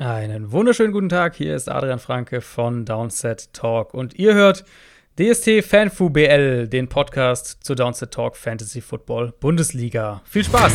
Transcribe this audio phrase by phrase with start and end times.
[0.00, 1.34] Einen wunderschönen guten Tag.
[1.34, 4.64] Hier ist Adrian Franke von Downset Talk und ihr hört
[5.18, 10.22] DST Fanfu BL, den Podcast zur Downset Talk Fantasy Football Bundesliga.
[10.24, 10.72] Viel Spaß!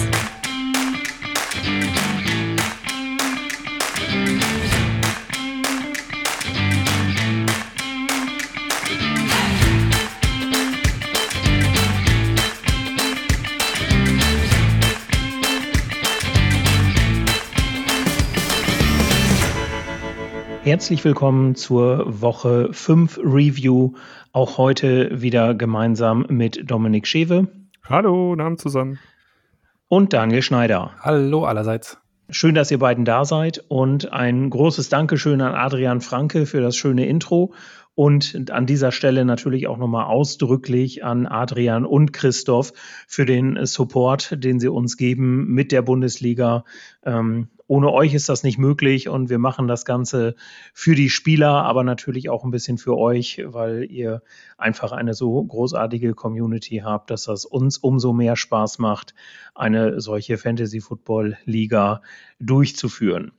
[20.76, 23.93] Herzlich willkommen zur Woche 5 Review.
[24.33, 27.47] Auch heute wieder gemeinsam mit Dominik Schewe.
[27.88, 29.00] Hallo, Namen zusammen.
[29.88, 30.92] Und Daniel Schneider.
[31.00, 31.97] Hallo allerseits.
[32.30, 36.75] Schön, dass ihr beiden da seid und ein großes Dankeschön an Adrian Franke für das
[36.75, 37.53] schöne Intro
[37.94, 42.73] und an dieser Stelle natürlich auch nochmal ausdrücklich an Adrian und Christoph
[43.08, 46.66] für den Support, den sie uns geben mit der Bundesliga.
[47.05, 50.36] Ähm, ohne euch ist das nicht möglich und wir machen das Ganze
[50.73, 54.21] für die Spieler, aber natürlich auch ein bisschen für euch, weil ihr
[54.58, 59.16] einfach eine so großartige Community habt, dass das uns umso mehr Spaß macht,
[59.55, 62.02] eine solche Fantasy Football Liga
[62.39, 63.31] durchzuführen.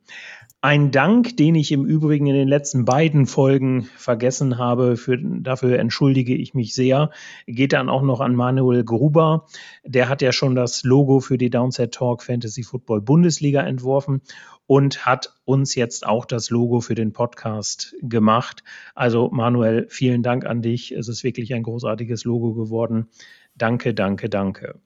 [0.63, 5.79] Ein Dank, den ich im Übrigen in den letzten beiden Folgen vergessen habe, für, dafür
[5.79, 7.11] entschuldige ich mich sehr,
[7.47, 9.47] geht dann auch noch an Manuel Gruber.
[9.85, 14.23] Der hat ja schon das Logo für die Downset Talk Fantasy Football Bundesliga entworfen
[14.67, 18.65] und hat uns jetzt auch das Logo für den Podcast gemacht.
[18.95, 20.91] Also Manuel, vielen Dank an dich.
[20.91, 23.09] Es ist wirklich ein großartiges Logo geworden.
[23.55, 24.81] Danke, danke, danke.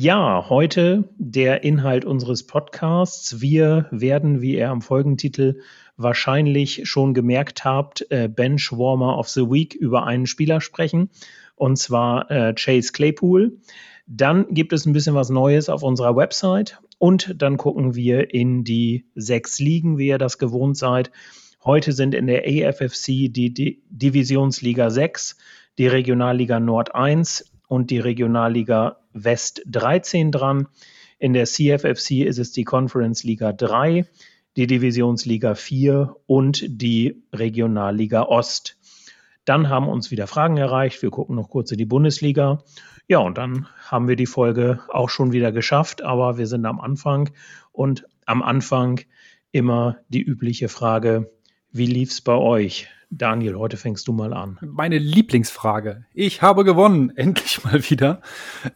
[0.00, 3.40] Ja, heute der Inhalt unseres Podcasts.
[3.40, 5.58] Wir werden, wie ihr am Folgentitel
[5.96, 11.10] wahrscheinlich schon gemerkt habt, äh, Benchwarmer of the Week über einen Spieler sprechen,
[11.56, 13.58] und zwar äh, Chase Claypool.
[14.06, 18.62] Dann gibt es ein bisschen was Neues auf unserer Website und dann gucken wir in
[18.62, 21.10] die sechs Ligen, wie ihr das gewohnt seid.
[21.64, 25.36] Heute sind in der AFFC die Divisionsliga 6,
[25.76, 30.68] die Regionalliga Nord 1 und die Regionalliga West 13 dran.
[31.18, 34.06] In der CFFC ist es die Conference Liga 3,
[34.56, 38.76] die Divisionsliga 4 und die Regionalliga Ost.
[39.44, 41.02] Dann haben uns wieder Fragen erreicht.
[41.02, 42.62] Wir gucken noch kurz in die Bundesliga.
[43.08, 46.80] Ja, und dann haben wir die Folge auch schon wieder geschafft, aber wir sind am
[46.80, 47.30] Anfang
[47.72, 49.00] und am Anfang
[49.50, 51.30] immer die übliche Frage,
[51.72, 52.88] wie lief es bei euch?
[53.10, 54.58] Daniel, heute fängst du mal an.
[54.60, 56.04] Meine Lieblingsfrage.
[56.12, 58.20] Ich habe gewonnen, endlich mal wieder.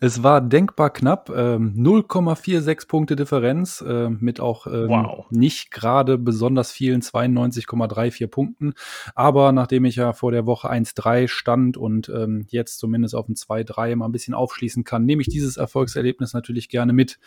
[0.01, 5.27] Es war denkbar knapp, ähm, 0,46 Punkte Differenz äh, mit auch ähm, wow.
[5.31, 8.73] nicht gerade besonders vielen 92,34 Punkten.
[9.15, 13.35] Aber nachdem ich ja vor der Woche 1-3 stand und ähm, jetzt zumindest auf dem
[13.35, 17.19] 2-3 mal ein bisschen aufschließen kann, nehme ich dieses Erfolgserlebnis natürlich gerne mit.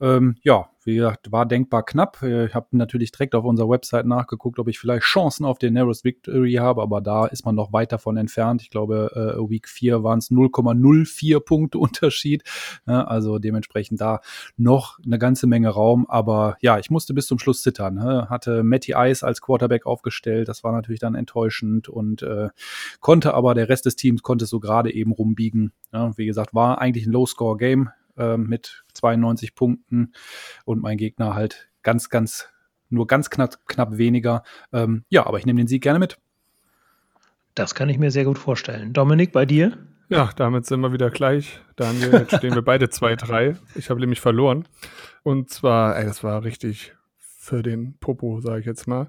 [0.00, 2.22] Ähm, ja, wie gesagt, war denkbar knapp.
[2.22, 6.04] Ich habe natürlich direkt auf unserer Website nachgeguckt, ob ich vielleicht Chancen auf den Narrows
[6.04, 8.62] Victory habe, aber da ist man noch weit davon entfernt.
[8.62, 12.44] Ich glaube, äh, Week 4 waren es 0,04 Punkte Unterschied.
[12.84, 14.20] Also dementsprechend da
[14.56, 16.06] noch eine ganze Menge Raum.
[16.08, 17.94] Aber ja, ich musste bis zum Schluss zittern.
[17.94, 18.28] Ne?
[18.30, 20.48] Hatte Matty Ice als Quarterback aufgestellt.
[20.48, 22.50] Das war natürlich dann enttäuschend und äh,
[23.00, 25.72] konnte aber der Rest des Teams konnte so gerade eben rumbiegen.
[25.92, 30.12] Ja, wie gesagt, war eigentlich ein Low-Score-Game äh, mit 92 Punkten
[30.64, 32.48] und mein Gegner halt ganz, ganz,
[32.88, 34.42] nur ganz knapp, knapp weniger.
[34.72, 36.18] Ähm, ja, aber ich nehme den Sieg gerne mit.
[37.54, 38.92] Das kann ich mir sehr gut vorstellen.
[38.92, 39.78] Dominik, bei dir?
[40.08, 41.60] Ja, damit sind wir wieder gleich.
[41.76, 43.56] Daniel, jetzt stehen wir beide 2-3.
[43.74, 44.68] Ich habe nämlich verloren.
[45.22, 46.95] Und zwar, ey, das war richtig
[47.46, 49.08] für den Popo, sage ich jetzt mal.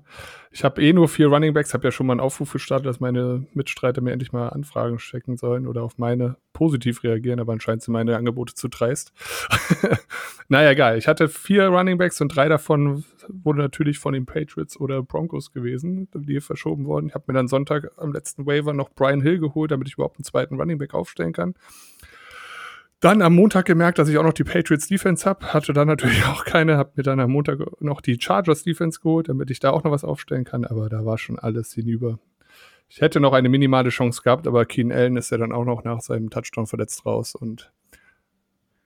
[0.51, 2.99] Ich habe eh nur vier Running Backs, habe ja schon mal einen Aufruf gestartet, dass
[2.99, 7.81] meine Mitstreiter mir endlich mal Anfragen stecken sollen oder auf meine positiv reagieren, aber anscheinend
[7.81, 9.11] sind meine Angebote zu dreist.
[10.49, 10.97] naja, egal.
[10.99, 15.51] Ich hatte vier Running Backs und drei davon wurden natürlich von den Patriots oder Broncos
[15.51, 17.07] gewesen, die verschoben wurden.
[17.07, 20.17] Ich habe mir dann Sonntag am letzten Waiver noch Brian Hill geholt, damit ich überhaupt
[20.17, 21.55] einen zweiten Running Back aufstellen kann.
[22.99, 25.53] Dann am Montag gemerkt, dass ich auch noch die Patriots Defense habe.
[25.53, 26.77] Hatte dann natürlich auch keine.
[26.77, 29.91] Hab mir dann am Montag noch die Chargers Defense geholt, damit ich da auch noch
[29.91, 30.65] was aufstellen kann.
[30.65, 32.19] Aber da war schon alles hinüber.
[32.89, 35.83] Ich hätte noch eine minimale Chance gehabt, aber Keen Allen ist ja dann auch noch
[35.83, 37.35] nach seinem Touchdown verletzt raus.
[37.35, 37.71] Und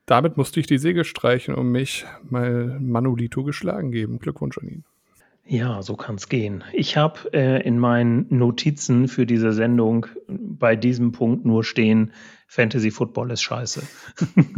[0.08, 4.20] damit musste ich die Säge streichen und mich mal Manolito geschlagen geben.
[4.20, 4.84] Glückwunsch an ihn.
[5.52, 6.64] Ja, so kann es gehen.
[6.72, 12.14] Ich habe äh, in meinen Notizen für diese Sendung bei diesem Punkt nur stehen,
[12.48, 13.84] Fantasy Football ist scheiße.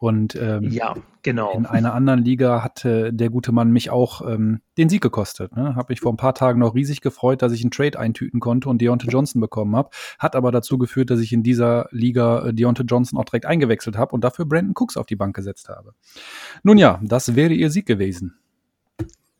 [0.00, 1.52] Und ähm, ja, genau.
[1.52, 5.54] in einer anderen Liga hatte der gute Mann mich auch ähm, den Sieg gekostet.
[5.54, 5.76] Ne?
[5.76, 8.70] Habe mich vor ein paar Tagen noch riesig gefreut, dass ich einen Trade eintüten konnte
[8.70, 9.90] und Deontay Johnson bekommen habe.
[10.18, 13.98] Hat aber dazu geführt, dass ich in dieser Liga äh, Deontay Johnson auch direkt eingewechselt
[13.98, 15.92] habe und dafür Brandon Cooks auf die Bank gesetzt habe.
[16.62, 18.38] Nun ja, das wäre ihr Sieg gewesen.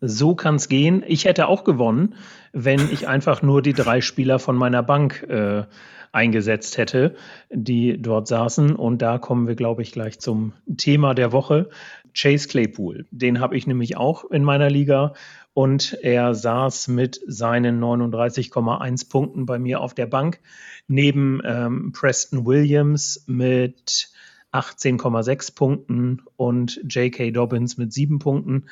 [0.03, 1.03] So kann es gehen.
[1.07, 2.17] Ich hätte auch gewonnen,
[2.53, 5.65] wenn ich einfach nur die drei Spieler von meiner Bank äh,
[6.13, 7.15] eingesetzt hätte,
[7.51, 8.75] die dort saßen.
[8.75, 11.71] Und da kommen wir, glaube ich, gleich zum Thema der Woche.
[12.13, 13.07] Chase Claypool.
[13.11, 15.15] Den habe ich nämlich auch in meiner Liga
[15.55, 20.41] und er saß mit seinen 39,1 Punkten bei mir auf der Bank
[20.89, 24.11] neben ähm, Preston Williams mit
[24.53, 27.31] 18,6 Punkten und J.K.
[27.31, 28.67] Dobbins mit 7 Punkten.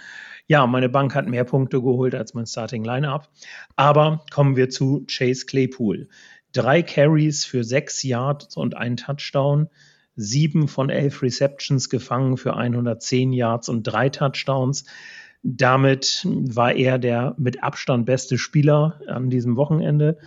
[0.48, 3.28] Ja, meine Bank hat mehr Punkte geholt als mein Starting Lineup.
[3.76, 6.08] Aber kommen wir zu Chase Claypool
[6.52, 9.68] drei Carries für sechs Yards und einen Touchdown,
[10.16, 14.84] sieben von elf Receptions gefangen für 110 Yards und drei Touchdowns.
[15.42, 20.18] Damit war er der mit Abstand beste Spieler an diesem Wochenende.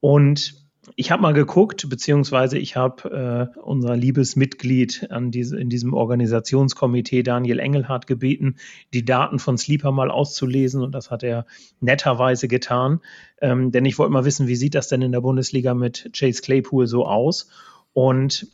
[0.00, 0.63] Und
[0.96, 5.94] ich habe mal geguckt, beziehungsweise ich habe äh, unser liebes Mitglied an diese, in diesem
[5.94, 8.56] Organisationskomitee, Daniel Engelhardt, gebeten,
[8.92, 11.46] die Daten von Sleeper mal auszulesen und das hat er
[11.80, 13.00] netterweise getan.
[13.40, 16.42] Ähm, denn ich wollte mal wissen, wie sieht das denn in der Bundesliga mit Chase
[16.42, 17.48] Claypool so aus?
[17.92, 18.46] Und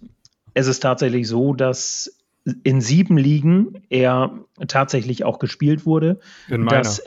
[0.55, 2.17] es ist tatsächlich so, dass
[2.63, 4.33] in sieben Ligen er
[4.67, 6.21] tatsächlich auch gespielt wurde.
[6.49, 6.79] In meiner.
[6.79, 6.99] Das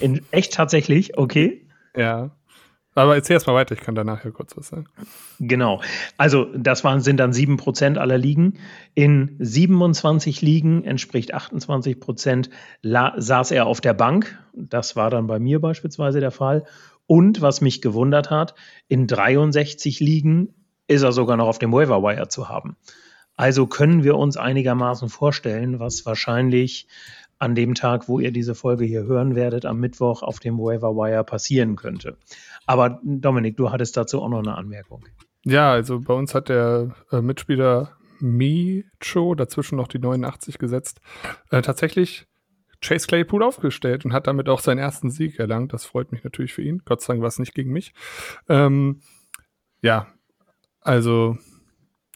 [0.00, 1.66] in, echt tatsächlich, okay.
[1.94, 2.30] Ja.
[2.96, 4.86] Aber erzähl erst mal weiter, ich kann danach ja kurz was sagen.
[5.38, 5.82] Genau.
[6.16, 8.54] Also, das waren, sind dann 7% aller Ligen.
[8.94, 12.48] In 27 Ligen entspricht 28 Prozent
[12.82, 14.38] saß er auf der Bank.
[14.54, 16.64] Das war dann bei mir beispielsweise der Fall.
[17.06, 18.54] Und was mich gewundert hat,
[18.88, 20.54] in 63 Ligen
[20.88, 22.76] ist er sogar noch auf dem Waiver Wire zu haben.
[23.36, 26.88] Also können wir uns einigermaßen vorstellen, was wahrscheinlich
[27.38, 30.94] an dem Tag, wo ihr diese Folge hier hören werdet, am Mittwoch auf dem Waiver
[30.94, 32.16] Wire passieren könnte.
[32.66, 35.04] Aber Dominik, du hattest dazu auch noch eine Anmerkung.
[35.44, 41.00] Ja, also bei uns hat der äh, Mitspieler Micho dazwischen noch die 89 gesetzt.
[41.50, 42.26] Äh, tatsächlich
[42.80, 45.72] Chase Claypool aufgestellt und hat damit auch seinen ersten Sieg erlangt.
[45.72, 46.82] Das freut mich natürlich für ihn.
[46.84, 47.94] Gott sei Dank war es nicht gegen mich.
[48.48, 49.00] Ähm,
[49.82, 50.08] ja,
[50.80, 51.36] also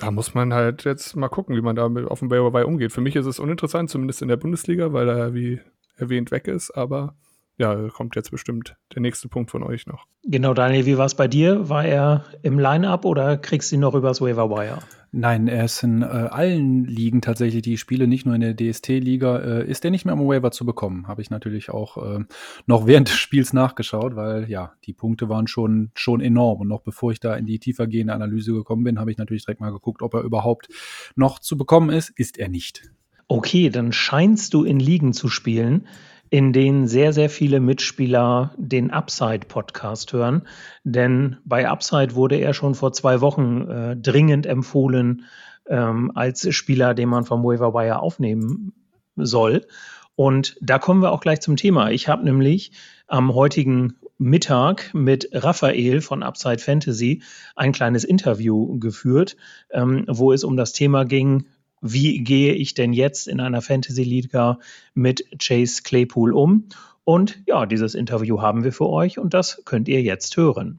[0.00, 2.92] da muss man halt jetzt mal gucken, wie man da auf dem Waiver umgeht.
[2.92, 5.60] Für mich ist es uninteressant, zumindest in der Bundesliga, weil er wie
[5.96, 7.14] erwähnt weg ist, aber
[7.58, 10.06] ja, kommt jetzt bestimmt der nächste Punkt von euch noch.
[10.24, 11.68] Genau, Daniel, wie war es bei dir?
[11.68, 14.78] War er im Line-Up oder kriegst du ihn noch übers Waiver Wire?
[15.12, 19.38] Nein, er ist in äh, allen Ligen tatsächlich, die Spiele, nicht nur in der DST-Liga,
[19.38, 21.08] äh, ist er nicht mehr am Waiver zu bekommen.
[21.08, 22.24] Habe ich natürlich auch äh,
[22.66, 26.60] noch während des Spiels nachgeschaut, weil ja, die Punkte waren schon, schon enorm.
[26.60, 29.60] Und noch bevor ich da in die tiefergehende Analyse gekommen bin, habe ich natürlich direkt
[29.60, 30.68] mal geguckt, ob er überhaupt
[31.16, 32.10] noch zu bekommen ist.
[32.10, 32.82] Ist er nicht.
[33.26, 35.88] Okay, dann scheinst du in Ligen zu spielen,
[36.30, 40.46] in denen sehr, sehr viele Mitspieler den Upside-Podcast hören.
[40.84, 45.24] Denn bei Upside wurde er schon vor zwei Wochen äh, dringend empfohlen
[45.66, 48.72] ähm, als Spieler, den man vom Waiver Wire aufnehmen
[49.16, 49.66] soll.
[50.14, 51.90] Und da kommen wir auch gleich zum Thema.
[51.90, 52.72] Ich habe nämlich
[53.06, 57.22] am heutigen Mittag mit Raphael von Upside Fantasy
[57.56, 59.36] ein kleines Interview geführt,
[59.70, 61.46] ähm, wo es um das Thema ging,
[61.80, 64.58] wie gehe ich denn jetzt in einer Fantasy-Liga
[64.94, 66.68] mit Chase Claypool um?
[67.04, 70.78] Und ja, dieses Interview haben wir für euch und das könnt ihr jetzt hören.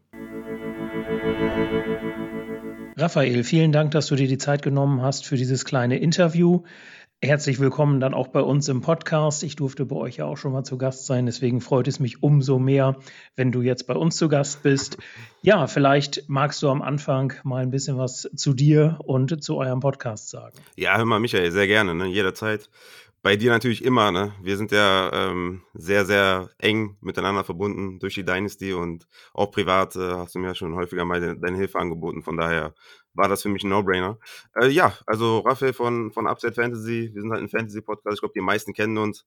[2.98, 6.62] Raphael, vielen Dank, dass du dir die Zeit genommen hast für dieses kleine Interview.
[7.24, 9.44] Herzlich willkommen dann auch bei uns im Podcast.
[9.44, 12.24] Ich durfte bei euch ja auch schon mal zu Gast sein, deswegen freut es mich
[12.24, 12.96] umso mehr,
[13.36, 14.98] wenn du jetzt bei uns zu Gast bist.
[15.44, 19.82] Ja, vielleicht magst du am Anfang mal ein bisschen was zu dir und zu eurem
[19.82, 20.58] Podcast sagen.
[20.76, 22.08] Ja, hör mal, Michael, sehr gerne, ne?
[22.08, 22.72] jederzeit.
[23.24, 24.34] Bei dir natürlich immer, ne?
[24.42, 29.96] Wir sind ja ähm, sehr, sehr eng miteinander verbunden durch die Dynasty und auch privat
[29.96, 32.24] äh, hast du mir ja schon häufiger mal de deine Hilfe angeboten.
[32.24, 32.74] Von daher
[33.14, 34.18] war das für mich ein No-Brainer.
[34.60, 38.34] Äh, ja, also Raphael von, von Upset Fantasy, wir sind halt ein Fantasy-Podcast, ich glaube,
[38.36, 39.26] die meisten kennen uns.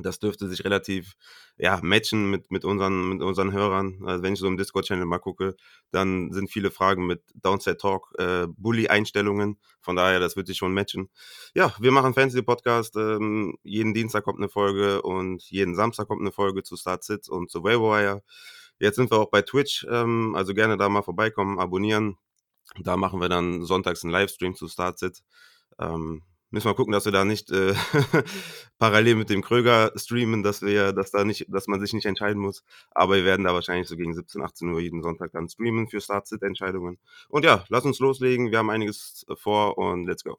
[0.00, 1.14] Das dürfte sich relativ
[1.58, 4.02] ja, matchen mit, mit, unseren, mit unseren Hörern.
[4.06, 5.54] Also wenn ich so im Discord-Channel mal gucke,
[5.90, 9.58] dann sind viele Fragen mit Downset Talk, äh, Bully-Einstellungen.
[9.80, 11.10] Von daher, das wird sich schon matchen.
[11.54, 12.96] Ja, wir machen Fantasy-Podcast.
[12.96, 17.28] Ähm, jeden Dienstag kommt eine Folge und jeden Samstag kommt eine Folge zu Start Sits
[17.28, 18.22] und zu Wire.
[18.78, 22.16] Jetzt sind wir auch bei Twitch, ähm, also gerne da mal vorbeikommen, abonnieren.
[22.80, 25.22] Da machen wir dann sonntags einen Livestream zu Start Sit.
[25.78, 27.74] Ähm, müssen wir gucken, dass wir da nicht äh,
[28.78, 32.40] parallel mit dem Kröger streamen, dass wir, dass da nicht, dass man sich nicht entscheiden
[32.40, 32.62] muss.
[32.92, 36.00] Aber wir werden da wahrscheinlich so gegen 17, 18 Uhr jeden Sonntag dann streamen für
[36.00, 36.98] Start-Sit-Entscheidungen.
[37.28, 38.50] Und ja, lass uns loslegen.
[38.50, 40.38] Wir haben einiges vor und let's go.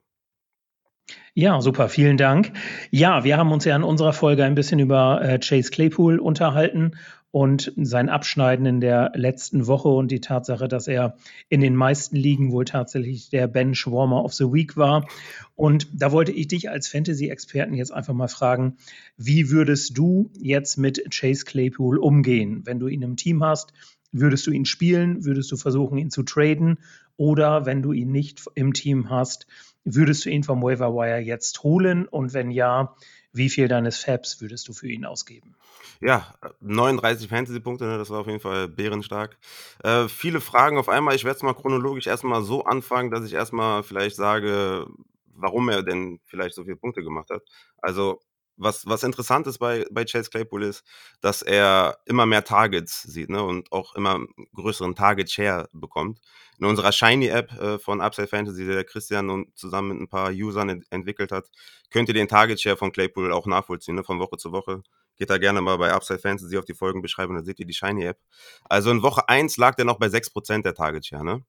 [1.34, 2.52] Ja, super, vielen Dank.
[2.90, 6.92] Ja, wir haben uns ja in unserer Folge ein bisschen über äh, Chase Claypool unterhalten
[7.34, 11.16] und sein Abschneiden in der letzten Woche und die Tatsache, dass er
[11.48, 15.08] in den meisten Ligen wohl tatsächlich der Bench Warmer of the Week war.
[15.56, 18.76] Und da wollte ich dich als Fantasy-Experten jetzt einfach mal fragen,
[19.16, 23.72] wie würdest du jetzt mit Chase Claypool umgehen, wenn du ihn im Team hast?
[24.12, 25.24] Würdest du ihn spielen?
[25.24, 26.78] Würdest du versuchen, ihn zu traden?
[27.16, 29.48] Oder wenn du ihn nicht im Team hast,
[29.82, 32.06] würdest du ihn vom Waiver Wire jetzt holen?
[32.06, 32.94] Und wenn ja,
[33.34, 35.54] wie viel deines Fabs würdest du für ihn ausgeben?
[36.00, 39.36] Ja, 39 Fantasy-Punkte, ne, das war auf jeden Fall bärenstark.
[39.82, 41.14] Äh, viele Fragen auf einmal.
[41.14, 44.86] Ich werde es mal chronologisch erstmal so anfangen, dass ich erstmal vielleicht sage,
[45.34, 47.42] warum er denn vielleicht so viele Punkte gemacht hat.
[47.78, 48.20] Also
[48.56, 50.84] was, was interessant ist bei, bei Chase Claypool ist,
[51.20, 56.20] dass er immer mehr Targets sieht ne, und auch immer größeren Target-Share bekommt.
[56.58, 60.30] In unserer Shiny-App äh, von Upside Fantasy, die der Christian und zusammen mit ein paar
[60.30, 61.50] Usern ent entwickelt hat,
[61.90, 64.82] könnt ihr den Target-Share von Claypool auch nachvollziehen, ne, von Woche zu Woche.
[65.16, 68.18] Geht da gerne mal bei Upside Fantasy auf die Folgenbeschreibung, da seht ihr die Shiny-App.
[68.64, 71.44] Also in Woche 1 lag der noch bei 6% der Target-Share, ne?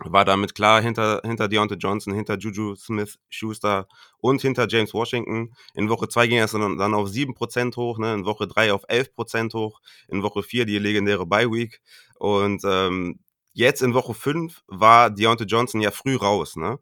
[0.00, 5.54] War damit klar hinter, hinter Deontay Johnson, hinter Juju Smith Schuster und hinter James Washington.
[5.74, 8.14] In Woche 2 ging es dann, dann auf 7% hoch, ne?
[8.14, 11.80] in Woche 3 auf 11% hoch, in Woche 4 die legendäre Bye Week.
[12.18, 13.18] Und ähm,
[13.52, 16.56] jetzt in Woche 5 war Deontay Johnson ja früh raus.
[16.56, 16.78] Ne?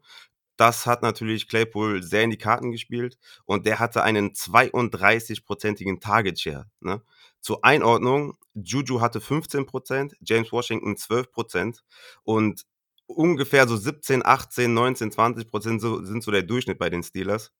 [0.57, 6.39] Das hat natürlich Claypool sehr in die Karten gespielt und der hatte einen 32-prozentigen Target
[6.39, 6.65] Share.
[6.81, 7.01] Ne?
[7.41, 11.79] Zur Einordnung, Juju hatte 15%, James Washington 12%
[12.23, 12.65] und
[13.07, 17.51] ungefähr so 17, 18, 19, 20 Prozent so, sind so der Durchschnitt bei den Steelers.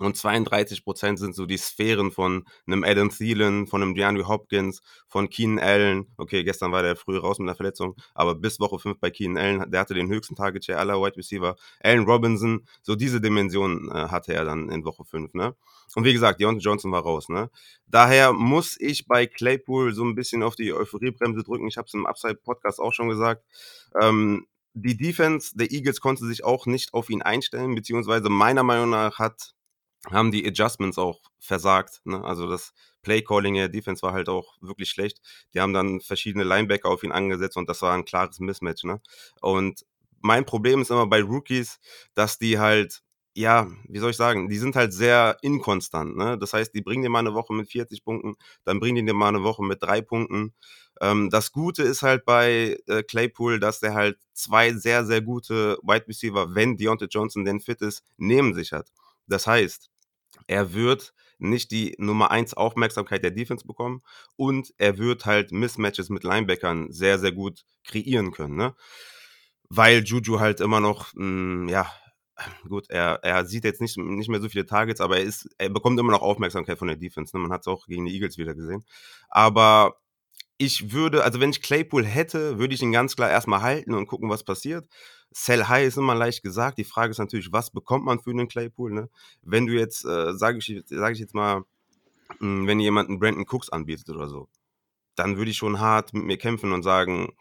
[0.00, 4.82] Und 32 Prozent sind so die Sphären von einem Adam Thielen, von einem DeAndre Hopkins,
[5.06, 6.06] von Keenan Allen.
[6.16, 9.36] Okay, gestern war der früh raus mit einer Verletzung, aber bis Woche 5 bei Keenan
[9.36, 11.54] Allen, der hatte den höchsten Target Share aller Wide Receiver.
[11.80, 15.54] Allen Robinson, so diese Dimension äh, hatte er dann in Woche 5, ne?
[15.94, 17.50] Und wie gesagt, Deontay Johnson war raus, ne?
[17.86, 21.68] Daher muss ich bei Claypool so ein bisschen auf die Euphoriebremse drücken.
[21.68, 23.44] Ich habe es im Upside-Podcast auch schon gesagt.
[24.00, 28.90] Ähm, die Defense der Eagles konnte sich auch nicht auf ihn einstellen, beziehungsweise meiner Meinung
[28.90, 29.54] nach hat,
[30.10, 32.00] haben die Adjustments auch versagt.
[32.04, 32.22] Ne?
[32.24, 35.20] Also das Play-Calling der Defense war halt auch wirklich schlecht.
[35.54, 38.84] Die haben dann verschiedene Linebacker auf ihn angesetzt und das war ein klares Mismatch.
[38.84, 39.00] Ne?
[39.40, 39.86] Und
[40.20, 41.78] mein Problem ist immer bei Rookies,
[42.14, 43.02] dass die halt
[43.34, 46.16] ja, wie soll ich sagen, die sind halt sehr inkonstant.
[46.16, 46.38] Ne?
[46.38, 49.14] Das heißt, die bringen dir mal eine Woche mit 40 Punkten, dann bringen die dir
[49.14, 50.54] mal eine Woche mit drei Punkten.
[51.00, 55.78] Ähm, das Gute ist halt bei äh, Claypool, dass der halt zwei sehr, sehr gute
[55.82, 58.92] Wide Receiver, wenn Deontay Johnson denn fit ist, neben sich hat.
[59.26, 59.90] Das heißt,
[60.46, 64.02] er wird nicht die Nummer 1 Aufmerksamkeit der Defense bekommen
[64.36, 68.56] und er wird halt Mismatches mit Linebackern sehr, sehr gut kreieren können.
[68.56, 68.74] Ne?
[69.68, 71.90] Weil Juju halt immer noch, mh, hm, ja,
[72.68, 75.68] gut, er, er sieht jetzt nicht, nicht mehr so viele Targets, aber er, ist, er
[75.68, 77.36] bekommt immer noch Aufmerksamkeit von der Defense.
[77.36, 77.42] Ne?
[77.42, 78.84] Man hat es auch gegen die Eagles wieder gesehen.
[79.28, 79.96] Aber
[80.58, 84.06] ich würde, also wenn ich Claypool hätte, würde ich ihn ganz klar erstmal halten und
[84.06, 84.88] gucken, was passiert.
[85.30, 86.78] Sell High ist immer leicht gesagt.
[86.78, 88.92] Die Frage ist natürlich, was bekommt man für einen Claypool?
[88.92, 89.10] Ne?
[89.42, 91.64] Wenn du jetzt, äh, sage ich, sag ich jetzt mal,
[92.38, 94.48] hm, wenn jemand einen Brandon Cooks anbietet oder so,
[95.16, 97.32] dann würde ich schon hart mit mir kämpfen und sagen,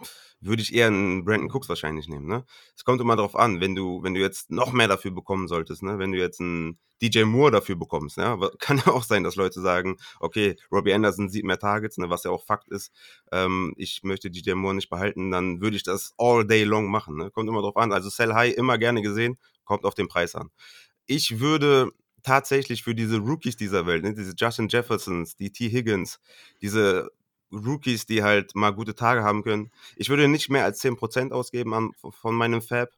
[0.46, 2.28] würde ich eher einen Brandon Cooks wahrscheinlich nehmen.
[2.28, 2.46] Ne?
[2.76, 5.84] Es kommt immer darauf an, wenn du, wenn du jetzt noch mehr dafür bekommen solltest,
[5.84, 6.00] ne?
[6.00, 8.18] wenn du jetzt einen DJ Moore dafür bekommst.
[8.18, 8.38] Ja?
[8.60, 12.10] Kann ja auch sein, dass Leute sagen, okay, Robbie Anderson sieht mehr Targets, ne?
[12.10, 12.92] was ja auch Fakt ist.
[13.32, 17.18] Ähm, ich möchte DJ Moore nicht behalten, dann würde ich das all day long machen.
[17.18, 17.32] Ne?
[17.32, 17.92] Kommt immer darauf an.
[17.92, 20.50] Also Sell High immer gerne gesehen, kommt auf den Preis an.
[21.06, 21.92] Ich würde
[22.24, 25.70] tatsächlich für diese Rookies dieser Welt, ne, diese Justin Jeffersons, die T.
[25.70, 26.20] Higgins,
[26.62, 27.12] diese
[27.54, 29.72] Rookies, die halt mal gute Tage haben können.
[29.96, 32.90] Ich würde nicht mehr als 10% ausgeben an, von meinem Fab.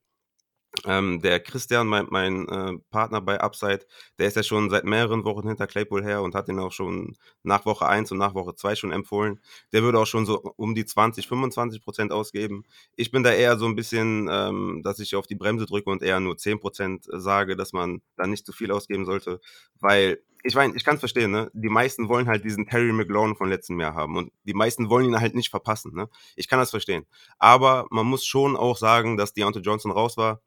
[0.86, 3.86] Ähm, der Christian, mein, mein äh, Partner bei Upside,
[4.20, 7.16] der ist ja schon seit mehreren Wochen hinter Claypool her und hat ihn auch schon
[7.44, 9.40] nach Woche 1 und nach Woche 2 schon empfohlen.
[9.72, 12.66] Der würde auch schon so um die 20, 25 Prozent ausgeben.
[12.96, 16.04] Ich bin da eher so ein bisschen, ähm, dass ich auf die Bremse drücke und
[16.04, 19.40] eher nur 10 Prozent sage, dass man da nicht zu viel ausgeben sollte,
[19.80, 21.50] weil ich meine, ich kann es verstehen, ne?
[21.54, 25.08] Die meisten wollen halt diesen Terry McLaurin von letztem Jahr haben und die meisten wollen
[25.08, 26.08] ihn halt nicht verpassen, ne?
[26.36, 27.06] Ich kann das verstehen.
[27.40, 30.42] Aber man muss schon auch sagen, dass Deontay Johnson raus war.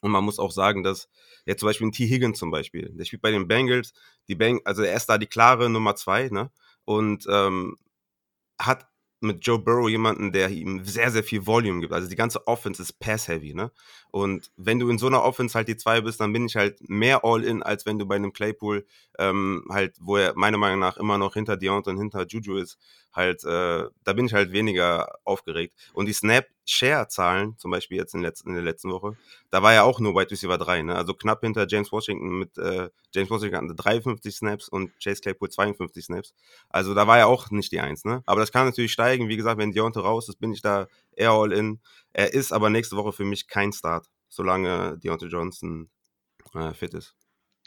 [0.00, 1.08] Und man muss auch sagen, dass
[1.44, 2.06] jetzt zum Beispiel ein T.
[2.06, 3.92] Higgins zum Beispiel, der spielt bei den Bengals,
[4.28, 6.50] die Bang, also er ist da die klare Nummer zwei, ne?
[6.84, 7.76] Und ähm,
[8.58, 8.88] hat
[9.20, 11.92] mit Joe Burrow jemanden, der ihm sehr, sehr viel Volume gibt.
[11.92, 13.70] Also die ganze Offense ist pass-heavy, ne?
[14.16, 16.78] Und wenn du in so einer Offense halt die zwei bist, dann bin ich halt
[16.88, 18.86] mehr All-In, als wenn du bei einem Claypool
[19.18, 22.78] ähm, halt, wo er meiner Meinung nach immer noch hinter Deontay und hinter Juju ist,
[23.12, 25.74] halt, äh, da bin ich halt weniger aufgeregt.
[25.92, 29.18] Und die Snap-Share-Zahlen, zum Beispiel jetzt in, letzten, in der letzten Woche,
[29.50, 30.94] da war ja auch nur Wide Receiver 3, ne?
[30.94, 35.50] Also knapp hinter James Washington mit, äh, James Washington hatte 53 Snaps und Chase Claypool
[35.50, 36.34] 52 Snaps.
[36.70, 38.22] Also da war ja auch nicht die Eins, ne?
[38.24, 39.28] Aber das kann natürlich steigen.
[39.28, 41.80] Wie gesagt, wenn Deontay raus ist, bin ich da eher all in.
[42.12, 45.90] Er ist aber nächste Woche für mich kein Start, solange Deontay Johnson
[46.54, 47.14] äh, fit ist.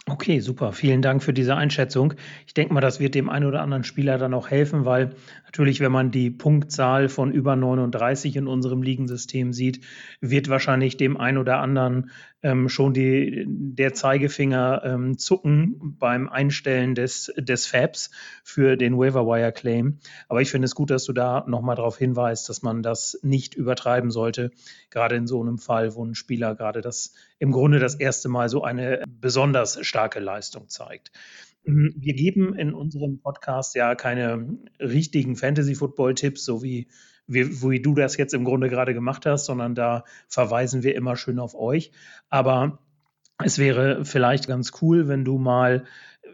[0.05, 0.71] Okay, super.
[0.71, 2.13] Vielen Dank für diese Einschätzung.
[2.47, 5.11] Ich denke mal, das wird dem einen oder anderen Spieler dann auch helfen, weil
[5.45, 9.81] natürlich, wenn man die Punktzahl von über 39 in unserem Ligensystem sieht,
[10.21, 16.95] wird wahrscheinlich dem einen oder anderen ähm, schon die, der Zeigefinger ähm, zucken beim Einstellen
[16.95, 18.09] des, des Fabs
[18.43, 19.99] für den Waiver Claim.
[20.29, 23.53] Aber ich finde es gut, dass du da nochmal darauf hinweist, dass man das nicht
[23.53, 24.51] übertreiben sollte,
[24.89, 28.49] gerade in so einem Fall, wo ein Spieler gerade das im Grunde das erste Mal
[28.49, 31.11] so eine besonders starke Leistung zeigt.
[31.63, 36.87] Mhm, wir geben in unserem Podcast ja keine richtigen Fantasy-Football-Tipps, so wie,
[37.27, 41.15] wie, wie du das jetzt im Grunde gerade gemacht hast, sondern da verweisen wir immer
[41.15, 41.91] schön auf euch.
[42.29, 42.79] Aber
[43.43, 45.85] es wäre vielleicht ganz cool, wenn du mal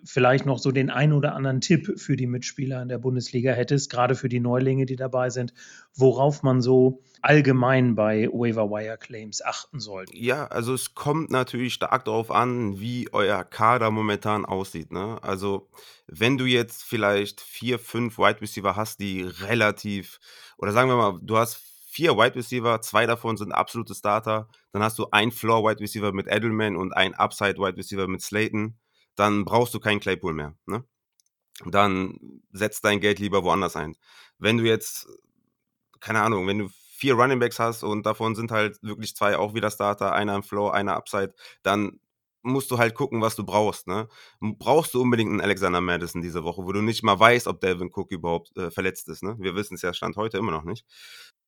[0.04, 3.90] vielleicht noch so den ein oder anderen Tipp für die Mitspieler in der Bundesliga hättest,
[3.90, 5.54] gerade für die Neulinge, die dabei sind,
[5.94, 10.16] worauf man so allgemein bei Waiver Wire Claims achten sollte?
[10.16, 14.92] Ja, also es kommt natürlich stark darauf an, wie euer Kader momentan aussieht.
[14.92, 15.18] Ne?
[15.22, 15.70] Also
[16.08, 20.20] wenn du jetzt vielleicht vier, fünf Wide Receiver hast, die relativ,
[20.58, 24.84] oder sagen wir mal, du hast vier Wide Receiver, zwei davon sind absolute Starter, dann
[24.84, 28.78] hast du ein Floor Wide Receiver mit Edelman und ein Upside Wide Receiver mit Slayton
[29.15, 30.55] dann brauchst du keinen Claypool mehr.
[30.65, 30.84] Ne?
[31.65, 33.95] Dann setz dein Geld lieber woanders ein.
[34.38, 35.07] Wenn du jetzt,
[36.00, 39.54] keine Ahnung, wenn du vier Running Backs hast und davon sind halt wirklich zwei auch
[39.54, 41.99] wieder Starter, einer im Floor, einer Upside, dann
[42.45, 43.88] musst du halt gucken, was du brauchst.
[43.88, 44.08] Ne?
[44.39, 47.91] Brauchst du unbedingt einen Alexander Madison diese Woche, wo du nicht mal weißt, ob Delvin
[47.93, 49.23] Cook überhaupt äh, verletzt ist.
[49.23, 49.36] Ne?
[49.39, 50.86] Wir wissen es ja, Stand heute immer noch nicht.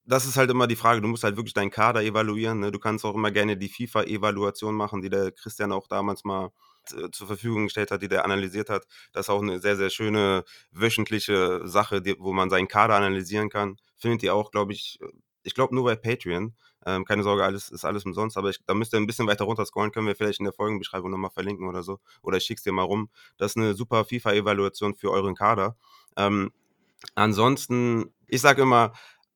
[0.06, 1.01] Das ist halt immer die Frage.
[1.01, 2.60] Du musst halt wirklich deinen Kader evaluieren.
[2.60, 2.71] Ne?
[2.71, 6.51] Du kannst auch immer gerne die FIFA-Evaluation machen, die der Christian auch damals mal
[7.12, 8.86] zur Verfügung gestellt hat, die der analysiert hat.
[9.12, 13.50] Das ist auch eine sehr, sehr schöne wöchentliche Sache, die, wo man seinen Kader analysieren
[13.50, 13.78] kann.
[13.97, 15.00] Findet ihr auch, glaube ich,
[15.43, 16.56] ich glaube nur bei Patreon.
[16.86, 19.43] Ähm, keine Sorge, alles ist alles umsonst, aber ich, da müsst ihr ein bisschen weiter
[19.45, 22.00] runter scrollen, können wir vielleicht in der Folgenbeschreibung nochmal verlinken oder so.
[22.21, 23.10] Oder ich schick's dir mal rum.
[23.38, 25.76] Das ist eine super FIFA-Evaluation für euren Kader.
[26.15, 26.52] Ähm,
[27.15, 28.93] ansonsten, ich sage immer,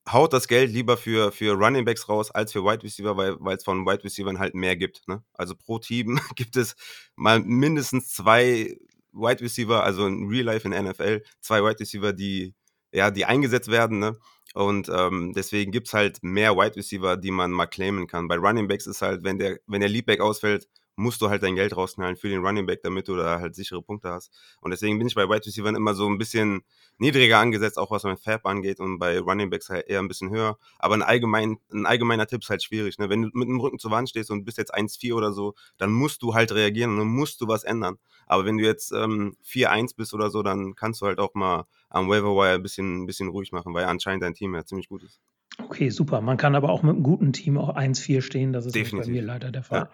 [0.09, 3.63] haut das Geld lieber für, für Running Backs raus als für Wide Receiver, weil es
[3.63, 5.07] von Wide Receivern halt mehr gibt.
[5.07, 5.23] Ne?
[5.33, 6.75] Also pro Team gibt es
[7.15, 8.77] mal mindestens zwei
[9.13, 12.55] Wide Receiver, also in Real Life in NFL, zwei Wide Receiver, die,
[12.91, 13.99] ja, die eingesetzt werden.
[13.99, 14.17] Ne?
[14.53, 18.27] Und ähm, deswegen gibt es halt mehr Wide Receiver, die man mal claimen kann.
[18.27, 21.55] Bei Running Backs ist halt, wenn der, wenn der Leadback ausfällt, musst du halt dein
[21.55, 24.31] Geld rausknallen für den Running Back, damit du da halt sichere Punkte hast.
[24.59, 26.63] Und deswegen bin ich bei Wide Receivers immer so ein bisschen
[26.97, 30.29] niedriger angesetzt, auch was mein Fab angeht und bei Running Backs halt eher ein bisschen
[30.29, 30.57] höher.
[30.79, 32.97] Aber ein, allgemein, ein allgemeiner Tipp ist halt schwierig.
[32.99, 33.09] Ne?
[33.09, 35.91] Wenn du mit dem Rücken zur Wand stehst und bist jetzt 1-4 oder so, dann
[35.91, 37.97] musst du halt reagieren und dann musst du was ändern.
[38.27, 41.65] Aber wenn du jetzt ähm, 4-1 bist oder so, dann kannst du halt auch mal
[41.89, 44.87] am Waiver Wire ein bisschen, ein bisschen ruhig machen, weil anscheinend dein Team ja ziemlich
[44.87, 45.19] gut ist.
[45.57, 46.21] Okay, super.
[46.21, 48.53] Man kann aber auch mit einem guten Team auch 1-4 stehen.
[48.53, 49.89] Das ist bei mir leider der Fall.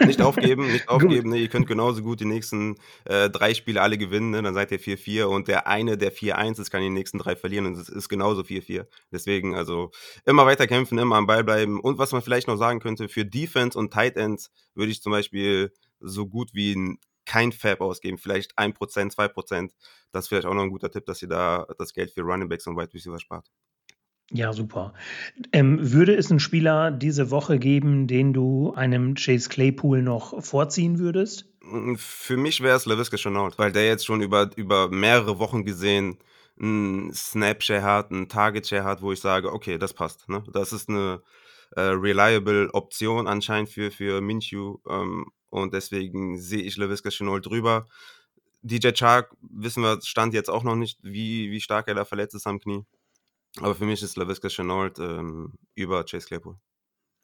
[0.00, 0.06] Ja.
[0.06, 1.30] Nicht aufgeben, nicht aufgeben.
[1.30, 1.38] ne?
[1.38, 4.30] Ihr könnt genauso gut die nächsten äh, drei Spiele alle gewinnen.
[4.30, 4.42] Ne?
[4.42, 7.66] Dann seid ihr 4-4 und der eine, der 4-1 ist, kann die nächsten drei verlieren
[7.66, 8.86] und es ist genauso 4-4.
[9.10, 9.90] Deswegen also
[10.24, 11.78] immer weiter kämpfen, immer am Ball bleiben.
[11.78, 15.12] Und was man vielleicht noch sagen könnte, für Defense und Tight Ends würde ich zum
[15.12, 19.70] Beispiel so gut wie kein Fab ausgeben, vielleicht 1%, 2%.
[20.10, 22.48] Das ist vielleicht auch noch ein guter Tipp, dass ihr da das Geld für Running
[22.48, 23.48] Backs und Wide Receiver spart.
[24.34, 24.94] Ja, super.
[25.52, 30.98] Ähm, würde es einen Spieler diese Woche geben, den du einem Chase Claypool noch vorziehen
[30.98, 31.50] würdest?
[31.96, 36.18] Für mich wäre es LaVisca Chenault, weil der jetzt schon über, über mehrere Wochen gesehen
[36.58, 40.28] einen Snap-Share hat, einen Target-Share hat, wo ich sage, okay, das passt.
[40.28, 40.42] Ne?
[40.52, 41.22] Das ist eine
[41.76, 47.86] äh, reliable Option anscheinend für, für Minshew ähm, und deswegen sehe ich LaVisca Chenault drüber.
[48.62, 52.34] DJ Chark, wissen wir, stand jetzt auch noch nicht, wie, wie stark er da verletzt
[52.34, 52.84] ist am Knie.
[53.60, 56.56] Aber für mich ist LaVisca Chenault ähm, über Chase Claypool.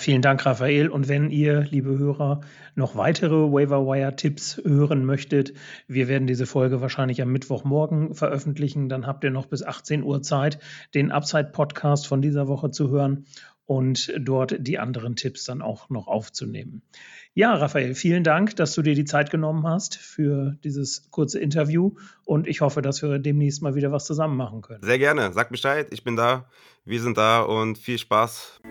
[0.00, 0.90] Vielen Dank, Raphael.
[0.90, 2.42] Und wenn ihr, liebe Hörer,
[2.76, 5.54] noch weitere Waiver-Wire-Tipps hören möchtet,
[5.88, 8.88] wir werden diese Folge wahrscheinlich am Mittwochmorgen veröffentlichen.
[8.88, 10.60] Dann habt ihr noch bis 18 Uhr Zeit,
[10.94, 13.26] den Upside-Podcast von dieser Woche zu hören
[13.68, 16.80] und dort die anderen Tipps dann auch noch aufzunehmen.
[17.34, 21.92] Ja, Raphael, vielen Dank, dass du dir die Zeit genommen hast für dieses kurze Interview
[22.24, 24.82] und ich hoffe, dass wir demnächst mal wieder was zusammen machen können.
[24.82, 25.34] Sehr gerne.
[25.34, 26.48] Sag Bescheid, ich bin da,
[26.86, 28.62] wir sind da und viel Spaß.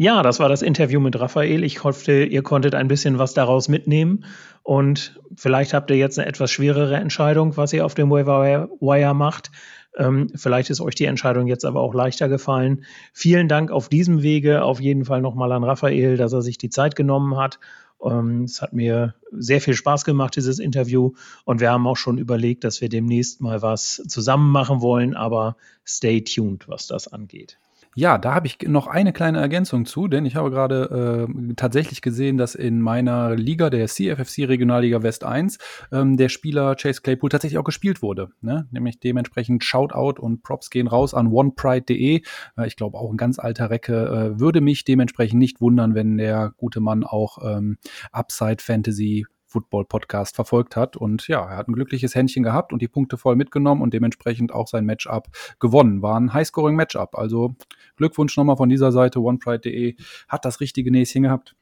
[0.00, 1.64] Ja, das war das Interview mit Raphael.
[1.64, 4.24] Ich hoffe, ihr konntet ein bisschen was daraus mitnehmen.
[4.62, 9.14] Und vielleicht habt ihr jetzt eine etwas schwerere Entscheidung, was ihr auf dem Waiver Wire
[9.14, 9.50] macht.
[9.96, 12.84] Ähm, vielleicht ist euch die Entscheidung jetzt aber auch leichter gefallen.
[13.12, 16.70] Vielen Dank auf diesem Wege auf jeden Fall nochmal an Raphael, dass er sich die
[16.70, 17.58] Zeit genommen hat.
[18.00, 21.14] Ähm, es hat mir sehr viel Spaß gemacht, dieses Interview.
[21.44, 25.16] Und wir haben auch schon überlegt, dass wir demnächst mal was zusammen machen wollen.
[25.16, 27.58] Aber stay tuned, was das angeht.
[27.94, 32.02] Ja, da habe ich noch eine kleine Ergänzung zu, denn ich habe gerade äh, tatsächlich
[32.02, 35.58] gesehen, dass in meiner Liga, der CFFC Regionalliga West 1,
[35.92, 38.28] ähm, der Spieler Chase Claypool tatsächlich auch gespielt wurde.
[38.40, 38.68] Ne?
[38.70, 42.22] Nämlich dementsprechend Shoutout und Props gehen raus an onepride.de.
[42.56, 44.34] Äh, ich glaube auch ein ganz alter Recke.
[44.36, 47.78] Äh, würde mich dementsprechend nicht wundern, wenn der gute Mann auch ähm,
[48.12, 49.26] Upside Fantasy
[49.58, 50.96] Football-Podcast verfolgt hat.
[50.96, 54.52] Und ja, er hat ein glückliches Händchen gehabt und die Punkte voll mitgenommen und dementsprechend
[54.52, 56.02] auch sein Matchup gewonnen.
[56.02, 57.16] War ein Highscoring-Matchup.
[57.16, 57.54] Also
[57.96, 59.96] Glückwunsch nochmal von dieser Seite, onepride.de.
[60.28, 61.54] Hat das richtige Näschen gehabt.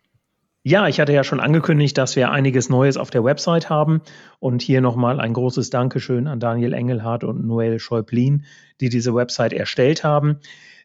[0.62, 4.02] Ja, ich hatte ja schon angekündigt, dass wir einiges Neues auf der Website haben.
[4.40, 8.44] Und hier nochmal ein großes Dankeschön an Daniel Engelhardt und Noel Schäublin,
[8.80, 10.40] die diese Website erstellt haben.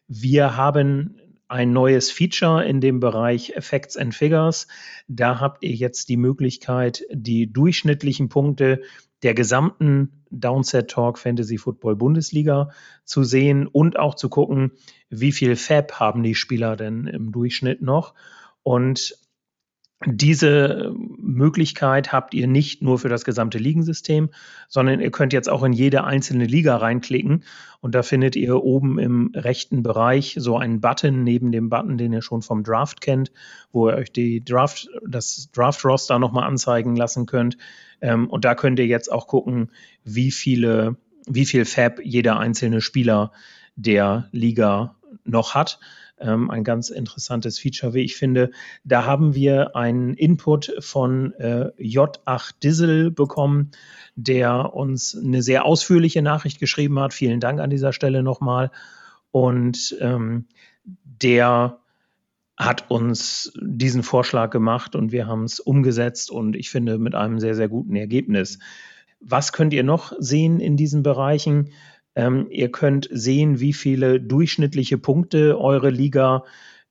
[0.06, 1.16] Wir haben
[1.52, 4.66] ein neues Feature in dem Bereich Effects and Figures.
[5.06, 8.80] Da habt ihr jetzt die Möglichkeit, die durchschnittlichen Punkte
[9.22, 12.70] der gesamten Downset Talk Fantasy Football Bundesliga
[13.04, 14.72] zu sehen und auch zu gucken,
[15.10, 18.14] wie viel Fab haben die Spieler denn im Durchschnitt noch.
[18.62, 19.14] Und
[20.06, 24.30] diese Möglichkeit habt ihr nicht nur für das gesamte Ligensystem,
[24.68, 27.44] sondern ihr könnt jetzt auch in jede einzelne Liga reinklicken
[27.80, 32.12] und da findet ihr oben im rechten Bereich so einen Button neben dem Button, den
[32.12, 33.32] ihr schon vom Draft kennt,
[33.72, 37.56] wo ihr euch die Draft, das Draft-Roster nochmal anzeigen lassen könnt.
[38.00, 39.70] Ähm, und da könnt ihr jetzt auch gucken,
[40.04, 43.32] wie viele, wie viel Fab jeder einzelne Spieler
[43.76, 45.78] der Liga noch hat
[46.22, 48.50] ähm, ein ganz interessantes Feature, wie ich finde.
[48.84, 53.70] Da haben wir einen Input von äh, J8 Dizzle bekommen,
[54.14, 57.12] der uns eine sehr ausführliche Nachricht geschrieben hat.
[57.12, 58.70] Vielen Dank an dieser Stelle nochmal.
[59.30, 60.46] Und ähm,
[60.84, 61.78] der
[62.56, 67.40] hat uns diesen Vorschlag gemacht und wir haben es umgesetzt und ich finde mit einem
[67.40, 68.58] sehr, sehr guten Ergebnis.
[69.20, 71.70] Was könnt ihr noch sehen in diesen Bereichen?
[72.14, 76.44] Ähm, ihr könnt sehen, wie viele durchschnittliche Punkte eure Liga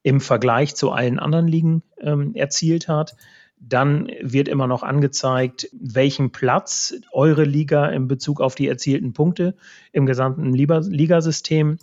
[0.04, 3.16] im Vergleich zu allen anderen Ligen ähm, erzielt hat.
[3.60, 9.56] Dann wird immer noch angezeigt, welchen Platz eure Liga in Bezug auf die erzielten Punkte
[9.92, 11.78] im gesamten Ligasystem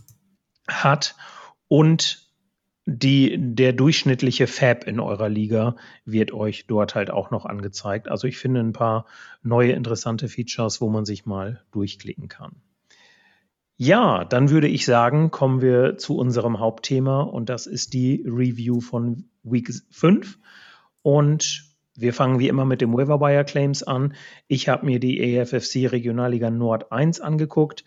[0.66, 1.14] hat
[1.68, 2.28] und
[2.90, 8.08] die, der durchschnittliche Fab in eurer Liga wird euch dort halt auch noch angezeigt.
[8.08, 9.04] Also ich finde ein paar
[9.42, 12.56] neue interessante Features, wo man sich mal durchklicken kann.
[13.80, 18.80] Ja, dann würde ich sagen, kommen wir zu unserem Hauptthema und das ist die Review
[18.80, 20.36] von Week 5.
[21.02, 21.64] Und
[21.94, 24.14] wir fangen wie immer mit dem Waiver Wire Claims an.
[24.48, 27.84] Ich habe mir die AFFC Regionalliga Nord 1 angeguckt.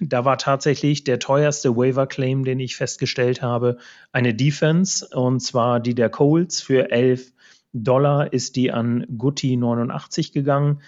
[0.00, 3.78] Da war tatsächlich der teuerste Waiver Claim, den ich festgestellt habe,
[4.12, 7.32] eine Defense und zwar die der Colts für 11
[7.72, 10.80] Dollar ist die an Gutti 89 gegangen.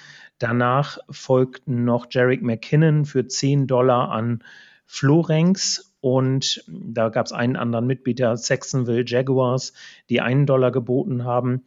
[0.43, 4.43] Danach folgten noch Jarek McKinnon für 10 Dollar an
[4.87, 9.73] Florenx und da gab es einen anderen Mitbieter, Saxonville Jaguars,
[10.11, 11.63] die einen Dollar geboten haben.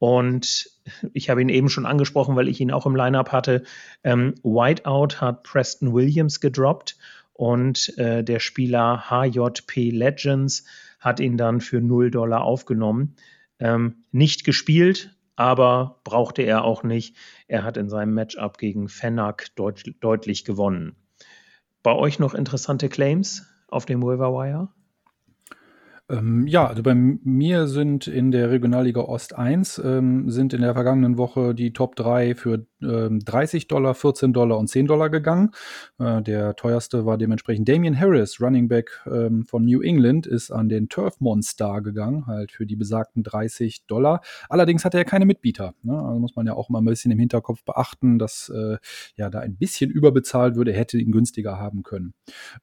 [0.00, 0.68] Und
[1.12, 3.62] ich habe ihn eben schon angesprochen, weil ich ihn auch im Lineup hatte.
[4.02, 6.98] Ähm, Whiteout hat Preston Williams gedroppt
[7.34, 10.64] und äh, der Spieler HJP Legends
[10.98, 13.14] hat ihn dann für 0 Dollar aufgenommen.
[13.60, 17.14] Ähm, nicht gespielt, aber brauchte er auch nicht.
[17.46, 20.96] Er hat in seinem Matchup gegen Fennec deut deutlich gewonnen.
[21.84, 24.68] Bei euch noch interessante Claims auf dem Waiver Wire?
[26.10, 30.74] Ähm, ja, also bei mir sind in der Regionalliga Ost 1 ähm, sind in der
[30.74, 35.50] vergangenen Woche die Top 3 für 30 ähm, Dollar, 14 Dollar und 10 Dollar gegangen.
[35.98, 40.68] Äh, der teuerste war dementsprechend Damian Harris, Running Back ähm, von New England, ist an
[40.68, 44.20] den Turf Monster gegangen, halt für die besagten 30 Dollar.
[44.48, 45.74] Allerdings hatte er keine Mitbieter.
[45.82, 45.98] Ne?
[45.98, 48.78] Also muss man ja auch mal ein bisschen im Hinterkopf beachten, dass äh,
[49.16, 52.14] ja da ein bisschen überbezahlt würde, hätte ihn günstiger haben können.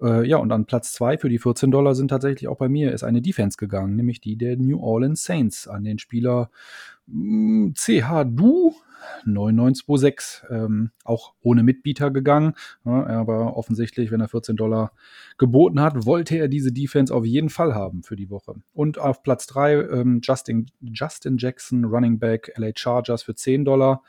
[0.02, 2.94] Äh, ja, und an Platz 2 für die 14 Dollar sind tatsächlich auch bei mir
[2.94, 6.50] ist eine Defense gegangen, nämlich die der New Orleans Saints an den Spieler
[7.08, 8.76] CH hm, Du
[9.26, 12.54] 9926, ähm, auch ohne Mitbieter gegangen.
[12.84, 14.92] Ja, aber offensichtlich, wenn er 14 Dollar
[15.38, 18.56] geboten hat, wollte er diese Defense auf jeden Fall haben für die Woche.
[18.74, 24.04] Und auf Platz 3 ähm, Justin, Justin Jackson, Running Back LA Chargers für 10 Dollar.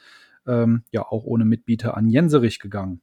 [0.47, 3.01] Ähm, ja, auch ohne Mitbieter an Jenserich gegangen.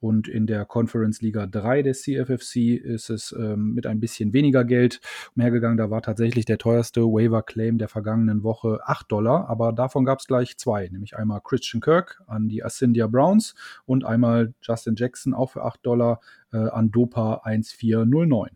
[0.00, 4.64] Und in der Conference Liga 3 der CFFC ist es ähm, mit ein bisschen weniger
[4.64, 5.00] Geld
[5.36, 5.76] umhergegangen.
[5.76, 10.20] Da war tatsächlich der teuerste Waiver Claim der vergangenen Woche 8 Dollar, aber davon gab
[10.20, 13.54] es gleich zwei, nämlich einmal Christian Kirk an die Ascendia Browns
[13.84, 16.20] und einmal Justin Jackson auch für 8 Dollar
[16.52, 18.50] äh, an Dopa 1409.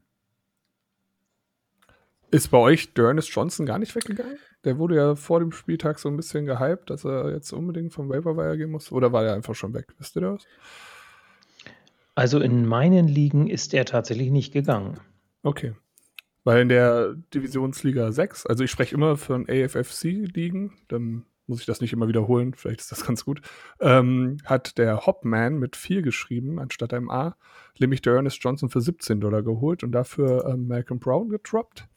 [2.35, 4.39] Ist bei euch Dernis Johnson gar nicht weggegangen?
[4.65, 8.09] Der wurde ja vor dem Spieltag so ein bisschen gehypt, dass er jetzt unbedingt vom
[8.09, 8.91] Waiver Wire gehen muss.
[8.91, 9.95] Oder war er einfach schon weg?
[9.99, 10.45] Wisst ihr das?
[12.15, 15.01] Also in meinen Ligen ist er tatsächlich nicht gegangen.
[15.43, 15.75] Okay.
[16.45, 21.81] Weil in der Divisionsliga 6, also ich spreche immer von AFFC-Ligen, dann muss ich das
[21.81, 23.41] nicht immer wiederholen, vielleicht ist das ganz gut,
[23.81, 27.37] ähm, hat der Hopman mit 4 geschrieben, anstatt einem A,
[27.79, 31.89] nämlich der Ernest Johnson für 17 Dollar geholt und dafür ähm, Malcolm Brown getroppt.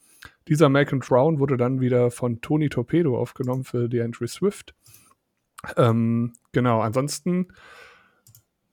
[0.47, 4.73] Dieser Malcolm Brown wurde dann wieder von Tony Torpedo aufgenommen für die Entry Swift.
[5.75, 7.47] Ähm, genau, ansonsten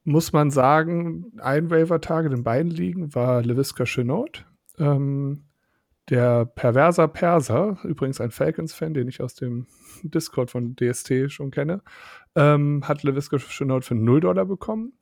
[0.04, 4.46] muss man sagen, ein Waiver-Target in beiden Ligen war LeVisca Chenault.
[4.78, 5.44] Ähm,
[6.10, 9.66] der Perverser Perser, übrigens ein Falcons-Fan, den ich aus dem
[10.02, 11.80] Discord von DST schon kenne,
[12.34, 14.92] ähm, hat LeVisca Chenault für 0 Dollar bekommen.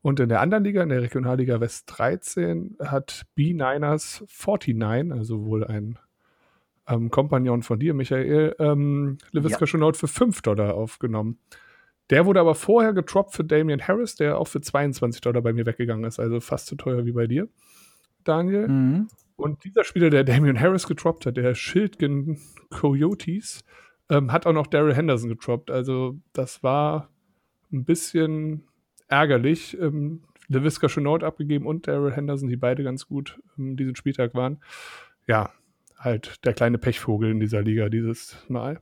[0.00, 5.64] Und in der anderen Liga, in der Regionalliga West 13, hat B-Niners 49, also wohl
[5.64, 5.98] ein
[6.86, 9.66] ähm, Kompagnon von dir, Michael, ähm, LeVisca ja.
[9.66, 11.38] Chenault für 5 Dollar aufgenommen.
[12.10, 15.66] Der wurde aber vorher getroppt für Damian Harris, der auch für 22 Dollar bei mir
[15.66, 17.48] weggegangen ist, also fast so teuer wie bei dir,
[18.24, 18.68] Daniel.
[18.68, 19.08] Mhm.
[19.36, 22.40] Und dieser Spieler, der Damian Harris getroppt hat, der Schildgen
[22.70, 23.64] Coyotes,
[24.10, 25.70] ähm, hat auch noch Daryl Henderson getroppt.
[25.70, 27.08] Also das war
[27.72, 28.64] ein bisschen
[29.08, 29.76] ärgerlich.
[29.80, 34.58] Ähm, LeVisca Chenault abgegeben und Daryl Henderson, die beide ganz gut ähm, diesen Spieltag waren.
[35.26, 35.50] Ja,
[35.98, 38.80] halt der kleine Pechvogel in dieser Liga dieses Mal.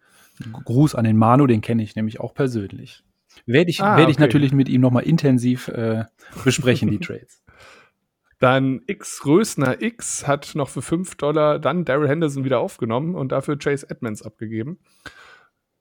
[0.65, 3.05] Gruß an den Manu, den kenne ich nämlich auch persönlich.
[3.47, 6.05] Werde ich, ah, werd ich natürlich mit ihm nochmal intensiv äh,
[6.45, 7.43] besprechen, die Trades.
[8.39, 13.31] Dann X Rösner X hat noch für 5 Dollar dann Daryl Henderson wieder aufgenommen und
[13.31, 14.79] dafür Chase Edmonds abgegeben.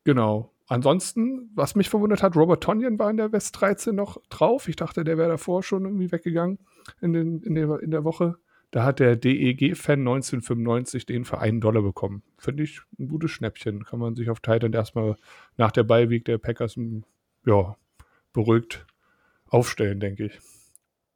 [0.04, 0.54] Genau.
[0.68, 4.70] Ansonsten, was mich verwundert hat, Robert Tonyan war in der West 13 noch drauf.
[4.70, 6.60] Ich dachte, der wäre davor schon irgendwie weggegangen
[7.02, 8.36] in, den, in, der, in der Woche.
[8.72, 12.24] Da hat der DEG-Fan 1995 den für einen Dollar bekommen.
[12.38, 13.84] Finde ich ein gutes Schnäppchen.
[13.84, 15.18] Kann man sich auf Titan erstmal
[15.58, 16.78] nach der Beiweg der Packers
[17.46, 17.78] ja,
[18.34, 18.86] beruhigt
[19.48, 20.40] aufstellen, denke ich.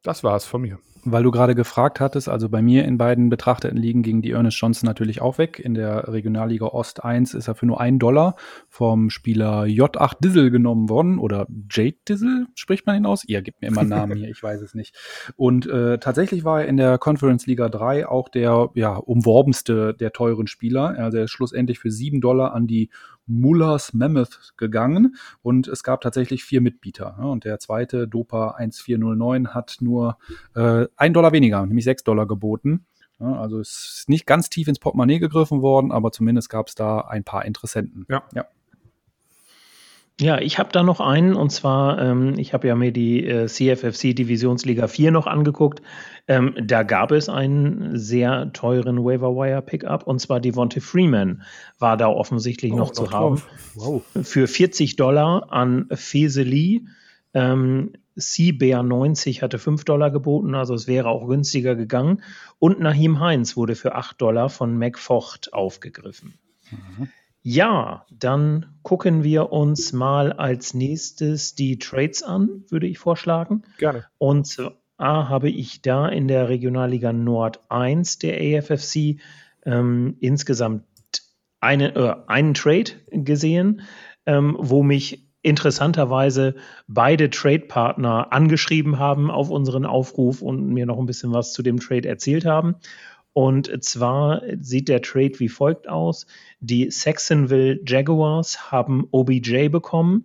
[0.02, 0.78] Das war es von mir.
[1.08, 4.58] Weil du gerade gefragt hattest, also bei mir in beiden betrachteten Ligen ging die Ernest
[4.60, 5.60] Johnson natürlich auch weg.
[5.60, 8.34] In der Regionalliga Ost 1 ist er für nur einen Dollar
[8.68, 11.18] vom Spieler J8 Dizzle genommen worden.
[11.18, 13.24] Oder Jade Dizzle, spricht man ihn aus?
[13.24, 14.96] Ihr gebt mir immer einen Namen hier, ich weiß es nicht.
[15.36, 20.12] Und äh, tatsächlich war er in der Conference Liga 3 auch der ja, umworbenste der
[20.12, 20.98] teuren Spieler.
[20.98, 22.90] Also er ist schlussendlich für sieben Dollar an die
[23.26, 27.18] Mullers Mammoth gegangen und es gab tatsächlich vier Mitbieter.
[27.18, 30.18] Und der zweite, Dopa 1409, hat nur
[30.54, 32.86] äh, ein Dollar weniger, nämlich sechs Dollar geboten.
[33.18, 37.00] also es ist nicht ganz tief ins Portemonnaie gegriffen worden, aber zumindest gab es da
[37.00, 38.06] ein paar Interessenten.
[38.08, 38.22] Ja.
[38.34, 38.46] ja.
[40.18, 43.46] Ja, ich habe da noch einen und zwar, ähm, ich habe ja mir die äh,
[43.48, 45.82] CFFC Divisionsliga 4 noch angeguckt.
[46.26, 51.42] Ähm, da gab es einen sehr teuren Waiver Wire Pickup und zwar Devontae Freeman
[51.78, 53.42] war da offensichtlich oh, noch zu haben.
[53.74, 54.04] Wow.
[54.22, 56.86] Für 40 Dollar an Feseli.
[57.36, 62.22] Ähm, Seabear 90 hatte 5 Dollar geboten, also es wäre auch günstiger gegangen.
[62.58, 66.38] Und Nahim Heinz wurde für 8 Dollar von McFocht aufgegriffen.
[66.70, 67.08] Mhm.
[67.42, 73.64] Ja, dann gucken wir uns mal als nächstes die Trades an, würde ich vorschlagen.
[73.76, 74.06] Gerne.
[74.16, 79.20] Und zwar habe ich da in der Regionalliga Nord 1 der AFFC
[79.66, 80.84] ähm, insgesamt
[81.60, 83.82] eine, äh, einen Trade gesehen,
[84.24, 86.56] ähm, wo mich interessanterweise
[86.88, 91.78] beide Trade-Partner angeschrieben haben auf unseren Aufruf und mir noch ein bisschen was zu dem
[91.78, 92.74] Trade erzählt haben.
[93.32, 96.26] Und zwar sieht der Trade wie folgt aus.
[96.58, 100.24] Die Saxonville Jaguars haben OBJ bekommen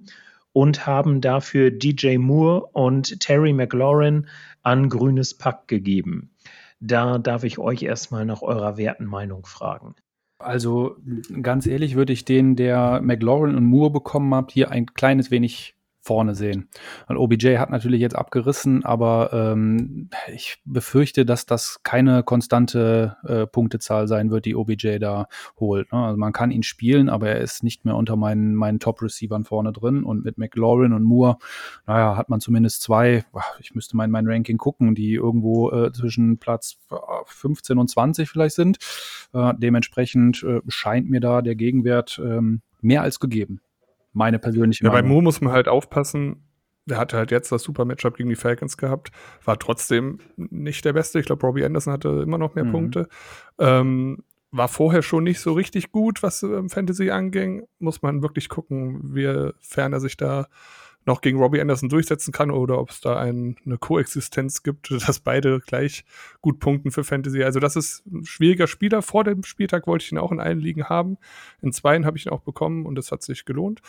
[0.54, 4.28] und haben dafür DJ Moore und Terry McLaurin
[4.64, 6.32] an grünes Pack gegeben.
[6.80, 9.94] Da darf ich euch erstmal nach eurer Wertenmeinung fragen.
[10.44, 10.98] Also
[11.42, 15.76] ganz ehrlich würde ich den, der McLaurin und Moore bekommen habt, hier ein kleines wenig
[16.02, 16.68] vorne sehen.
[17.08, 23.46] Und OBJ hat natürlich jetzt abgerissen, aber ähm, ich befürchte, dass das keine konstante äh,
[23.46, 25.28] Punktezahl sein wird, die OBJ da
[25.60, 25.92] holt.
[25.92, 26.00] Ne?
[26.00, 29.72] Also man kann ihn spielen, aber er ist nicht mehr unter meinen, meinen Top-Receivern vorne
[29.72, 30.04] drin.
[30.04, 31.38] Und mit McLaurin und Moore,
[31.86, 33.24] naja, hat man zumindest zwei,
[33.60, 36.80] ich müsste mal in mein Ranking gucken, die irgendwo äh, zwischen Platz
[37.26, 38.80] 15 und 20 vielleicht sind.
[39.34, 43.62] Äh, dementsprechend äh, scheint mir da der Gegenwert ähm, mehr als gegeben
[44.14, 45.10] meine persönliche ja, Meinung.
[45.10, 46.48] Bei Mo muss man halt aufpassen.
[46.86, 49.12] Der hatte halt jetzt das super Matchup gegen die Falcons gehabt,
[49.46, 51.20] war trotzdem nicht der Beste.
[51.20, 52.72] Ich glaube, Robbie Anderson hatte immer noch mehr mhm.
[52.72, 53.08] Punkte.
[53.60, 57.68] Ähm, war vorher schon nicht so richtig gut, was ähm, Fantasy anging.
[57.80, 60.48] Muss man wirklich gucken, wie fern er sich da
[61.06, 65.20] noch gegen Robbie Anderson durchsetzen kann oder ob es da ein, eine Koexistenz gibt, dass
[65.20, 66.06] beide gleich
[66.42, 67.44] gut punkten für Fantasy.
[67.44, 69.02] Also das ist ein schwieriger Spieler.
[69.02, 71.18] Vor dem Spieltag wollte ich ihn auch in allen Ligen haben.
[71.62, 73.82] In zweien habe ich ihn auch bekommen und es hat sich gelohnt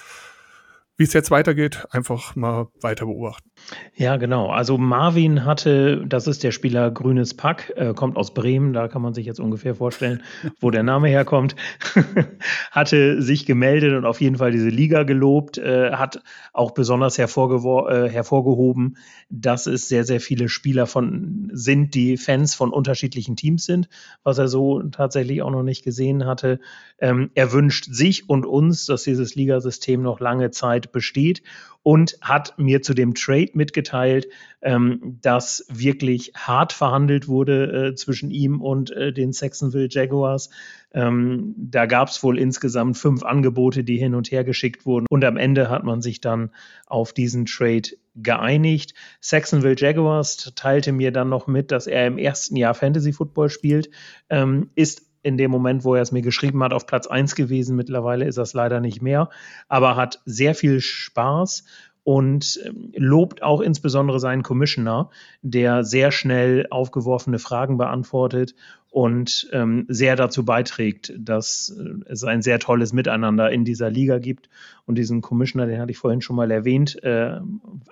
[0.97, 3.51] wie es jetzt weitergeht, einfach mal weiter beobachten.
[3.95, 4.51] Ja, genau.
[4.51, 9.03] Also Marvin hatte, das ist der Spieler Grünes Pack, äh, kommt aus Bremen, da kann
[9.03, 10.23] man sich jetzt ungefähr vorstellen,
[10.61, 11.57] wo der Name herkommt,
[12.71, 17.23] hatte sich gemeldet und auf jeden Fall diese Liga gelobt, äh, hat auch besonders äh,
[17.23, 18.97] hervorgehoben,
[19.31, 23.89] dass es sehr, sehr viele Spieler von sind, die Fans von unterschiedlichen Teams sind,
[24.25, 26.61] was er so tatsächlich auch noch nicht gesehen hatte.
[26.99, 31.43] Ähm, er wünscht sich und uns, dass dieses Ligasystem noch lange Zeit Zeit besteht
[31.83, 34.29] und hat mir zu dem Trade mitgeteilt,
[34.63, 40.51] ähm, dass wirklich hart verhandelt wurde äh, zwischen ihm und äh, den Saxonville Jaguars.
[40.95, 45.25] Ähm, da gab es wohl insgesamt fünf Angebote, die hin und her geschickt wurden und
[45.25, 46.51] am Ende hat man sich dann
[46.87, 48.95] auf diesen Trade geeinigt.
[49.21, 53.91] Saxonville Jaguars teilte mir dann noch mit, dass er im ersten Jahr Fantasy Football spielt,
[54.29, 57.77] ähm, ist in dem Moment, wo er es mir geschrieben hat, auf Platz 1 gewesen.
[57.77, 59.31] Mittlerweile ist das leider nicht mehr,
[59.69, 61.65] aber hat sehr viel Spaß
[62.05, 65.11] und ähm, lobt auch insbesondere seinen Commissioner,
[65.43, 68.55] der sehr schnell aufgeworfene Fragen beantwortet
[68.91, 74.19] und ähm, sehr dazu beiträgt, dass äh, es ein sehr tolles Miteinander in dieser Liga
[74.19, 74.51] gibt.
[74.85, 77.41] Und diesen Commissioner, den hatte ich vorhin schon mal erwähnt, äh,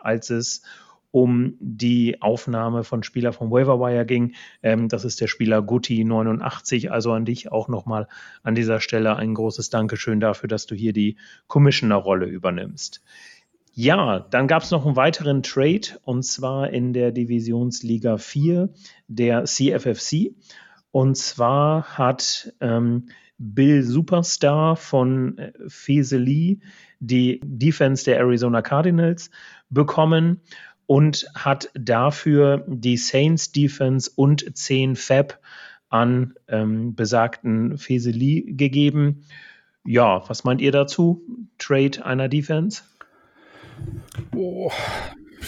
[0.00, 0.62] als es
[1.10, 4.34] um die Aufnahme von Spieler vom Waiver ging.
[4.62, 6.92] Ähm, das ist der Spieler Guti 89.
[6.92, 8.08] Also an dich auch nochmal
[8.42, 11.16] an dieser Stelle ein großes Dankeschön dafür, dass du hier die
[11.48, 13.02] Commissioner-Rolle übernimmst.
[13.72, 18.68] Ja, dann gab es noch einen weiteren Trade und zwar in der Divisionsliga 4
[19.08, 20.34] der CFFC.
[20.92, 26.60] Und zwar hat ähm, Bill Superstar von äh, Feseli
[26.98, 29.30] die Defense der Arizona Cardinals
[29.70, 30.40] bekommen
[30.90, 35.38] und hat dafür die Saints Defense und 10 Fab
[35.88, 39.24] an ähm, besagten Feseli gegeben.
[39.84, 41.22] Ja, was meint ihr dazu?
[41.58, 42.82] Trade einer Defense?
[44.34, 44.72] Oh,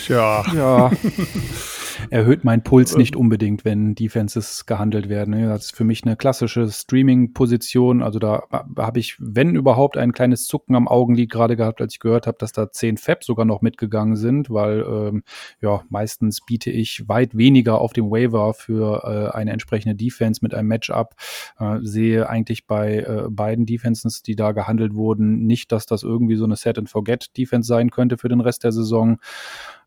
[0.06, 0.44] ja.
[0.54, 0.92] Ja.
[2.10, 5.48] erhöht mein Puls nicht unbedingt, wenn Defenses gehandelt werden.
[5.48, 8.02] Das ist für mich eine klassische Streaming-Position.
[8.02, 8.44] Also da
[8.76, 12.38] habe ich, wenn überhaupt, ein kleines Zucken am Augenlid gerade gehabt, als ich gehört habe,
[12.38, 15.22] dass da 10 Fab sogar noch mitgegangen sind, weil ähm,
[15.60, 20.54] ja, meistens biete ich weit weniger auf dem Waiver für äh, eine entsprechende Defense mit
[20.54, 21.14] einem Matchup.
[21.58, 26.36] Äh, sehe eigentlich bei äh, beiden Defenses, die da gehandelt wurden, nicht, dass das irgendwie
[26.36, 29.18] so eine Set-and-Forget-Defense sein könnte für den Rest der Saison.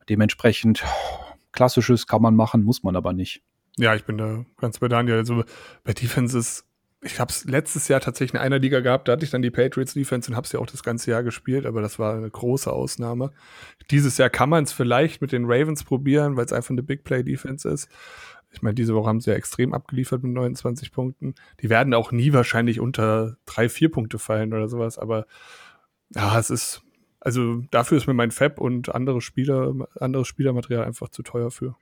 [0.08, 0.84] Dementsprechend
[1.55, 3.41] Klassisches kann man machen, muss man aber nicht.
[3.77, 5.17] Ja, ich bin da ganz bei Daniel.
[5.17, 5.43] Also
[5.83, 6.65] bei Defenses,
[7.01, 9.51] ich habe es letztes Jahr tatsächlich in einer Liga gehabt, da hatte ich dann die
[9.51, 12.29] Patriots Defense und habe es ja auch das ganze Jahr gespielt, aber das war eine
[12.29, 13.31] große Ausnahme.
[13.91, 17.03] Dieses Jahr kann man es vielleicht mit den Ravens probieren, weil es einfach eine Big
[17.03, 17.89] Play Defense ist.
[18.51, 21.35] Ich meine, diese Woche haben sie ja extrem abgeliefert mit 29 Punkten.
[21.61, 25.25] Die werden auch nie wahrscheinlich unter drei, vier Punkte fallen oder sowas, aber
[26.13, 26.81] ja, es ist,
[27.25, 31.75] also dafür ist mir mein Fab und andere Spieler, anderes Spielermaterial einfach zu teuer für.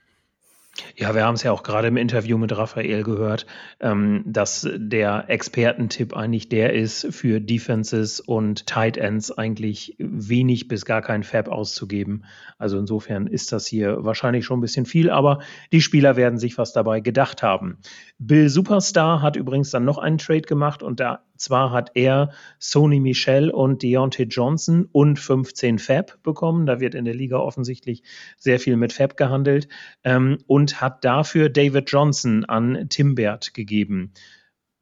[0.95, 3.45] Ja, wir haben es ja auch gerade im Interview mit Raphael gehört,
[3.79, 10.86] ähm, dass der Expertentipp eigentlich der ist, für Defenses und Tight Ends eigentlich wenig bis
[10.86, 12.25] gar kein Fab auszugeben.
[12.57, 15.39] Also insofern ist das hier wahrscheinlich schon ein bisschen viel, aber
[15.71, 17.77] die Spieler werden sich was dabei gedacht haben.
[18.17, 23.01] Bill Superstar hat übrigens dann noch einen Trade gemacht und da zwar hat er Sony
[23.01, 26.65] Michel und Deontay Johnson und 15 Fab bekommen.
[26.65, 28.03] Da wird in der Liga offensichtlich
[28.38, 29.67] sehr viel mit Fab gehandelt.
[30.05, 34.13] Ähm, und hat dafür David Johnson an Timbert gegeben.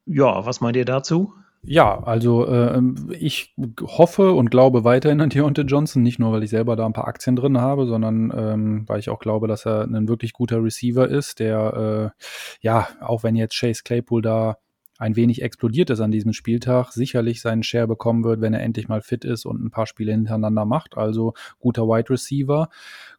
[0.06, 1.34] Ja, was meint ihr dazu?
[1.64, 2.82] Ja, also äh,
[3.20, 6.94] ich hoffe und glaube weiterhin an Deontay Johnson, nicht nur, weil ich selber da ein
[6.94, 10.64] paar Aktien drin habe, sondern ähm, weil ich auch glaube, dass er ein wirklich guter
[10.64, 12.26] Receiver ist, der äh,
[12.62, 14.58] ja, auch wenn jetzt Chase Claypool da
[15.02, 18.88] ein wenig explodiert ist an diesem Spieltag, sicherlich seinen Share bekommen wird, wenn er endlich
[18.88, 20.96] mal fit ist und ein paar Spiele hintereinander macht.
[20.96, 22.70] Also guter Wide Receiver.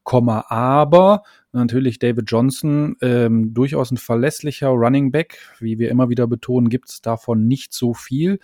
[0.05, 1.23] Aber
[1.53, 5.39] natürlich David Johnson, ähm, durchaus ein verlässlicher Running Back.
[5.61, 8.39] Wie wir immer wieder betonen, gibt es davon nicht so viel.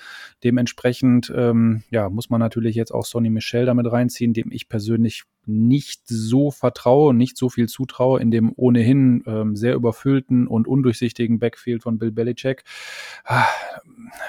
[0.44, 5.24] Dementsprechend ähm, ja, muss man natürlich jetzt auch Sonny Michel damit reinziehen, dem ich persönlich
[5.48, 11.38] nicht so vertraue, nicht so viel zutraue in dem ohnehin ähm, sehr überfüllten und undurchsichtigen
[11.38, 12.64] Backfield von Bill Belichick.
[13.24, 13.46] Ah,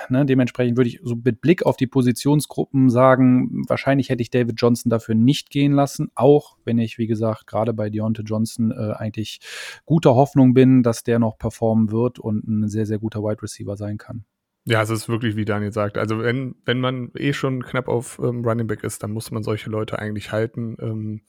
[0.07, 4.55] ne, dementsprechend würde ich so mit Blick auf die Positionsgruppen sagen, wahrscheinlich hätte ich David
[4.57, 8.93] Johnson dafür nicht gehen lassen, auch wenn ich, wie gesagt, gerade bei Deontay Johnson äh,
[8.93, 9.39] eigentlich
[9.85, 13.75] guter Hoffnung bin, dass der noch performen wird und ein sehr, sehr guter Wide Receiver
[13.77, 14.25] sein kann.
[14.65, 15.97] Ja, es ist wirklich, wie Daniel sagt.
[15.97, 19.41] Also wenn, wenn man eh schon knapp auf ähm, Running Back ist, dann muss man
[19.41, 21.21] solche Leute eigentlich halten, ähm,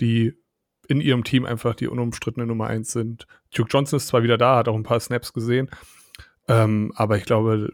[0.00, 0.34] die
[0.86, 3.26] in ihrem Team einfach die unumstrittene Nummer eins sind.
[3.54, 5.70] Duke Johnson ist zwar wieder da, hat auch ein paar Snaps gesehen,
[6.46, 7.72] ähm, aber ich glaube,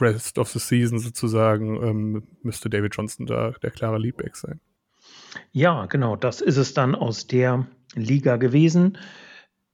[0.00, 4.60] Rest of the Season sozusagen ähm, müsste David Johnson da der klare Leadback sein.
[5.52, 8.98] Ja, genau, das ist es dann aus der Liga gewesen.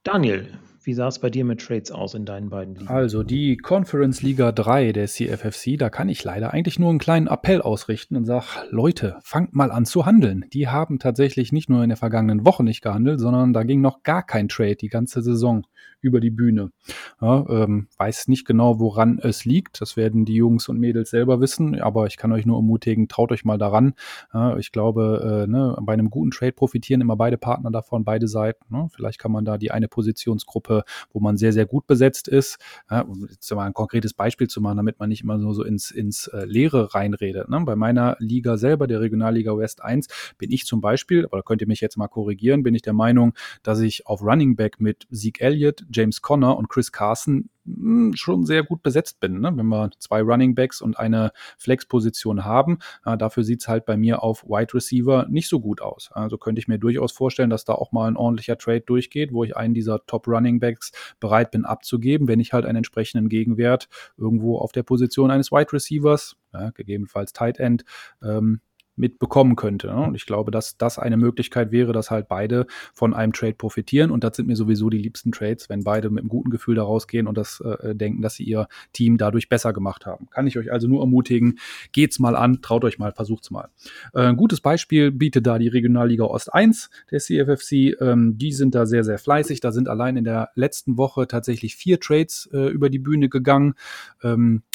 [0.03, 0.49] Daniel,
[0.85, 2.89] wie sah es bei dir mit Trades aus in deinen beiden Ligen?
[2.89, 7.27] Also die Conference Liga 3 der CFFC, da kann ich leider eigentlich nur einen kleinen
[7.27, 10.45] Appell ausrichten und sage, Leute, fangt mal an zu handeln.
[10.53, 14.03] Die haben tatsächlich nicht nur in der vergangenen Woche nicht gehandelt, sondern da ging noch
[14.03, 15.67] gar kein Trade die ganze Saison
[16.05, 16.71] über die Bühne.
[17.21, 19.81] Ja, ähm, weiß nicht genau, woran es liegt.
[19.81, 23.33] Das werden die Jungs und Mädels selber wissen, aber ich kann euch nur ermutigen, traut
[23.33, 23.95] euch mal daran.
[24.33, 28.29] Ja, ich glaube, äh, ne, bei einem guten Trade profitieren immer beide Partner davon, beide
[28.29, 28.65] Seiten.
[28.69, 28.89] Ne?
[28.93, 32.59] Vielleicht kann man da die eine Positionsgruppe, wo man sehr, sehr gut besetzt ist,
[32.91, 35.91] ja, jetzt mal ein konkretes Beispiel zu machen, damit man nicht immer nur so ins,
[35.91, 37.49] ins äh, Leere reinredet.
[37.49, 37.61] Ne?
[37.65, 41.63] Bei meiner Liga selber, der Regionalliga West 1, bin ich zum Beispiel, aber da könnt
[41.63, 43.33] ihr mich jetzt mal korrigieren, bin ich der Meinung,
[43.63, 48.45] dass ich auf Running Back mit Zeke Elliott, James Conner und Chris Carson hm, schon
[48.45, 49.41] sehr gut besetzt bin.
[49.41, 49.53] Ne?
[49.55, 53.97] Wenn wir zwei Running Backs und eine Flex-Position haben, äh, dafür sieht es halt bei
[53.97, 56.11] mir auf Wide Receiver nicht so gut aus.
[56.13, 59.45] Also könnte ich mir durchaus vorstellen, dass da auch mal ein ordentlicher Trade durchgeht, wo
[59.45, 63.89] ich einen dieser Top Running Backs bereit bin abzugeben, wenn ich halt einen entsprechenden Gegenwert
[64.19, 67.85] irgendwo auf der Position eines Wide Receivers, ja, gegebenenfalls Tight End,
[68.23, 68.61] ähm,
[68.97, 69.89] mitbekommen könnte.
[69.89, 69.97] Ne?
[69.97, 74.11] Und ich glaube, dass das eine Möglichkeit wäre, dass halt beide von einem Trade profitieren.
[74.11, 77.07] Und das sind mir sowieso die liebsten Trades, wenn beide mit einem guten Gefühl daraus
[77.07, 80.29] gehen und das äh, denken, dass sie ihr Team dadurch besser gemacht haben.
[80.31, 81.59] Kann ich euch also nur ermutigen,
[81.93, 83.69] geht's mal an, traut euch mal, versucht's mal.
[84.13, 88.01] Äh, ein gutes Beispiel bietet da die Regionalliga Ost 1 der CFFC.
[88.01, 89.61] Ähm, die sind da sehr, sehr fleißig.
[89.61, 93.75] Da sind allein in der letzten Woche tatsächlich vier Trades äh, über die Bühne gegangen.
[94.23, 94.74] Ähm, äh,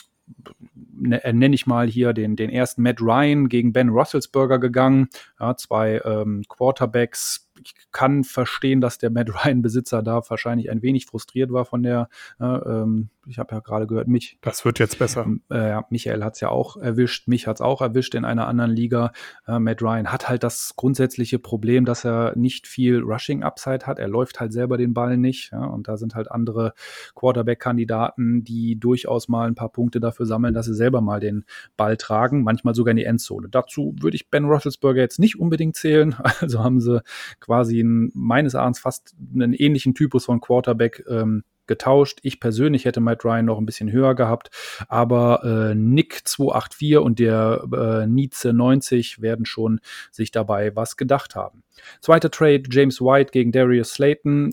[1.00, 5.10] nenne ich mal hier den, den ersten Matt Ryan gegen Ben Roethlisberger gegangen.
[5.40, 11.06] Ja, zwei ähm, Quarterbacks ich kann verstehen, dass der Matt Ryan-Besitzer da wahrscheinlich ein wenig
[11.06, 14.38] frustriert war von der, äh, ähm, ich habe ja gerade gehört, mich.
[14.42, 15.28] Das wird jetzt besser.
[15.50, 18.72] Äh, Michael hat es ja auch erwischt, mich hat es auch erwischt in einer anderen
[18.72, 19.12] Liga.
[19.48, 24.00] Äh, Matt Ryan hat halt das grundsätzliche Problem, dass er nicht viel Rushing-Upside hat.
[24.00, 25.52] Er läuft halt selber den Ball nicht.
[25.52, 26.74] Ja, und da sind halt andere
[27.16, 31.46] Quarterback-Kandidaten, die durchaus mal ein paar Punkte dafür sammeln, dass sie selber mal den
[31.78, 33.50] Ball tragen, manchmal sogar in die Endzone.
[33.50, 36.16] Dazu würde ich Ben Roethlisberger jetzt nicht unbedingt zählen.
[36.42, 37.02] Also haben sie
[37.42, 42.20] quasi ein, meines Erachtens fast einen ähnlichen Typus von Quarterback ähm, getauscht.
[42.24, 44.50] Ich persönlich hätte Matt Ryan noch ein bisschen höher gehabt,
[44.90, 49.80] aber äh, Nick 284 und der äh, Nietzsche 90 werden schon
[50.12, 51.64] sich dabei was gedacht haben.
[52.02, 54.52] Zweiter Trade, James White gegen Darius Slayton.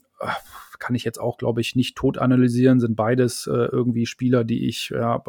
[0.79, 2.81] Kann ich jetzt auch, glaube ich, nicht tot analysieren.
[2.81, 5.22] Sind beides äh, irgendwie Spieler, die ich ja,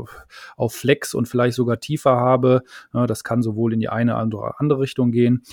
[0.56, 2.64] auf Flex und vielleicht sogar tiefer habe.
[2.93, 5.43] Ja, das kann sowohl in die eine oder andere Richtung gehen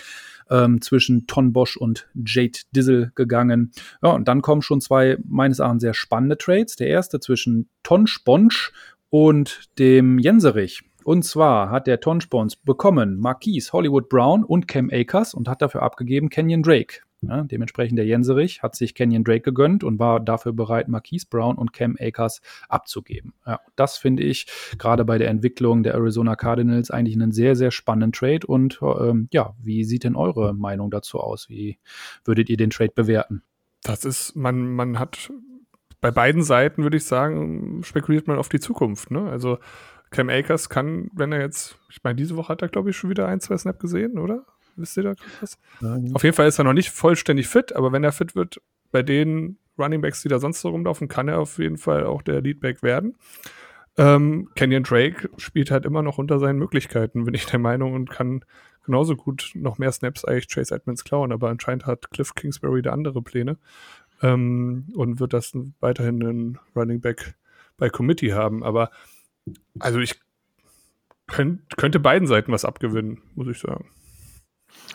[0.51, 3.73] ähm, zwischen Ton Bosch und Jade Dizzle gegangen.
[4.03, 6.77] Ja, und dann kommen schon zwei meines Erachtens sehr spannende Trades.
[6.77, 8.71] Der erste zwischen Ton Sponge
[9.11, 10.83] und dem Jenserich.
[11.05, 15.61] Und zwar hat der Ton Sponge bekommen Marquise Hollywood Brown und Cam Akers und hat
[15.61, 17.01] dafür abgegeben Kenyon Drake.
[17.29, 21.57] Ja, dementsprechend der Jenserich hat sich Kenyon Drake gegönnt und war dafür bereit, Marquise Brown
[21.57, 23.35] und Cam Akers abzugeben.
[23.47, 24.47] Ja, das finde ich
[24.79, 28.47] gerade bei der Entwicklung der Arizona Cardinals eigentlich einen sehr, sehr spannenden Trade.
[28.47, 31.49] Und ähm, ja, wie sieht denn eure Meinung dazu aus?
[31.49, 31.79] Wie
[32.25, 33.43] würdet ihr den Trade bewerten?
[33.83, 35.31] Das ist, man, man hat
[36.01, 39.11] bei beiden Seiten, würde ich sagen, spekuliert man auf die Zukunft.
[39.11, 39.29] Ne?
[39.31, 39.59] Also
[40.11, 43.11] Cam Akers kann, wenn er jetzt, ich meine, diese Woche hat er, glaube ich, schon
[43.11, 44.45] wieder ein, zwei Snap gesehen, oder?
[44.77, 45.59] Wisst ihr da was?
[46.15, 48.61] Auf jeden Fall ist er noch nicht vollständig fit, aber wenn er fit wird,
[48.91, 52.41] bei den Runningbacks, die da sonst so rumlaufen, kann er auf jeden Fall auch der
[52.41, 53.17] Leadback werden.
[53.97, 58.11] Ähm, Kenyon Drake spielt halt immer noch unter seinen Möglichkeiten, bin ich der Meinung, und
[58.11, 58.45] kann
[58.85, 62.93] genauso gut noch mehr Snaps eigentlich Chase Edmonds klauen, aber anscheinend hat Cliff Kingsbury da
[62.93, 63.57] andere Pläne
[64.23, 67.35] ähm, und wird das weiterhin einen Running Back
[67.77, 68.63] bei Committee haben.
[68.63, 68.91] Aber
[69.79, 70.21] also ich
[71.27, 73.91] könnt, könnte beiden Seiten was abgewinnen, muss ich sagen.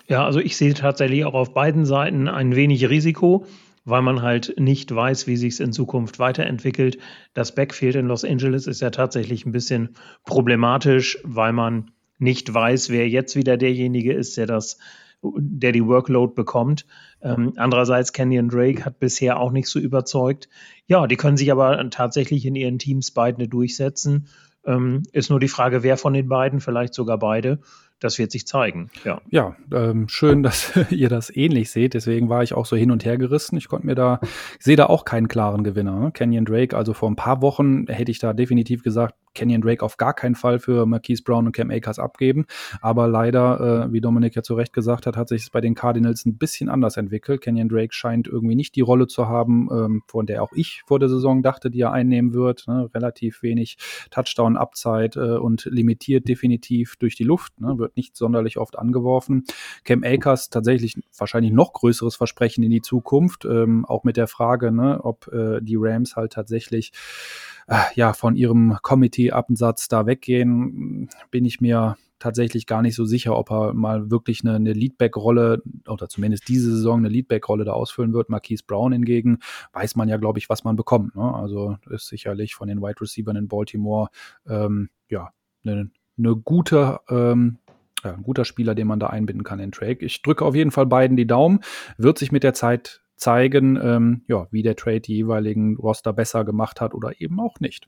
[0.07, 3.45] Ja, also ich sehe tatsächlich auch auf beiden Seiten ein wenig Risiko,
[3.85, 6.97] weil man halt nicht weiß, wie sich es in Zukunft weiterentwickelt.
[7.33, 12.89] Das Backfield in Los Angeles ist ja tatsächlich ein bisschen problematisch, weil man nicht weiß,
[12.89, 14.77] wer jetzt wieder derjenige ist, der das,
[15.21, 16.85] der die Workload bekommt.
[17.21, 20.49] Ähm, andererseits Kenyon Drake hat bisher auch nicht so überzeugt.
[20.87, 24.27] Ja, die können sich aber tatsächlich in ihren Teams beide durchsetzen.
[24.65, 27.59] Ähm, ist nur die Frage, wer von den beiden, vielleicht sogar beide
[27.99, 28.89] das wird sich zeigen.
[29.03, 31.93] Ja, ja ähm, schön, dass ihr das ähnlich seht.
[31.93, 33.57] Deswegen war ich auch so hin und her gerissen.
[33.57, 34.19] Ich konnte mir da,
[34.59, 35.99] sehe da auch keinen klaren Gewinner.
[35.99, 36.11] Ne?
[36.11, 39.97] Kenyon Drake, also vor ein paar Wochen hätte ich da definitiv gesagt, Kenyon Drake auf
[39.97, 42.45] gar keinen Fall für Marquise Brown und Cam Akers abgeben.
[42.81, 45.75] Aber leider, äh, wie Dominik ja zu Recht gesagt hat, hat sich es bei den
[45.75, 47.41] Cardinals ein bisschen anders entwickelt.
[47.41, 50.99] Kenyon Drake scheint irgendwie nicht die Rolle zu haben, ähm, von der auch ich vor
[50.99, 52.67] der Saison dachte, die er einnehmen wird.
[52.67, 52.89] Ne?
[52.93, 53.77] Relativ wenig
[54.11, 57.59] Touchdown-Upside äh, und limitiert definitiv durch die Luft.
[57.61, 57.88] Ne?
[57.89, 59.45] Wird nicht sonderlich oft angeworfen.
[59.83, 63.45] Cam Akers tatsächlich wahrscheinlich noch größeres Versprechen in die Zukunft.
[63.45, 66.91] Ähm, auch mit der Frage, ne, ob äh, die Rams halt tatsächlich
[67.67, 73.35] äh, ja, von ihrem Committee-Absatz da weggehen, bin ich mir tatsächlich gar nicht so sicher,
[73.37, 78.13] ob er mal wirklich eine, eine Leadback-Rolle oder zumindest diese Saison eine Leadback-Rolle da ausfüllen
[78.13, 78.29] wird.
[78.29, 79.39] Marquise Brown hingegen
[79.73, 81.15] weiß man ja, glaube ich, was man bekommt.
[81.15, 81.33] Ne?
[81.33, 84.09] Also ist sicherlich von den Wide Receivers in Baltimore
[84.47, 85.31] ähm, ja
[85.63, 87.57] eine, eine gute ähm,
[88.03, 90.05] ja, ein guter Spieler, den man da einbinden kann in Drake.
[90.05, 91.59] Ich drücke auf jeden Fall beiden die Daumen.
[91.97, 96.45] Wird sich mit der Zeit zeigen, ähm, ja, wie der Trade die jeweiligen Roster besser
[96.45, 97.87] gemacht hat oder eben auch nicht.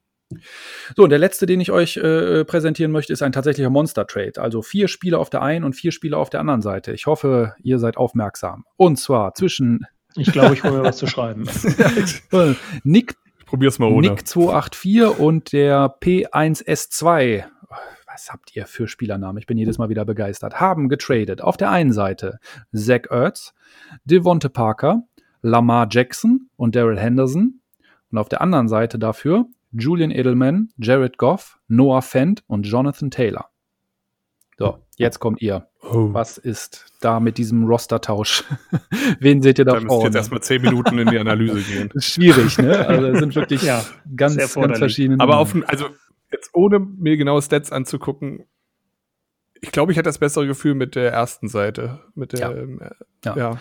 [0.95, 4.41] So, und der letzte, den ich euch äh, präsentieren möchte, ist ein tatsächlicher Monster-Trade.
[4.41, 6.93] Also vier Spieler auf der einen und vier Spieler auf der anderen Seite.
[6.93, 8.65] Ich hoffe, ihr seid aufmerksam.
[8.77, 9.85] Und zwar zwischen.
[10.15, 11.47] Ich glaube, ich hole mir was zu schreiben.
[12.83, 14.09] Nick, ich probier's mal ohne.
[14.09, 17.45] Nick 284 und der P1S2
[18.13, 19.37] was habt ihr für Spielernamen?
[19.37, 20.59] Ich bin jedes Mal wieder begeistert.
[20.59, 21.41] Haben getradet.
[21.41, 22.39] Auf der einen Seite
[22.73, 23.53] Zach Ertz,
[24.03, 25.03] Devonte Parker,
[25.41, 27.61] Lamar Jackson und Daryl Henderson.
[28.11, 33.49] Und auf der anderen Seite dafür Julian Edelman, Jared Goff, Noah Fent und Jonathan Taylor.
[34.57, 35.67] So, jetzt kommt ihr.
[35.81, 36.13] Oh.
[36.13, 38.43] Was ist da mit diesem Roster-Tausch?
[39.19, 40.01] Wen seht ihr da, da vorne?
[40.01, 41.89] Da jetzt erstmal zehn Minuten in die Analyse gehen.
[41.93, 42.85] Das ist schwierig, ne?
[42.85, 43.83] Also es sind wirklich ja,
[44.15, 45.23] ganz, ganz verschiedene.
[45.23, 45.87] Aber auf, also
[46.31, 48.45] jetzt ohne mir genaue Stats anzugucken,
[49.61, 51.99] ich glaube, ich hätte das bessere Gefühl mit der ersten Seite.
[52.15, 52.51] Mit der, ja.
[52.51, 52.81] Ähm,
[53.23, 53.37] ja.
[53.37, 53.57] ja.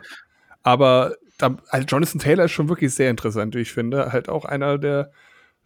[0.63, 4.13] Aber da, also Jonathan Taylor ist schon wirklich sehr interessant, wie ich finde.
[4.13, 5.13] Halt auch einer der,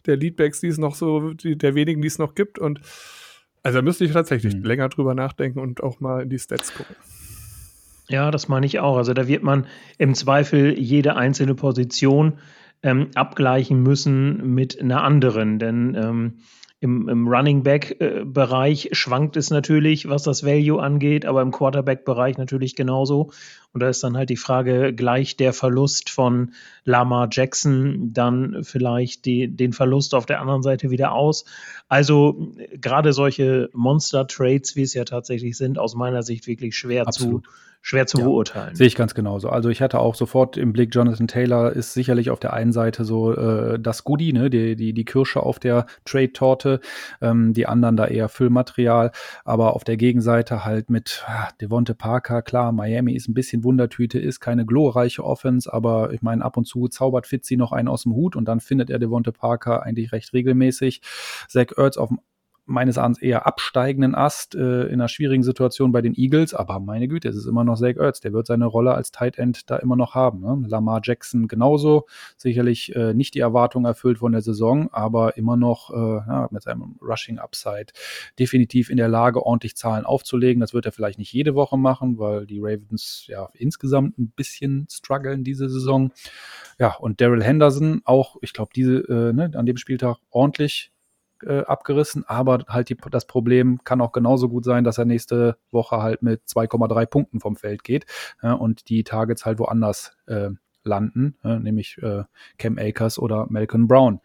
[0.05, 2.59] der Leadbacks, die es noch so, die, der wenigen, die es noch gibt.
[2.59, 2.81] Und
[3.63, 4.63] also da müsste ich tatsächlich mhm.
[4.63, 6.95] länger drüber nachdenken und auch mal in die Stats gucken.
[8.07, 8.97] Ja, das meine ich auch.
[8.97, 12.39] Also da wird man im Zweifel jede einzelne Position
[12.83, 15.59] ähm, abgleichen müssen mit einer anderen.
[15.59, 16.33] Denn ähm,
[16.85, 22.37] im, im Running Back-Bereich äh, schwankt es natürlich, was das Value angeht, aber im Quarterback-Bereich
[22.37, 23.31] natürlich genauso.
[23.75, 26.53] Und da ist dann halt die Frage, gleich der Verlust von
[26.85, 31.43] Lamar Jackson dann vielleicht die, den Verlust auf der anderen Seite wieder aus.
[31.89, 37.43] Also gerade solche Monster-Trades, wie es ja tatsächlich sind, aus meiner Sicht wirklich schwer Absolut.
[37.43, 37.51] zu
[37.85, 38.73] schwer zu ja, beurteilen.
[38.73, 39.49] Sehe ich ganz genauso.
[39.49, 43.05] Also ich hatte auch sofort im Blick, Jonathan Taylor ist sicherlich auf der einen Seite
[43.05, 46.79] so äh, das Goodie, ne, die, die, die Kirsche auf der Trade-Torte,
[47.21, 49.11] ähm, die anderen da eher Füllmaterial,
[49.43, 54.17] aber auf der Gegenseite halt mit ah, Devonte Parker, klar, Miami ist ein bisschen Wundertüte,
[54.19, 58.03] ist keine glorreiche Offense, aber ich meine, ab und zu zaubert Fitzy noch einen aus
[58.03, 61.01] dem Hut und dann findet er Devonte Parker eigentlich recht regelmäßig.
[61.49, 62.19] Zach Ertz auf dem
[62.65, 67.07] meines Erachtens eher absteigenden Ast äh, in einer schwierigen Situation bei den Eagles, aber meine
[67.07, 69.77] Güte, es ist immer noch Zach Ertz, der wird seine Rolle als Tight End da
[69.77, 70.41] immer noch haben.
[70.41, 70.67] Ne?
[70.67, 72.05] Lamar Jackson genauso,
[72.37, 76.63] sicherlich äh, nicht die Erwartung erfüllt von der Saison, aber immer noch äh, ja, mit
[76.63, 77.87] seinem Rushing Upside
[78.39, 80.59] definitiv in der Lage, ordentlich Zahlen aufzulegen.
[80.59, 84.87] Das wird er vielleicht nicht jede Woche machen, weil die Ravens ja insgesamt ein bisschen
[84.91, 86.11] strugglen diese Saison.
[86.79, 90.91] Ja, und Daryl Henderson auch, ich glaube, diese äh, ne, an dem Spieltag ordentlich
[91.45, 95.57] äh, abgerissen, aber halt die, das Problem kann auch genauso gut sein, dass er nächste
[95.71, 98.05] Woche halt mit 2,3 Punkten vom Feld geht
[98.41, 100.49] ja, und die Targets halt woanders äh,
[100.83, 102.23] landen, ja, nämlich äh,
[102.57, 104.21] Cam Akers oder Malcolm Brown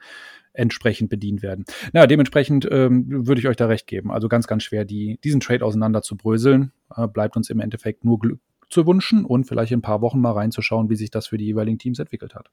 [0.53, 1.65] entsprechend bedient werden.
[1.93, 4.11] Na, dementsprechend ähm, würde ich euch da recht geben.
[4.11, 6.73] Also ganz, ganz schwer, die, diesen Trade auseinander zu bröseln.
[6.95, 10.21] Äh, bleibt uns im Endeffekt nur Glück zu wünschen und vielleicht in ein paar Wochen
[10.21, 12.51] mal reinzuschauen, wie sich das für die jeweiligen Teams entwickelt hat.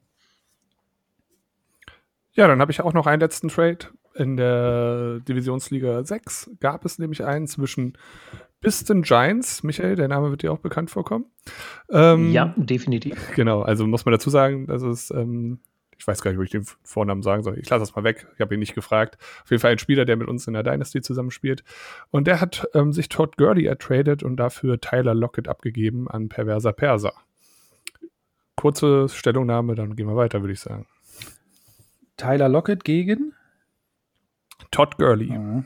[2.34, 3.88] Ja, dann habe ich auch noch einen letzten Trade
[4.18, 7.97] In der Divisionsliga 6 gab es nämlich einen zwischen
[8.61, 9.63] Piston Giants.
[9.63, 11.26] Michael, der Name wird dir auch bekannt vorkommen.
[11.91, 13.32] Ähm, ja, definitiv.
[13.36, 15.59] Genau, also muss man dazu sagen, dass es ähm,
[15.97, 17.57] ich weiß gar nicht, ob ich den Vornamen sagen soll.
[17.57, 18.28] Ich lasse das mal weg.
[18.36, 19.18] Ich habe ihn nicht gefragt.
[19.43, 21.63] Auf jeden Fall ein Spieler, der mit uns in der Dynasty zusammenspielt.
[22.11, 26.74] Und der hat ähm, sich Todd Gurley ertradet und dafür Tyler Lockett abgegeben an Perverser
[26.74, 27.13] Perser.
[28.55, 30.88] Kurze Stellungnahme, dann gehen wir weiter, würde ich sagen.
[32.15, 33.34] Tyler Lockett gegen?
[34.72, 35.32] Todd Gurley.
[35.32, 35.65] Mhm.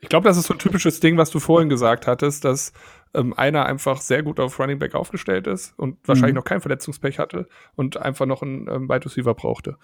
[0.00, 2.72] Ich glaube, das ist so ein typisches Ding, was du vorhin gesagt hattest, dass
[3.14, 6.38] ähm, einer einfach sehr gut auf Running Back aufgestellt ist und wahrscheinlich mhm.
[6.38, 9.76] noch kein Verletzungspech hatte und einfach noch einen ähm, Wide Receiver brauchte.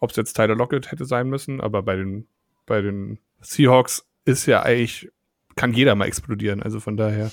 [0.00, 2.26] Ob es jetzt Tyler Lockett hätte sein müssen, aber bei den,
[2.66, 5.10] bei den Seahawks ist ja eigentlich,
[5.56, 6.62] kann jeder mal explodieren.
[6.62, 7.30] Also von daher,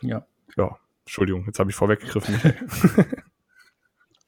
[0.00, 0.26] ja.
[0.56, 2.34] Ja, Entschuldigung, jetzt habe ich vorweggegriffen.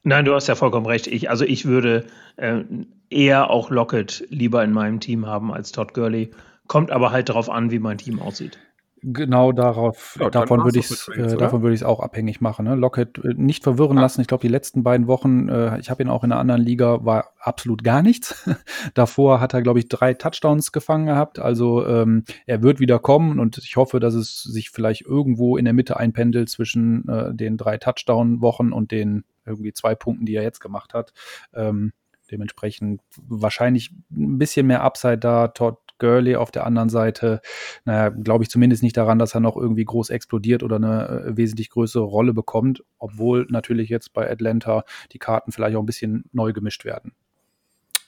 [0.03, 1.07] Nein, du hast ja vollkommen recht.
[1.07, 2.63] Ich, also ich würde äh,
[3.09, 6.31] eher auch Lockett lieber in meinem Team haben als Todd Gurley.
[6.67, 8.59] Kommt aber halt darauf an, wie mein Team aussieht.
[9.05, 12.65] Genau darauf, ja, davon würde ich es äh, davon würde ich es auch abhängig machen.
[12.65, 12.75] Ne?
[12.75, 14.01] Lockett äh, nicht verwirren ah.
[14.01, 14.21] lassen.
[14.21, 17.03] Ich glaube, die letzten beiden Wochen, äh, ich habe ihn auch in einer anderen Liga,
[17.03, 18.49] war absolut gar nichts.
[18.93, 21.37] Davor hat er, glaube ich, drei Touchdowns gefangen gehabt.
[21.37, 25.65] Also ähm, er wird wieder kommen und ich hoffe, dass es sich vielleicht irgendwo in
[25.65, 30.43] der Mitte einpendelt zwischen äh, den drei Touchdown-Wochen und den irgendwie zwei Punkten, die er
[30.43, 31.13] jetzt gemacht hat.
[31.53, 31.93] Ähm,
[32.31, 35.49] dementsprechend wahrscheinlich ein bisschen mehr Upside da.
[35.49, 37.41] Todd Gurley auf der anderen Seite,
[37.85, 41.37] naja, glaube ich zumindest nicht daran, dass er noch irgendwie groß explodiert oder eine äh,
[41.37, 46.25] wesentlich größere Rolle bekommt, obwohl natürlich jetzt bei Atlanta die Karten vielleicht auch ein bisschen
[46.33, 47.13] neu gemischt werden.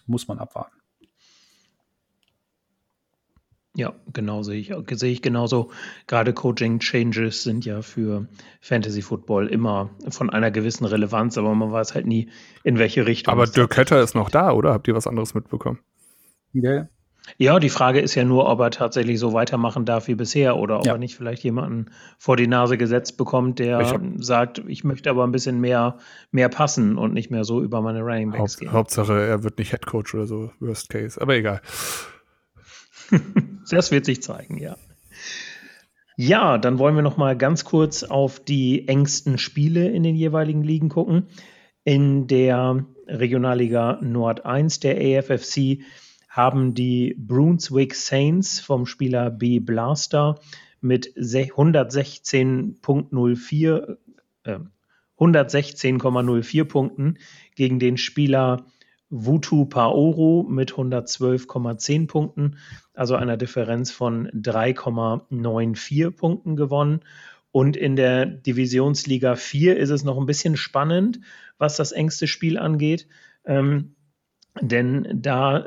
[0.08, 0.76] Muss man abwarten.
[3.76, 5.70] Ja, genau sehe ich, sehe ich genauso.
[6.08, 8.28] Gerade Coaching Changes sind ja für
[8.62, 12.30] Fantasy Football immer von einer gewissen Relevanz, aber man weiß halt nie,
[12.64, 13.34] in welche Richtung.
[13.34, 14.72] Aber Dirk Hatter ist noch da, oder?
[14.74, 15.80] Habt ihr was anderes mitbekommen?
[16.54, 16.88] Ja,
[17.38, 20.80] ja, die Frage ist ja nur, ob er tatsächlich so weitermachen darf wie bisher oder
[20.80, 20.94] ob ja.
[20.94, 25.24] er nicht vielleicht jemanden vor die Nase gesetzt bekommt, der ich sagt, ich möchte aber
[25.24, 25.98] ein bisschen mehr,
[26.32, 28.72] mehr passen und nicht mehr so über meine Running Backs Haupt, gehen.
[28.72, 31.62] Hauptsache, er wird nicht Head Coach oder so, Worst Case, aber egal.
[33.70, 34.78] das wird sich zeigen, ja.
[36.18, 40.64] Ja, dann wollen wir noch mal ganz kurz auf die engsten Spiele in den jeweiligen
[40.64, 41.28] Ligen gucken.
[41.84, 45.80] In der Regionalliga Nord 1 der AFFC
[46.30, 50.40] haben die Brunswick Saints vom Spieler B Blaster
[50.82, 53.98] mit 116.04
[54.44, 54.60] äh,
[55.18, 57.18] 116,04 Punkten
[57.56, 58.66] gegen den Spieler
[59.24, 62.58] Wutu Paoro mit 112,10 Punkten,
[62.94, 67.00] also einer Differenz von 3,94 Punkten gewonnen.
[67.52, 71.22] Und in der Divisionsliga 4 ist es noch ein bisschen spannend,
[71.58, 73.08] was das engste Spiel angeht.
[73.46, 73.96] Ähm,
[74.62, 75.66] denn da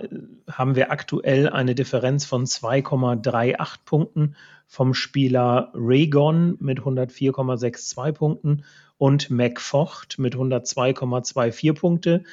[0.51, 4.35] haben wir aktuell eine Differenz von 2,38 Punkten
[4.67, 8.65] vom Spieler Raygon mit 104,62 Punkten
[8.99, 12.25] und McFocht mit 102,24 Punkte.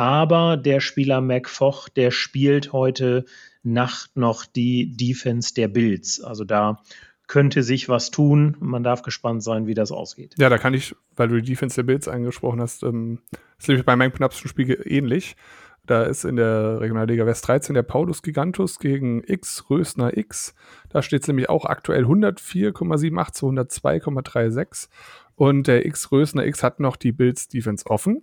[0.00, 3.26] Aber der Spieler McFocht, der spielt heute
[3.62, 6.22] Nacht noch die Defense der Bills.
[6.22, 6.80] Also da
[7.26, 8.56] könnte sich was tun.
[8.60, 10.36] Man darf gespannt sein, wie das ausgeht.
[10.38, 13.18] Ja, da kann ich, weil du die Defense der Bills angesprochen hast, ähm,
[13.58, 15.36] ist nämlich bei meinem knappsten Spiel ähnlich.
[15.84, 20.54] Da ist in der Regionalliga West 13 der Paulus Gigantus gegen X Rösner X.
[20.88, 24.88] Da steht es nämlich auch aktuell 104,78 zu 102,36.
[25.34, 28.22] Und der X Rösner X hat noch die Bills Defense offen.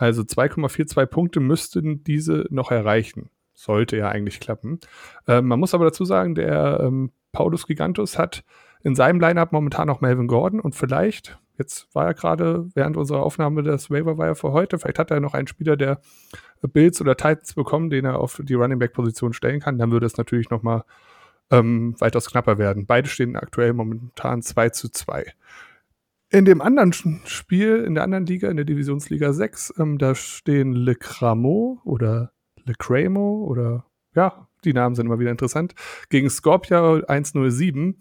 [0.00, 3.28] Also 2,42 Punkte müssten diese noch erreichen.
[3.52, 4.80] Sollte ja eigentlich klappen.
[5.28, 8.42] Ähm, man muss aber dazu sagen, der ähm, Paulus Gigantus hat
[8.82, 13.22] in seinem Lineup momentan noch Melvin Gordon und vielleicht, jetzt war er gerade während unserer
[13.22, 16.00] Aufnahme das Waiver Wire für heute, vielleicht hat er noch einen Spieler, der
[16.62, 20.06] Bills oder Titans bekommen, den er auf die Running Back Position stellen kann, dann würde
[20.06, 20.84] es natürlich noch mal
[21.50, 22.86] ähm, weitaus knapper werden.
[22.86, 25.26] Beide stehen aktuell momentan 2 zu 2.
[26.32, 30.72] In dem anderen Spiel, in der anderen Liga, in der Divisionsliga 6, ähm, da stehen
[30.72, 32.32] Le Cramo oder
[32.64, 35.74] Le Cramo oder ja, die Namen sind immer wieder interessant,
[36.08, 37.96] gegen Scorpia 107.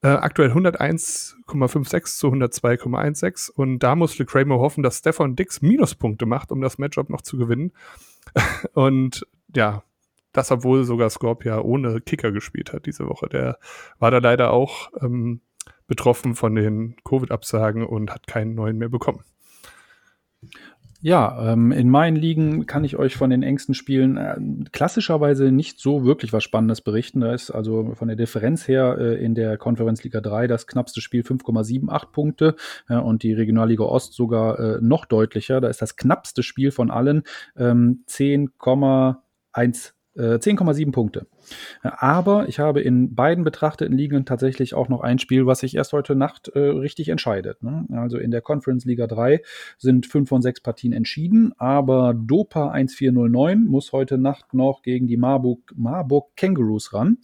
[0.00, 6.52] Äh, aktuell 101,56 zu 102,16 und da muss Kramer hoffen, dass Stefan Dix Minuspunkte macht,
[6.52, 7.72] um das Matchup noch zu gewinnen.
[8.74, 9.82] und ja,
[10.32, 13.28] das obwohl sogar Scorpia ohne Kicker gespielt hat diese Woche.
[13.28, 13.58] Der
[13.98, 15.40] war da leider auch ähm,
[15.88, 19.24] betroffen von den Covid-Absagen und hat keinen neuen mehr bekommen.
[21.00, 24.36] Ja, ähm, in meinen Ligen kann ich euch von den engsten Spielen äh,
[24.72, 27.20] klassischerweise nicht so wirklich was Spannendes berichten.
[27.20, 31.00] Da ist also von der Differenz her äh, in der Konferenz Liga 3 das knappste
[31.00, 32.56] Spiel 5,78 Punkte
[32.88, 35.60] äh, und die Regionalliga Ost sogar äh, noch deutlicher.
[35.60, 37.22] Da ist das knappste Spiel von allen
[37.56, 41.26] ähm, 10,1 10,7 äh, Punkte.
[41.82, 45.92] Aber ich habe in beiden betrachteten Ligen tatsächlich auch noch ein Spiel, was sich erst
[45.92, 47.62] heute Nacht äh, richtig entscheidet.
[47.62, 47.86] Ne?
[47.92, 49.40] Also in der Conference Liga 3
[49.78, 55.16] sind fünf von sechs Partien entschieden, aber Dopa 1409 muss heute Nacht noch gegen die
[55.16, 57.18] Marburg, Marburg Kangaroos ran.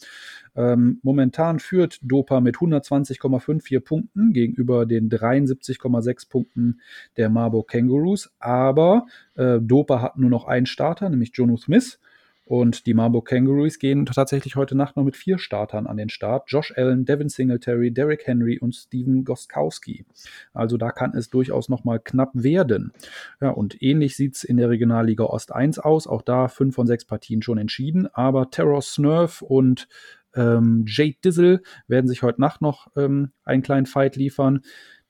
[0.57, 6.81] Ähm, momentan führt Dopa mit 120,54 Punkten gegenüber den 73,6 Punkten
[7.17, 8.33] der Marburg Kangaroos.
[8.39, 11.99] Aber äh, Dopa hat nur noch einen Starter, nämlich Jono Smith.
[12.45, 16.45] Und die Marburg Kangaroos gehen tatsächlich heute Nacht noch mit vier Startern an den Start.
[16.49, 20.05] Josh Allen, Devin Singletary, Derrick Henry und Steven Goskowski.
[20.53, 22.93] Also da kann es durchaus noch mal knapp werden.
[23.41, 26.07] Ja, und ähnlich sieht es in der Regionalliga Ost 1 aus.
[26.07, 28.09] Auch da fünf von sechs Partien schon entschieden.
[28.13, 29.89] Aber Terror Snurf und
[30.37, 34.63] ähm, Jade Dizzle werden sich heute Nacht noch ähm, einen kleinen Fight liefern.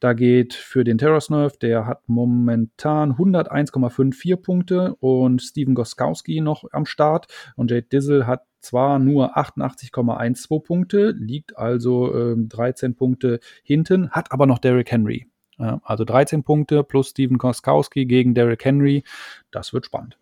[0.04, 6.84] Da geht für den Terrasnerf, der hat momentan 101,54 Punkte und Steven Goskowski noch am
[6.84, 14.10] Start und Jade Dizzle hat zwar nur 88,12 Punkte, liegt also äh, 13 Punkte hinten,
[14.10, 15.26] hat aber noch Derrick Henry.
[15.56, 19.04] Ja, also 13 Punkte plus Steven Goskowski gegen Derrick Henry.
[19.52, 20.18] Das wird spannend.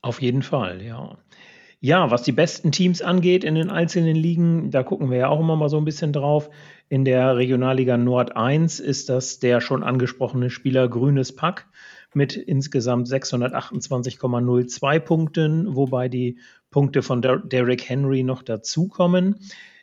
[0.00, 1.18] Auf jeden Fall, ja.
[1.80, 5.40] Ja, was die besten Teams angeht in den einzelnen Ligen, da gucken wir ja auch
[5.40, 6.48] immer mal so ein bisschen drauf.
[6.88, 11.66] In der Regionalliga Nord 1 ist das der schon angesprochene Spieler Grünes Pack
[12.14, 16.38] mit insgesamt 628,02 Punkten, wobei die
[16.70, 19.36] Punkte von Derrick Henry noch dazukommen.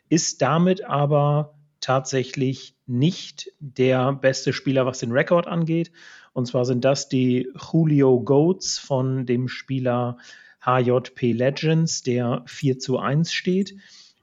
[0.08, 5.92] Ist damit aber tatsächlich nicht der beste Spieler, was den Rekord angeht.
[6.32, 10.18] Und zwar sind das die Julio Goats von dem Spieler
[10.64, 13.74] HJP Legends, der 4 zu 1 steht.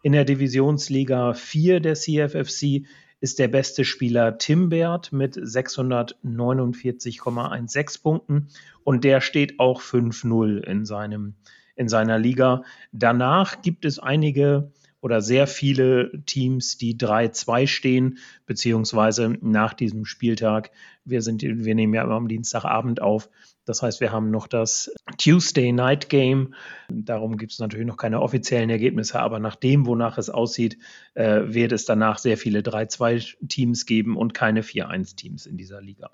[0.02, 2.88] In der Divisionsliga 4 der CFFC
[3.20, 8.48] ist der beste Spieler Timbert mit 649,16 Punkten
[8.84, 10.84] und der steht auch 5-0 in,
[11.76, 12.64] in seiner Liga.
[12.92, 14.72] Danach gibt es einige
[15.02, 20.72] oder sehr viele Teams, die 3-2 stehen, beziehungsweise nach diesem Spieltag.
[21.06, 23.30] Wir, sind, wir nehmen ja immer am Dienstagabend auf.
[23.66, 26.56] Das heißt, wir haben noch das Tuesday Night Game.
[26.90, 30.78] Darum gibt es natürlich noch keine offiziellen Ergebnisse, aber nach dem, wonach es aussieht,
[31.14, 36.10] äh, wird es danach sehr viele 3-2-Teams geben und keine 4-1-Teams in dieser Liga.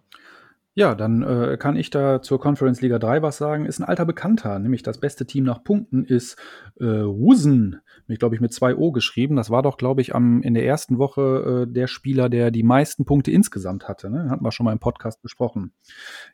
[0.78, 3.66] Ja, dann äh, kann ich da zur Conference Liga 3 was sagen.
[3.66, 6.38] Ist ein alter Bekannter, nämlich das beste Team nach Punkten ist
[6.80, 9.38] äh, Wusen, mit, glaube ich, mit zwei O geschrieben.
[9.38, 12.62] Das war doch, glaube ich, am, in der ersten Woche äh, der Spieler, der die
[12.62, 14.12] meisten Punkte insgesamt hatte.
[14.12, 14.30] Ne?
[14.30, 15.74] Hatten wir schon mal im Podcast besprochen.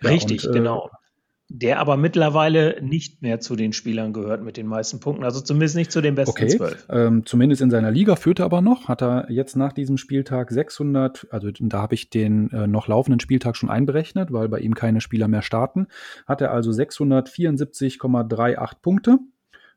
[0.02, 0.90] Ja, Richtig, und, äh, genau
[1.50, 5.76] der aber mittlerweile nicht mehr zu den Spielern gehört mit den meisten Punkten, also zumindest
[5.76, 6.48] nicht zu den besten okay.
[6.48, 6.88] zwölf.
[6.90, 10.52] Ähm, zumindest in seiner Liga führt er aber noch, hat er jetzt nach diesem Spieltag
[10.52, 14.74] 600, also da habe ich den äh, noch laufenden Spieltag schon einberechnet, weil bei ihm
[14.74, 15.88] keine Spieler mehr starten,
[16.26, 19.20] hat er also 674,38 Punkte.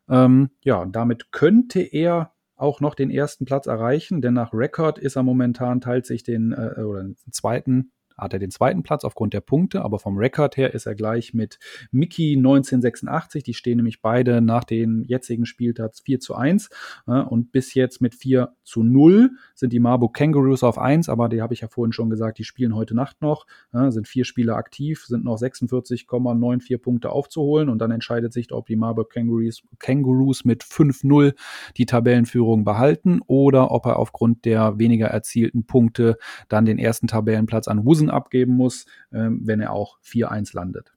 [0.08, 5.16] Ähm, ja, damit könnte er auch noch den ersten Platz erreichen, denn nach Rekord ist
[5.16, 9.34] er momentan, teilt sich den, äh, oder den zweiten hat er den zweiten Platz aufgrund
[9.34, 11.58] der Punkte, aber vom Rekord her ist er gleich mit
[11.90, 13.42] Mickey 1986.
[13.42, 16.70] Die stehen nämlich beide nach den jetzigen Spieltags 4 zu 1
[17.06, 21.42] und bis jetzt mit 4 zu 0 sind die Marburg Kangaroos auf 1, aber die
[21.42, 25.04] habe ich ja vorhin schon gesagt, die spielen heute Nacht noch, sind vier Spieler aktiv,
[25.06, 27.68] sind noch 46,94 Punkte aufzuholen.
[27.68, 31.34] Und dann entscheidet sich, ob die Marburg Kangaroos, Kangaroos mit 5-0
[31.76, 36.16] die Tabellenführung behalten oder ob er aufgrund der weniger erzielten Punkte
[36.48, 40.92] dann den ersten Tabellenplatz an Wusen abgeben muss, ähm, wenn er auch 4-1 landet.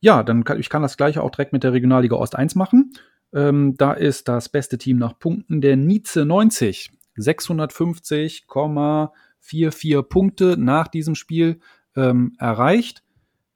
[0.00, 2.92] Ja, dann kann ich kann das gleiche auch direkt mit der Regionalliga Ost 1 machen.
[3.32, 6.90] Ähm, da ist das beste Team nach Punkten der Nize 90.
[7.16, 11.60] 650,44 Punkte nach diesem Spiel
[11.94, 13.04] ähm, erreicht.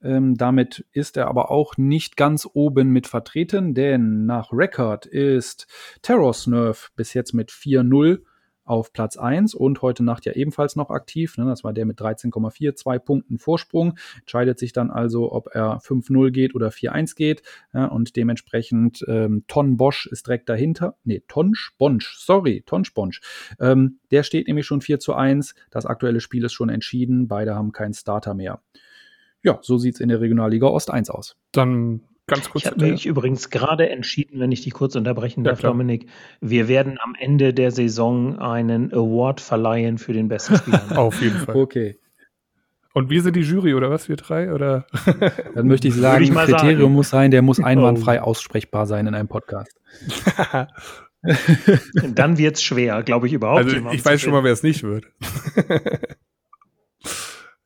[0.03, 5.66] Ähm, damit ist er aber auch nicht ganz oben mit vertreten, denn nach Record ist
[6.03, 8.20] Terror Snurf bis jetzt mit 4-0
[8.66, 11.38] auf Platz 1 und heute Nacht ja ebenfalls noch aktiv.
[11.38, 11.46] Ne?
[11.46, 13.96] Das war der mit 13,4, zwei Punkten Vorsprung.
[14.20, 17.42] Entscheidet sich dann also, ob er 5-0 geht oder 4-1 geht.
[17.72, 17.86] Ja?
[17.86, 20.96] Und dementsprechend ähm, Ton Bosch ist direkt dahinter.
[21.04, 23.20] Nee, Tonsch Bonsch, sorry, Tonsch Bonsch.
[23.60, 25.54] Ähm, der steht nämlich schon 4 zu 1.
[25.70, 27.28] Das aktuelle Spiel ist schon entschieden.
[27.28, 28.60] Beide haben keinen Starter mehr.
[29.42, 31.36] Ja, so sieht es in der Regionalliga Ost 1 aus.
[31.52, 32.64] Dann Ganz kurz.
[32.64, 36.08] Ich habe mich übrigens gerade entschieden, wenn ich dich kurz unterbrechen darf, ja, Dominik.
[36.40, 40.82] Wir werden am Ende der Saison einen Award verleihen für den besten Spieler.
[40.98, 41.54] Auf jeden Fall.
[41.54, 41.98] Okay.
[42.94, 44.52] Und wir sind die Jury oder was, wir drei?
[44.52, 44.86] Oder?
[45.54, 46.92] Dann möchte ich sagen, ich Kriterium sagen.
[46.92, 48.24] muss sein, der muss einwandfrei oh.
[48.24, 49.76] aussprechbar sein in einem Podcast.
[52.14, 53.64] Dann wird es schwer, glaube ich überhaupt.
[53.64, 55.06] Also ich weiß schon mal, wer es nicht wird.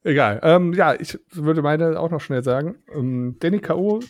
[0.03, 0.41] Egal.
[0.43, 2.77] Ähm, ja, ich würde meine auch noch schnell sagen.
[2.95, 4.01] Ähm, Danny K.O.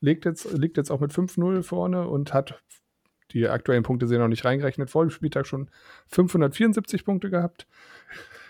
[0.00, 2.60] Liegt jetzt, liegt jetzt auch mit 5-0 vorne und hat
[3.32, 4.90] die aktuellen Punkte sind noch nicht reingerechnet.
[4.90, 5.70] Vor dem Spieltag schon
[6.08, 7.66] 574 Punkte gehabt.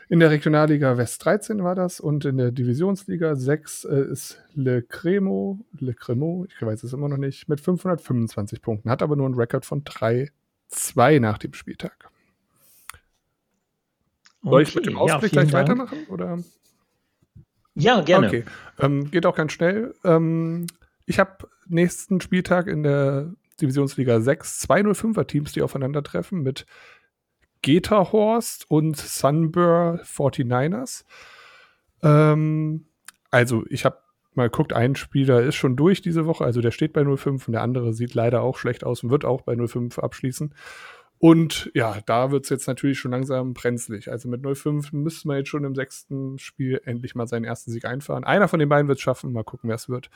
[0.08, 4.82] In der Regionalliga West 13 war das und in der Divisionsliga 6 äh, ist Le
[4.82, 9.26] Cremo, Le Cremo, ich weiß es immer noch nicht, mit 525 Punkten, hat aber nur
[9.26, 12.10] einen Rekord von 3-2 nach dem Spieltag.
[14.42, 15.68] Okay, Soll ich mit dem Ausblick ja, gleich Dank.
[15.68, 15.98] weitermachen?
[16.08, 16.38] Oder?
[17.82, 18.28] Ja, gerne.
[18.28, 18.44] Okay.
[18.78, 19.94] Ähm, geht auch ganz schnell.
[20.04, 20.66] Ähm,
[21.06, 26.66] ich habe nächsten Spieltag in der Divisionsliga 6 zwei 05er Teams, die aufeinandertreffen mit
[27.62, 31.04] Geterhorst und Sunbur 49ers.
[32.02, 32.86] Ähm,
[33.30, 33.98] also, ich habe
[34.34, 37.52] mal geguckt, ein Spieler ist schon durch diese Woche, also der steht bei 05 und
[37.52, 40.54] der andere sieht leider auch schlecht aus und wird auch bei 05 abschließen.
[41.22, 44.10] Und ja, da wird es jetzt natürlich schon langsam brenzlig.
[44.10, 47.84] Also mit 05 müsste man jetzt schon im sechsten Spiel endlich mal seinen ersten Sieg
[47.84, 48.24] einfahren.
[48.24, 50.08] Einer von den beiden wird es schaffen, mal gucken, wer es wird.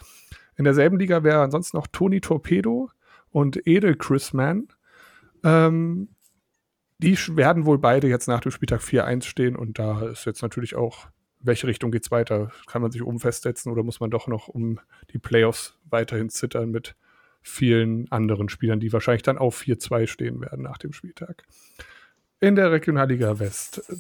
[0.56, 2.90] In derselben Liga wäre ansonsten noch Tony Torpedo
[3.28, 4.68] und Edel Chrisman.
[5.42, 6.08] Ähm,
[6.96, 10.74] die werden wohl beide jetzt nach dem Spieltag 4-1 stehen und da ist jetzt natürlich
[10.74, 12.50] auch, welche Richtung geht es weiter?
[12.66, 14.80] Kann man sich oben festsetzen oder muss man doch noch um
[15.12, 16.96] die Playoffs weiterhin zittern mit
[17.44, 21.44] vielen anderen Spielern, die wahrscheinlich dann auf 4-2 stehen werden nach dem Spieltag?
[22.40, 23.96] In der Regionalliga West, äh,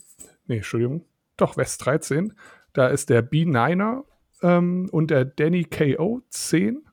[0.46, 1.04] nee, Entschuldigung,
[1.36, 2.32] doch West 13,
[2.72, 4.04] da ist der B9er
[4.42, 6.84] ähm, und der Danny KO 10.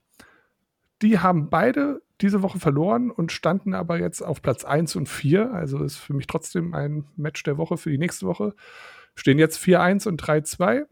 [1.02, 5.54] Die haben beide diese Woche verloren und standen aber jetzt auf Platz 1 und 4.
[5.54, 8.54] Also ist für mich trotzdem ein Match der Woche für die nächste Woche.
[9.16, 10.86] Stehen jetzt 4-1 und 3-2.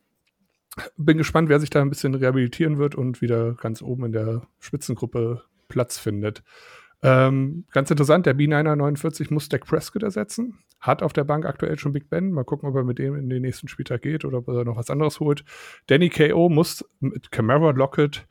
[0.97, 4.41] Bin gespannt, wer sich da ein bisschen rehabilitieren wird und wieder ganz oben in der
[4.59, 6.43] Spitzengruppe Platz findet.
[7.01, 10.59] Ähm, ganz interessant, der B9er 49 muss Dak Prescott ersetzen.
[10.82, 12.32] Hat auf der Bank aktuell schon Big Ben.
[12.32, 14.77] Mal gucken, ob er mit dem in den nächsten Spieltag geht oder ob er noch
[14.77, 15.43] was anderes holt.
[15.88, 16.49] Danny K.O.
[16.49, 18.27] muss mit Camara Lockett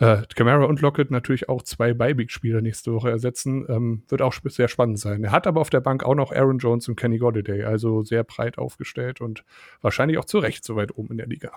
[0.00, 3.66] äh, Camara und Lockett natürlich auch zwei Beiwegsspieler nächste Woche ersetzen.
[3.68, 5.24] Ähm, wird auch sehr spannend sein.
[5.24, 8.22] Er hat aber auf der Bank auch noch Aaron Jones und Kenny Golladay, also sehr
[8.22, 9.44] breit aufgestellt und
[9.80, 11.52] wahrscheinlich auch zu Recht so weit oben in der Liga.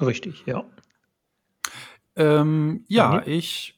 [0.00, 0.64] Richtig, ja.
[2.16, 3.74] Ähm, ja, ich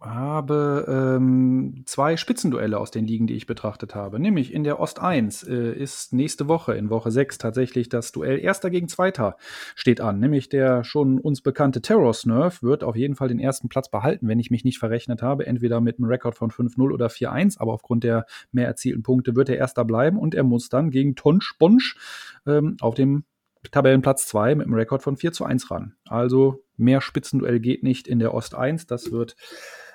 [0.00, 4.18] habe ähm, zwei Spitzenduelle aus den Ligen, die ich betrachtet habe.
[4.18, 8.38] Nämlich in der Ost 1 äh, ist nächste Woche, in Woche 6 tatsächlich das Duell
[8.38, 9.36] Erster gegen Zweiter
[9.74, 10.18] steht an.
[10.18, 14.26] Nämlich der schon uns bekannte Terror Snurf wird auf jeden Fall den ersten Platz behalten,
[14.26, 15.46] wenn ich mich nicht verrechnet habe.
[15.46, 19.50] Entweder mit einem Rekord von 5-0 oder 4-1, aber aufgrund der mehr erzielten Punkte wird
[19.50, 21.96] er Erster bleiben und er muss dann gegen Tonsch Bonsch
[22.46, 23.24] ähm, auf dem
[23.70, 25.94] Tabellenplatz 2 mit einem Rekord von 4 zu 1 ran.
[26.06, 28.86] Also mehr Spitzenduell geht nicht in der Ost 1.
[28.86, 29.36] Das wird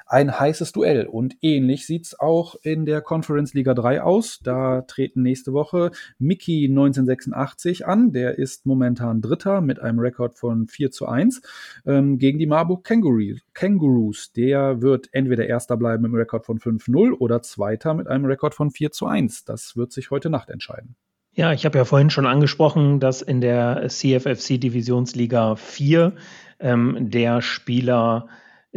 [0.07, 1.07] ein heißes Duell.
[1.07, 4.39] Und ähnlich sieht es auch in der Conference Liga 3 aus.
[4.43, 8.11] Da treten nächste Woche Mickey 1986 an.
[8.11, 11.41] Der ist momentan Dritter mit einem Rekord von 4 zu 1
[11.85, 14.31] ähm, gegen die Marburg Kangaroos.
[14.33, 18.53] Der wird entweder Erster bleiben mit einem Rekord von 5-0 oder Zweiter mit einem Rekord
[18.53, 19.45] von 4 zu 1.
[19.45, 20.95] Das wird sich heute Nacht entscheiden.
[21.37, 26.13] Ja, ich habe ja vorhin schon angesprochen, dass in der CFFC Divisionsliga 4
[26.61, 28.29] ähm, der Spieler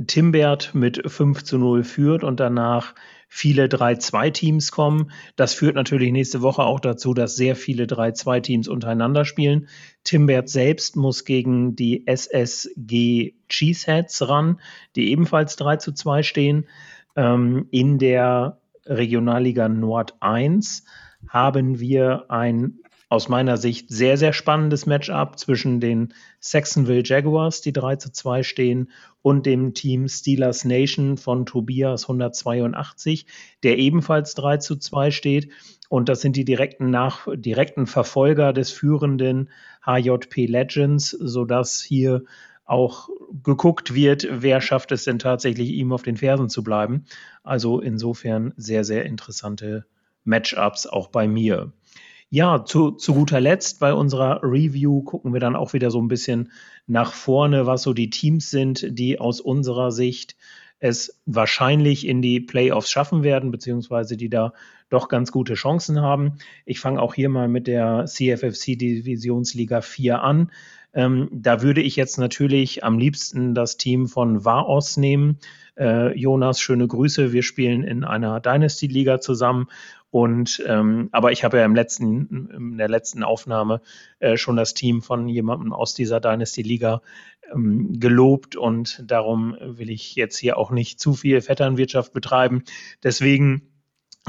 [0.09, 2.97] Timbert mit 5 zu 0 führt und danach
[3.29, 5.13] viele 3-2-Teams kommen.
[5.37, 9.69] Das führt natürlich nächste Woche auch dazu, dass sehr viele 3-2-Teams untereinander spielen.
[10.03, 14.59] Timbert selbst muss gegen die SSG Cheeseheads ran,
[14.97, 16.67] die ebenfalls 3 zu 2 stehen.
[17.15, 20.83] Ähm, in der Regionalliga Nord 1
[21.27, 22.79] haben wir ein
[23.11, 28.43] aus meiner Sicht sehr, sehr spannendes Matchup zwischen den Saxonville Jaguars, die 3 zu 2
[28.43, 28.91] stehen,
[29.23, 33.27] und dem Team Steelers Nation von Tobias 182,
[33.63, 35.51] der ebenfalls 3 zu 2 steht.
[35.89, 39.49] Und das sind die direkten, nach, direkten Verfolger des führenden
[39.85, 42.25] HJP Legends, sodass hier
[42.67, 43.09] auch
[43.43, 47.07] geguckt wird, wer schafft es denn tatsächlich, ihm auf den Fersen zu bleiben.
[47.43, 49.87] Also insofern sehr, sehr interessante
[50.29, 51.73] Matchups auch bei mir.
[52.31, 56.09] Ja, zu, zu guter Letzt bei unserer Review gucken wir dann auch wieder so ein
[56.09, 56.53] bisschen
[56.87, 60.37] nach vorne, was so die Teams sind, die aus unserer Sicht
[60.79, 64.53] es wahrscheinlich in die Playoffs schaffen werden, beziehungsweise die da
[64.91, 66.35] doch ganz gute Chancen haben.
[66.67, 70.51] Ich fange auch hier mal mit der CFFC Divisionsliga 4 an.
[70.99, 75.39] Ähm, da würde ich jetzt natürlich am liebsten das Team von Vaos nehmen.
[75.77, 77.33] Äh, Jonas, schöne Grüße.
[77.33, 79.69] Wir spielen in einer Dynasty-Liga zusammen
[80.11, 83.81] Und ähm, aber ich habe ja im letzten, in der letzten Aufnahme
[84.19, 87.03] äh, schon das Team von jemandem aus dieser Dynasty-Liga
[87.53, 92.65] ähm, gelobt und darum will ich jetzt hier auch nicht zu viel Vetternwirtschaft betreiben.
[93.05, 93.69] Deswegen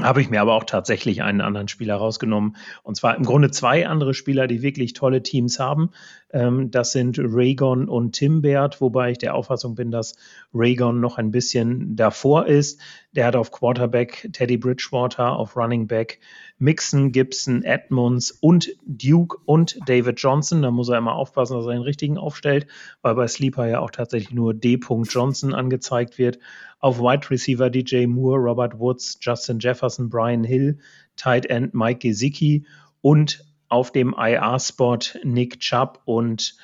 [0.02, 2.56] habe ich mir aber auch tatsächlich einen anderen Spieler rausgenommen.
[2.82, 5.90] Und zwar im Grunde zwei andere Spieler, die wirklich tolle Teams haben.
[6.32, 10.16] Ähm, das sind Raygon und Timbert, wobei ich der Auffassung bin, dass
[10.54, 12.80] Raygon noch ein bisschen davor ist.
[13.12, 16.20] Der hat auf Quarterback Teddy Bridgewater, auf Running Back
[16.60, 20.60] Mixon, Gibson, Edmonds und Duke und David Johnson.
[20.60, 22.66] Da muss er immer aufpassen, dass er den richtigen aufstellt,
[23.00, 24.78] weil bei Sleeper ja auch tatsächlich nur D.
[24.78, 26.38] Johnson angezeigt wird
[26.78, 30.78] auf Wide Receiver DJ Moore, Robert Woods, Justin Jefferson, Brian Hill,
[31.16, 32.66] Tight End Mike Gesicki
[33.00, 36.56] und auf dem IR-Spot Nick Chubb und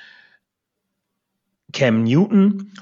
[1.72, 2.72] Cam Newton.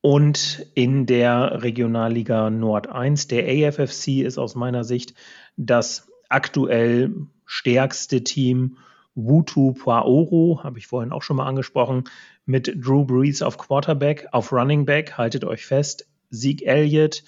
[0.00, 5.14] Und in der Regionalliga Nord 1, der AFFC, ist aus meiner Sicht
[5.56, 7.14] das aktuell
[7.44, 8.78] stärkste Team.
[9.14, 12.04] Wutu Poaoro, habe ich vorhin auch schon mal angesprochen,
[12.46, 17.24] mit Drew Brees auf Quarterback, auf Running Back, haltet euch fest, Zeke Elliott,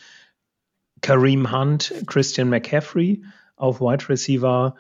[1.01, 3.25] Kareem Hunt, Christian McCaffrey,
[3.57, 4.77] auf Wide Receiver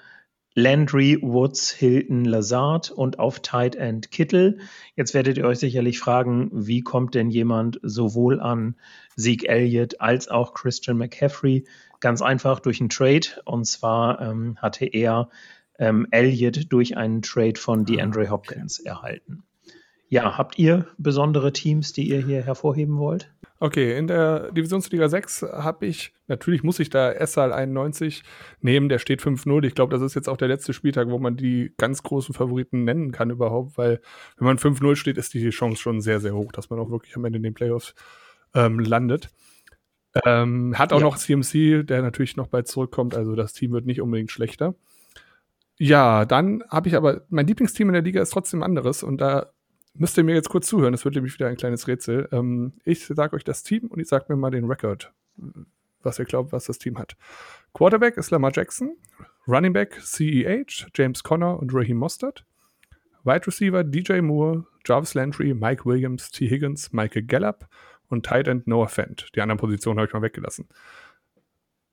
[0.54, 4.58] Landry, Woods, Hilton, Lazard und auf Tight End Kittel.
[4.96, 8.74] Jetzt werdet ihr euch sicherlich fragen, wie kommt denn jemand sowohl an
[9.16, 11.64] Zeke Elliott als auch Christian McCaffrey?
[12.00, 13.28] Ganz einfach durch einen Trade.
[13.44, 15.30] Und zwar ähm, hatte er
[15.78, 19.44] ähm, Elliott durch einen Trade von DeAndre Hopkins erhalten.
[20.08, 23.32] Ja, habt ihr besondere Teams, die ihr hier hervorheben wollt?
[23.62, 28.22] Okay, in der Divisionsliga 6 habe ich, natürlich muss ich da Essal 91
[28.62, 29.66] nehmen, der steht 5-0.
[29.66, 32.84] Ich glaube, das ist jetzt auch der letzte Spieltag, wo man die ganz großen Favoriten
[32.84, 34.00] nennen kann überhaupt, weil
[34.38, 37.14] wenn man 5-0 steht, ist die Chance schon sehr, sehr hoch, dass man auch wirklich
[37.16, 37.94] am Ende in den Playoffs
[38.54, 39.28] ähm, landet.
[40.24, 41.04] Ähm, hat auch ja.
[41.04, 44.74] noch CMC, der natürlich noch bald zurückkommt, also das Team wird nicht unbedingt schlechter.
[45.78, 49.52] Ja, dann habe ich aber, mein Lieblingsteam in der Liga ist trotzdem anderes und da
[50.00, 52.28] müsst ihr mir jetzt kurz zuhören, das wird nämlich wieder ein kleines Rätsel.
[52.32, 55.12] Ähm, ich sage euch das Team und ihr sagt mir mal den Rekord,
[56.02, 57.16] was ihr glaubt, was das Team hat.
[57.74, 58.96] Quarterback ist Lamar Jackson,
[59.46, 62.46] Running Back CEH, James Conner und Raheem Mostert.
[63.24, 66.48] Wide Receiver DJ Moore, Jarvis Landry, Mike Williams, T.
[66.48, 67.68] Higgins, Michael Gallup
[68.08, 69.28] und Tight End Noah Fent.
[69.34, 70.66] Die anderen Positionen habe ich mal weggelassen.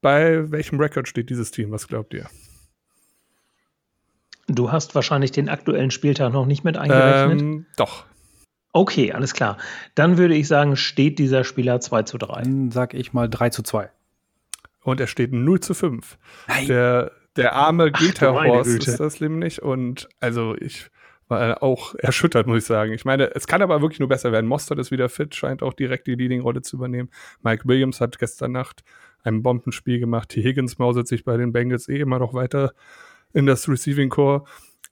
[0.02, 1.72] Bei welchem Rekord steht dieses Team?
[1.72, 2.30] Was glaubt ihr?
[4.48, 7.42] Du hast wahrscheinlich den aktuellen Spieltag noch nicht mit eingerechnet.
[7.42, 8.06] Ähm, doch.
[8.72, 9.58] Okay, alles klar.
[9.96, 12.44] Dann würde ich sagen, steht dieser Spieler 2 zu 3.
[12.44, 13.90] Dann sag ich mal 3 zu 2.
[14.84, 16.18] Und er steht 0 zu 5.
[16.48, 16.68] Nein.
[16.68, 19.62] Der, der arme Geta-Horst ist das nämlich.
[19.62, 20.90] Und also ich
[21.28, 22.94] war auch erschüttert, muss ich sagen.
[22.94, 24.48] Ich meine, es kann aber wirklich nur besser werden.
[24.48, 27.10] Mostert ist wieder fit, scheint auch direkt die Leading-Rolle zu übernehmen.
[27.42, 28.84] Mike Williams hat gestern Nacht
[29.24, 30.30] ein Bombenspiel gemacht.
[30.30, 30.42] T.
[30.42, 32.74] Higgins mausert sich bei den Bengals eh immer noch weiter
[33.34, 34.46] in das Receiving Core.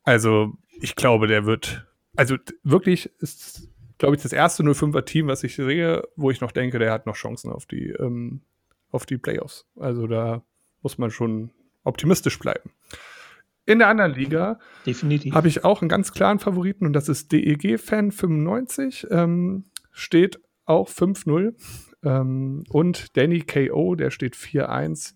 [0.03, 5.43] Also, ich glaube, der wird, also wirklich ist, glaube ich, das erste 05er Team, was
[5.43, 8.41] ich sehe, wo ich noch denke, der hat noch Chancen auf die, ähm,
[8.91, 9.65] auf die Playoffs.
[9.77, 10.43] Also da
[10.81, 11.51] muss man schon
[11.83, 12.71] optimistisch bleiben.
[13.65, 14.59] In der anderen Liga
[15.31, 19.07] habe ich auch einen ganz klaren Favoriten und das ist DEG Fan 95.
[19.09, 21.55] Ähm, steht auch 5-0.
[22.03, 25.15] Ähm, und Danny KO, der steht 4-1.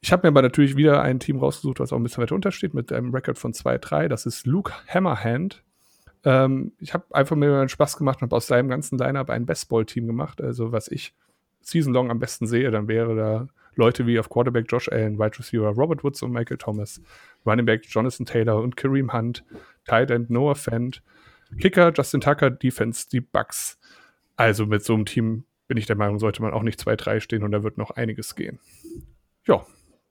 [0.00, 2.74] Ich habe mir aber natürlich wieder ein Team rausgesucht, was auch ein bisschen weiter untersteht,
[2.74, 4.08] mit einem Rekord von 2-3.
[4.08, 5.62] Das ist Luke Hammerhand.
[6.24, 9.46] Ähm, ich habe einfach mir einen Spaß gemacht und habe aus seinem ganzen Lineup ein
[9.46, 10.40] Bestball-Team gemacht.
[10.40, 11.14] Also, was ich
[11.62, 15.68] season-long am besten sehe, dann wäre da Leute wie auf Quarterback Josh Allen, Wide Receiver
[15.68, 17.00] Robert Woods und Michael Thomas,
[17.46, 19.44] Running Back Jonathan Taylor und Kareem Hunt,
[19.84, 21.02] Tight End Noah Fent,
[21.60, 23.78] Kicker Justin Tucker, Defense die Bucks.
[24.36, 27.42] Also mit so einem Team bin ich der Meinung, sollte man auch nicht 2-3 stehen
[27.42, 28.58] und da wird noch einiges gehen.
[29.46, 29.64] Ja,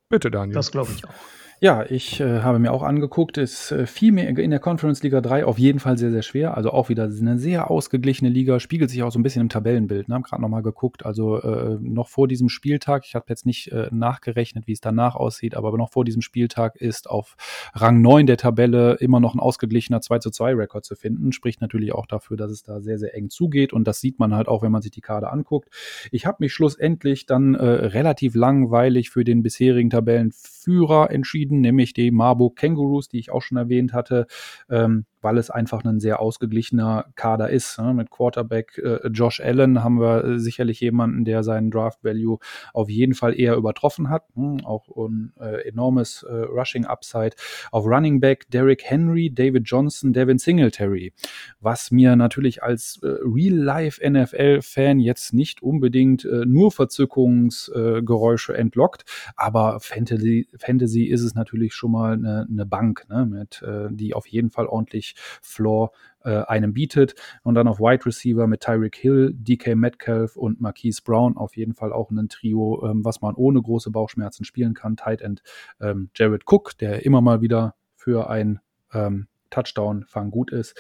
[0.10, 0.56] Bitte, Daniel.
[0.56, 1.14] Das glaube ich auch.
[1.60, 5.22] Ja, ich äh, habe mir auch angeguckt, es äh, fiel mir in der Conference Liga
[5.22, 6.56] 3 auf jeden Fall sehr, sehr schwer.
[6.56, 10.08] Also auch wieder eine sehr ausgeglichene Liga, spiegelt sich auch so ein bisschen im Tabellenbild.
[10.08, 10.14] Ne?
[10.14, 13.88] Haben gerade nochmal geguckt, also äh, noch vor diesem Spieltag, ich habe jetzt nicht äh,
[13.92, 17.36] nachgerechnet, wie es danach aussieht, aber noch vor diesem Spieltag ist auf
[17.74, 21.32] Rang 9 der Tabelle immer noch ein ausgeglichener 2 zu 2 Rekord zu finden.
[21.32, 24.36] Spricht natürlich auch dafür, dass es da sehr, sehr eng zugeht und das sieht man
[24.36, 25.70] halt auch, wenn man sich die Karte anguckt.
[26.12, 31.94] Ich habe mich schlussendlich dann äh, relativ langweilig für den bisherigen Tabellenführer entschieden entschieden, nämlich
[31.94, 34.28] die Marburg Kangaroos, die ich auch schon erwähnt hatte.
[34.70, 37.80] Ähm, weil es einfach ein sehr ausgeglichener Kader ist.
[37.80, 37.94] Ne?
[37.94, 42.38] Mit Quarterback äh, Josh Allen haben wir äh, sicherlich jemanden, der seinen Draft Value
[42.74, 44.24] auf jeden Fall eher übertroffen hat.
[44.36, 44.64] Hm?
[44.64, 47.32] Auch ein äh, enormes äh, Rushing Upside.
[47.72, 51.14] Auf Running Back Derrick Henry, David Johnson, Devin Singletary.
[51.60, 59.06] Was mir natürlich als äh, Real-Life NFL-Fan jetzt nicht unbedingt äh, nur Verzückungsgeräusche entlockt,
[59.36, 63.26] aber Fantasy, Fantasy ist es natürlich schon mal eine, eine Bank, ne?
[63.26, 65.07] mit, die auf jeden Fall ordentlich
[65.42, 65.92] Floor
[66.24, 67.16] äh, einem bietet.
[67.44, 71.74] Und dann auf Wide Receiver mit Tyreek Hill, DK Metcalf und Marquise Brown auf jeden
[71.74, 74.98] Fall auch ein Trio, ähm, was man ohne große Bauchschmerzen spielen kann.
[74.98, 75.42] Tight End
[75.80, 78.60] ähm, Jared Cook, der immer mal wieder für ein
[78.94, 80.76] ähm, Touchdown-Fang gut ist.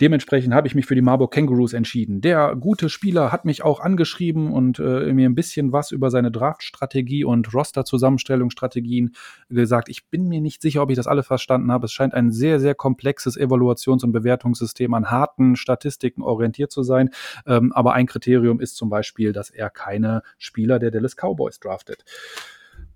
[0.00, 2.20] Dementsprechend habe ich mich für die Marburg Kangaroos entschieden.
[2.20, 6.30] Der gute Spieler hat mich auch angeschrieben und äh, mir ein bisschen was über seine
[6.30, 9.14] Draft-Strategie und Roster-Zusammenstellungsstrategien
[9.48, 9.88] gesagt.
[9.88, 11.86] Ich bin mir nicht sicher, ob ich das alle verstanden habe.
[11.86, 17.10] Es scheint ein sehr, sehr komplexes Evaluations- und Bewertungssystem an harten Statistiken orientiert zu sein.
[17.46, 22.04] Ähm, aber ein Kriterium ist zum Beispiel, dass er keine Spieler der Dallas Cowboys draftet.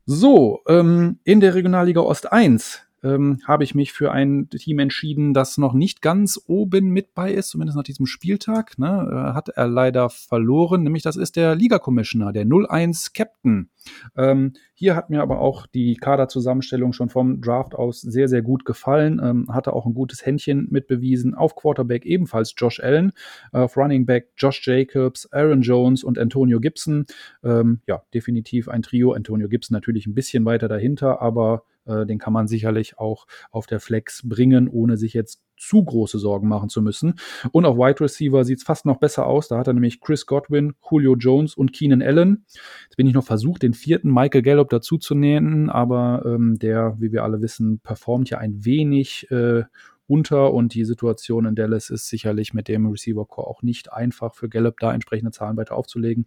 [0.07, 5.35] So, ähm, in der Regionalliga Ost 1 ähm, habe ich mich für ein Team entschieden,
[5.35, 8.79] das noch nicht ganz oben mit bei ist, zumindest nach diesem Spieltag.
[8.79, 13.69] Ne, äh, hat er leider verloren, nämlich das ist der Liga-Commissioner, der 01 Captain.
[14.17, 18.65] Ähm, hier hat mir aber auch die Kaderzusammenstellung schon vom Draft aus sehr, sehr gut
[18.65, 19.21] gefallen.
[19.23, 21.35] Ähm, hatte auch ein gutes Händchen mitbewiesen.
[21.35, 23.13] Auf Quarterback ebenfalls Josh Allen,
[23.53, 27.05] auf Running Back Josh Jacobs, Aaron Jones und Antonio Gibson.
[27.43, 29.13] Ähm, ja, definitiv ein Trio.
[29.13, 33.67] Antonio Gibson natürlich ein bisschen weiter dahinter, aber äh, den kann man sicherlich auch auf
[33.67, 37.15] der Flex bringen, ohne sich jetzt zu große Sorgen machen zu müssen.
[37.53, 39.49] Und auf Wide Receiver sieht es fast noch besser aus.
[39.49, 42.45] Da hat er nämlich Chris Godwin, Julio Jones und Keenan Allen.
[42.85, 46.97] Jetzt bin ich noch versucht, den vierten Michael Gallup dazu zu nehmen, aber ähm, der,
[46.99, 49.65] wie wir alle wissen, performt ja ein wenig äh,
[50.07, 54.35] unter und die Situation in Dallas ist sicherlich mit dem Receiver Core auch nicht einfach
[54.35, 56.27] für Gallup da entsprechende Zahlen weiter aufzulegen.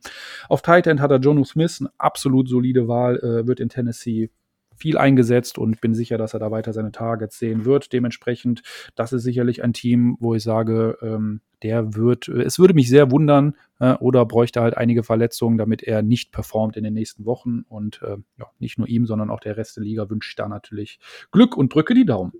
[0.50, 4.32] Auf Tight End hat er Jonu Smith, eine absolut solide Wahl, äh, wird in Tennessee
[4.78, 7.92] viel eingesetzt und bin sicher, dass er da weiter seine Targets sehen wird.
[7.94, 8.64] Dementsprechend,
[8.96, 13.12] das ist sicherlich ein Team, wo ich sage, ähm, der wird, es würde mich sehr
[13.12, 17.64] wundern äh, oder bräuchte halt einige Verletzungen, damit er nicht performt in den nächsten Wochen.
[17.68, 20.48] Und äh, ja, nicht nur ihm, sondern auch der Rest der Liga wünsche ich da
[20.48, 21.00] natürlich
[21.32, 22.34] Glück und drücke die Daumen.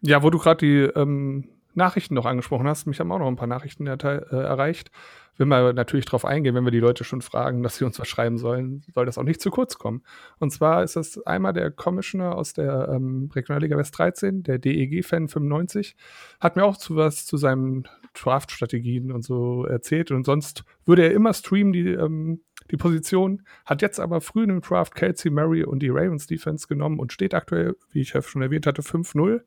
[0.00, 1.48] Ja, wo du gerade die ähm,
[1.78, 4.90] Nachrichten noch angesprochen hast, mich haben auch noch ein paar Nachrichten äh, erreicht
[5.38, 8.08] will man natürlich darauf eingehen, wenn wir die Leute schon fragen, dass sie uns was
[8.08, 10.02] schreiben sollen, soll das auch nicht zu kurz kommen.
[10.38, 15.28] Und zwar ist das einmal der Commissioner aus der ähm, Regionalliga West 13, der DEG-Fan
[15.28, 15.96] 95,
[16.40, 20.10] hat mir auch zu was zu seinen Draft-Strategien und so erzählt.
[20.10, 22.40] Und sonst würde er immer streamen, die, ähm,
[22.72, 26.66] die Position, hat jetzt aber früh in dem Draft Kelsey Murray und die Ravens Defense
[26.66, 29.42] genommen und steht aktuell, wie ich schon erwähnt hatte, 5-0.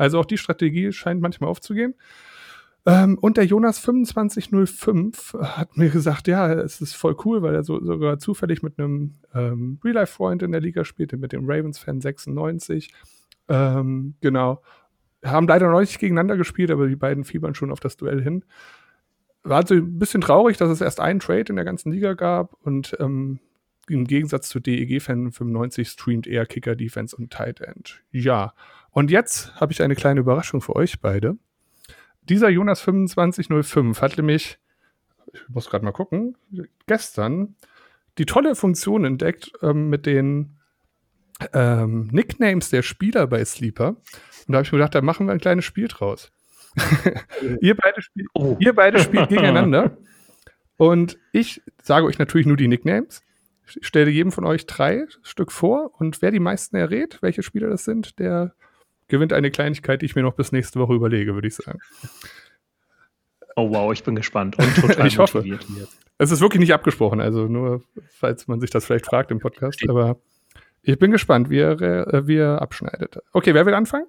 [0.00, 1.94] Also auch die Strategie scheint manchmal aufzugehen.
[2.86, 7.62] Ähm, und der Jonas 2505 hat mir gesagt, ja, es ist voll cool, weil er
[7.62, 12.94] so, sogar zufällig mit einem ähm, Real-Life-Freund in der Liga spielte, mit dem Ravens-Fan 96.
[13.50, 14.62] Ähm, genau.
[15.22, 18.42] Haben leider noch nicht gegeneinander gespielt, aber die beiden fiebern schon auf das Duell hin.
[19.42, 22.54] War also ein bisschen traurig, dass es erst einen Trade in der ganzen Liga gab
[22.62, 23.38] und ähm,
[23.90, 28.02] im Gegensatz zu DEG-Fan 95 streamt eher Kicker, Defense und Tight End.
[28.12, 28.54] Ja.
[28.90, 31.36] Und jetzt habe ich eine kleine Überraschung für euch beide
[32.30, 34.58] dieser Jonas 2505 hat nämlich,
[35.32, 36.36] ich muss gerade mal gucken,
[36.86, 37.56] gestern
[38.18, 40.58] die tolle Funktion entdeckt ähm, mit den
[41.52, 43.88] ähm, Nicknames der Spieler bei Sleeper.
[43.88, 43.98] Und
[44.48, 46.32] da habe ich mir gedacht, da machen wir ein kleines Spiel draus.
[47.60, 48.56] ihr, beide spiel oh.
[48.60, 49.96] ihr beide spielt gegeneinander.
[50.76, 53.24] Und ich sage euch natürlich nur die Nicknames.
[53.76, 57.68] Ich stelle jedem von euch drei Stück vor und wer die meisten errät, welche Spieler
[57.68, 58.54] das sind, der
[59.08, 61.78] gewinnt eine Kleinigkeit, die ich mir noch bis nächste Woche überlege, würde ich sagen.
[63.56, 65.44] Oh wow, ich bin gespannt und total ich hoffe.
[66.18, 69.82] Es ist wirklich nicht abgesprochen, also nur, falls man sich das vielleicht fragt im Podcast,
[69.88, 70.16] aber
[70.82, 73.18] ich bin gespannt, wie er, äh, wie er abschneidet.
[73.32, 74.06] Okay, wer will anfangen?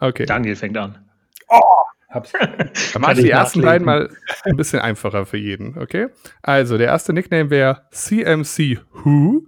[0.00, 0.26] Okay.
[0.26, 0.98] Daniel fängt an.
[1.48, 1.60] Oh!
[2.08, 2.32] Hab's.
[2.92, 4.10] Dann mach ich die ersten beiden mal
[4.44, 6.08] ein bisschen einfacher für jeden, okay?
[6.42, 9.42] Also, der erste Nickname wäre CMC Who.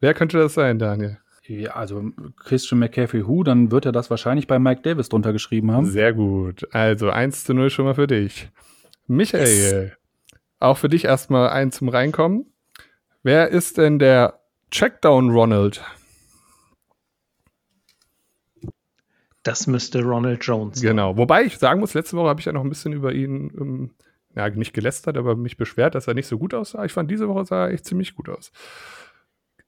[0.00, 1.18] Wer könnte das sein, Daniel?
[1.46, 5.72] Ja, also Christian McCaffrey Who, dann wird er das wahrscheinlich bei Mike Davis drunter geschrieben
[5.72, 5.86] haben.
[5.86, 6.68] Sehr gut.
[6.72, 8.48] Also 1 zu 0 schon mal für dich.
[9.08, 9.92] Michael, yes.
[10.60, 12.46] auch für dich erstmal ein zum Reinkommen.
[13.24, 14.38] Wer ist denn der
[14.70, 15.82] Checkdown Ronald?
[19.42, 20.90] Das müsste Ronald Jones sein.
[20.90, 21.16] Genau.
[21.16, 23.90] Wobei ich sagen muss, letzte Woche habe ich ja noch ein bisschen über ihn, ähm,
[24.34, 26.84] ja, nicht gelästert, aber mich beschwert, dass er nicht so gut aussah.
[26.84, 28.52] Ich fand, diese Woche sah er echt ziemlich gut aus.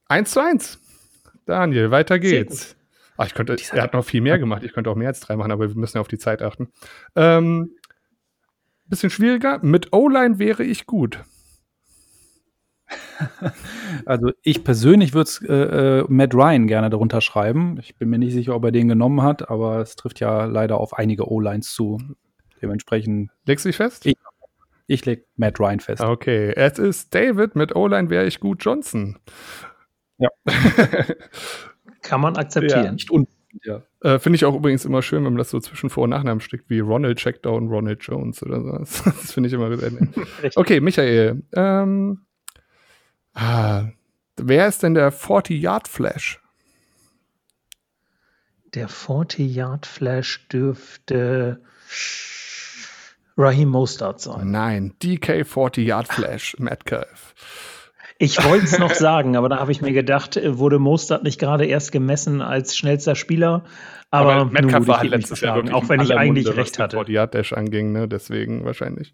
[0.08, 0.78] 1 zu 1.
[1.46, 2.76] Daniel, weiter geht's.
[3.16, 4.62] Ach, ich könnte, er hat noch viel mehr gemacht.
[4.62, 6.68] Ich könnte auch mehr als drei machen, aber wir müssen ja auf die Zeit achten.
[7.14, 7.76] Ähm,
[8.86, 9.59] bisschen schwieriger.
[9.62, 11.20] Mit O-Line wäre ich gut.
[14.06, 17.78] Also ich persönlich würde äh, äh, Matt Ryan gerne darunter schreiben.
[17.81, 20.78] Ich bin mir nicht sicher, ob er den genommen hat, aber es trifft ja leider
[20.78, 21.98] auf einige O-Lines zu.
[22.60, 23.31] Dementsprechend.
[23.47, 24.06] Legst du dich fest?
[24.06, 24.16] Ich,
[24.86, 26.02] ich leg Matt Ryan fest.
[26.02, 29.19] Okay, es ist David mit O-Line wäre ich gut Johnson.
[30.19, 30.28] Ja.
[32.02, 32.85] Kann man akzeptieren.
[32.85, 33.27] Ja, nicht un
[33.64, 33.82] ja.
[34.01, 36.40] Äh, Finde ich auch übrigens immer schön, wenn man das so zwischen Vor- und Nachnamen
[36.40, 38.70] steckt, wie Ronald Checkdown, Ronald Jones oder so.
[39.05, 40.56] Das finde ich immer sehr nett.
[40.56, 41.43] okay, Michael.
[41.52, 42.20] Ähm,
[43.34, 43.84] ah,
[44.36, 46.40] wer ist denn der 40-Yard-Flash?
[48.74, 51.60] Der 40-Yard-Flash dürfte
[53.36, 54.50] Raheem Mostert sein.
[54.50, 57.34] Nein, DK 40-Yard-Flash, Metcalf.
[58.18, 61.40] Ich wollte es noch sagen, aber da habe ich mir gedacht, äh, wurde Mostert nicht
[61.40, 63.64] gerade erst gemessen als schnellster Spieler.
[64.10, 67.02] Aber, aber Metcalf war halt letztes Jahr wirklich auch wenn ich eigentlich Munde, recht hatte.
[67.04, 68.06] Dash anging, ne?
[68.06, 69.12] deswegen wahrscheinlich.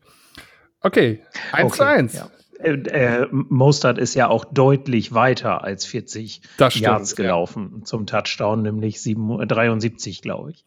[0.83, 1.23] Okay,
[1.53, 2.15] 1 okay, zu 1.
[2.15, 2.31] Ja.
[2.59, 7.85] Äh, äh, Mostert ist ja auch deutlich weiter als 40 stimmt, Yards gelaufen ja.
[7.85, 10.65] zum Touchdown, nämlich 7, 73, glaube ich.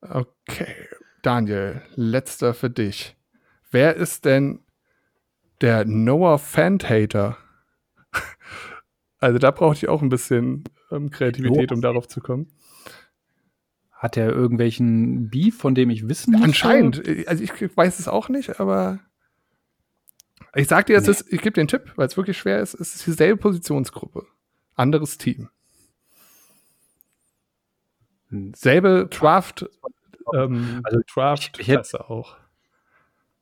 [0.00, 0.74] Okay,
[1.22, 3.16] Daniel, letzter für dich.
[3.70, 4.60] Wer ist denn
[5.60, 7.36] der Noah Fan-Hater?
[9.20, 10.62] Also da brauchte ich auch ein bisschen
[10.92, 12.52] ähm, Kreativität, um darauf zu kommen.
[13.90, 16.44] Hat er irgendwelchen Beef, von dem ich wissen muss?
[16.44, 17.02] Anscheinend.
[17.26, 19.00] Also ich weiß es auch nicht, aber
[20.54, 21.36] ich sag dir jetzt, nee.
[21.36, 22.74] ich gebe dir einen Tipp, weil es wirklich schwer ist.
[22.74, 24.26] Es ist dieselbe Positionsgruppe.
[24.74, 25.48] Anderes Team.
[28.30, 28.52] Hm.
[28.54, 29.68] Selbe Draft,
[30.34, 32.36] ähm, also Draft ich, ich hätte, auch.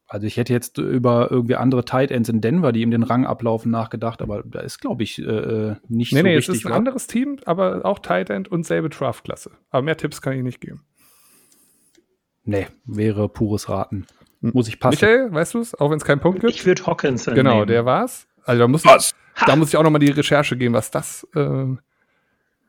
[0.09, 3.27] Also ich hätte jetzt über irgendwie andere Tight Ends in Denver, die ihm den Rang
[3.27, 6.35] ablaufen, nachgedacht, aber da ist, glaube ich, äh, nicht nee, so nee, richtig.
[6.35, 6.77] Nee, es ist ein war.
[6.77, 9.51] anderes Team, aber auch Tight End und selbe Draft-Klasse.
[9.71, 10.85] Aber mehr Tipps kann ich nicht geben.
[12.45, 14.07] Nee, wäre pures Raten.
[14.55, 14.95] Muss ich passen.
[15.01, 15.75] Michael, weißt du es?
[15.75, 16.53] Auch wenn es keinen Punkt gibt?
[16.53, 17.67] Ich würde Hawkinson Genau, nehmen.
[17.69, 18.27] der war's.
[18.45, 19.15] Also da muss, was?
[19.47, 21.67] da muss ich auch noch mal die Recherche gehen, was das, äh,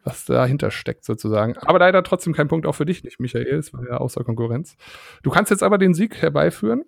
[0.03, 1.57] was dahinter steckt sozusagen.
[1.57, 3.55] Aber leider trotzdem kein Punkt auch für dich nicht, Michael.
[3.55, 4.75] Es war ja außer Konkurrenz.
[5.23, 6.83] Du kannst jetzt aber den Sieg herbeiführen.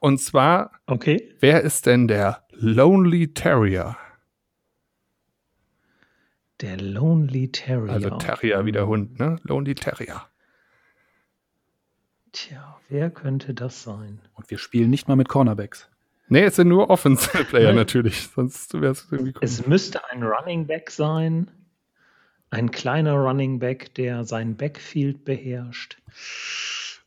[0.00, 1.34] Und zwar, okay.
[1.40, 3.96] wer ist denn der Lonely Terrier?
[6.62, 7.92] Der Lonely Terrier.
[7.92, 9.38] Also Terrier wie der Hund, ne?
[9.42, 10.22] Lonely Terrier.
[12.32, 14.20] Tja, wer könnte das sein?
[14.34, 15.88] Und wir spielen nicht mal mit Cornerbacks.
[16.28, 18.28] Nee, es sind nur Offensive Player natürlich.
[18.34, 19.40] Sonst wäre es irgendwie cool.
[19.42, 21.50] Es müsste ein Running Back sein.
[22.48, 25.98] Ein kleiner Running Back, der sein Backfield beherrscht.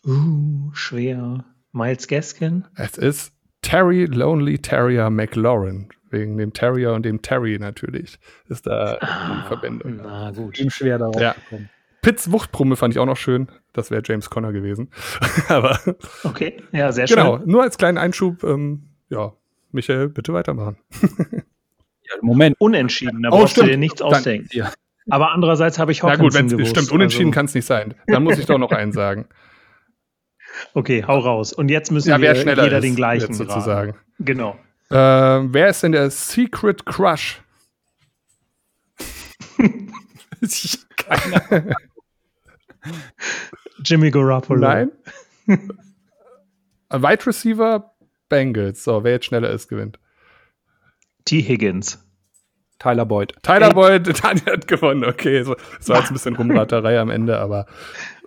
[0.06, 1.46] Uh, schwer.
[1.72, 2.66] Miles Gaskin?
[2.76, 5.90] Es ist Terry Lonely Terrier McLaurin.
[6.12, 8.20] Wegen dem Terrier und dem Terry natürlich.
[8.48, 9.98] Ist da ah, die Verbindung.
[10.04, 10.60] Na gut.
[10.60, 11.34] Ihm schwer darauf ja.
[11.34, 11.70] gekommen.
[12.06, 13.48] Pitts Wuchtbrumme fand ich auch noch schön.
[13.74, 14.92] Das wäre James Conner gewesen.
[15.50, 15.80] Aber.
[16.24, 17.18] Okay, ja, sehr schön.
[17.18, 18.44] Genau, nur als kleinen Einschub.
[18.44, 19.34] Ähm, ja,
[19.72, 20.78] Michael, bitte weitermachen.
[21.02, 22.58] ja, Moment.
[22.60, 23.70] Unentschieden, da oh, brauchst stimmt.
[23.70, 24.50] du dir nichts ausdenken.
[24.52, 24.72] ja.
[25.10, 27.36] Aber andererseits habe ich Hawkinson Na gut, wenn stimmt, unentschieden also.
[27.36, 27.96] kann es nicht sein.
[28.06, 29.26] Dann muss ich doch noch einen sagen.
[30.74, 31.52] Okay, hau raus.
[31.52, 33.92] Und jetzt müssen ja, wir jeder ist, den gleichen sozusagen.
[33.92, 34.06] Raten.
[34.20, 34.58] Genau.
[34.90, 37.42] Äh, wer ist denn der Secret Crush?
[40.96, 41.76] Keiner.
[43.84, 44.60] Jimmy Garoppolo.
[44.60, 44.92] Nein.
[46.90, 47.92] Wide Receiver
[48.30, 48.84] Bengals.
[48.84, 50.00] So, wer jetzt schneller ist, gewinnt.
[51.26, 51.42] T.
[51.42, 52.06] Higgins.
[52.80, 53.34] Tyler Boyd.
[53.42, 53.74] Tyler Ey.
[53.74, 55.06] Boyd, Daniel hat gewonnen.
[55.06, 57.68] Okay, so, das war jetzt ein bisschen Rumraterei am Ende, aber.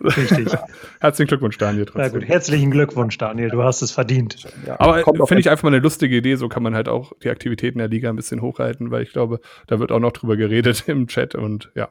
[0.01, 0.48] Richtig.
[1.01, 1.85] Herzlichen Glückwunsch, Daniel.
[1.85, 2.02] Trotzdem.
[2.02, 3.51] Na gut, herzlichen Glückwunsch, Daniel.
[3.51, 4.47] Du hast es verdient.
[4.66, 6.36] Ja, aber finde ich einfach mal eine lustige Idee.
[6.36, 9.40] So kann man halt auch die Aktivitäten der Liga ein bisschen hochhalten, weil ich glaube,
[9.66, 11.90] da wird auch noch drüber geredet im Chat und ja,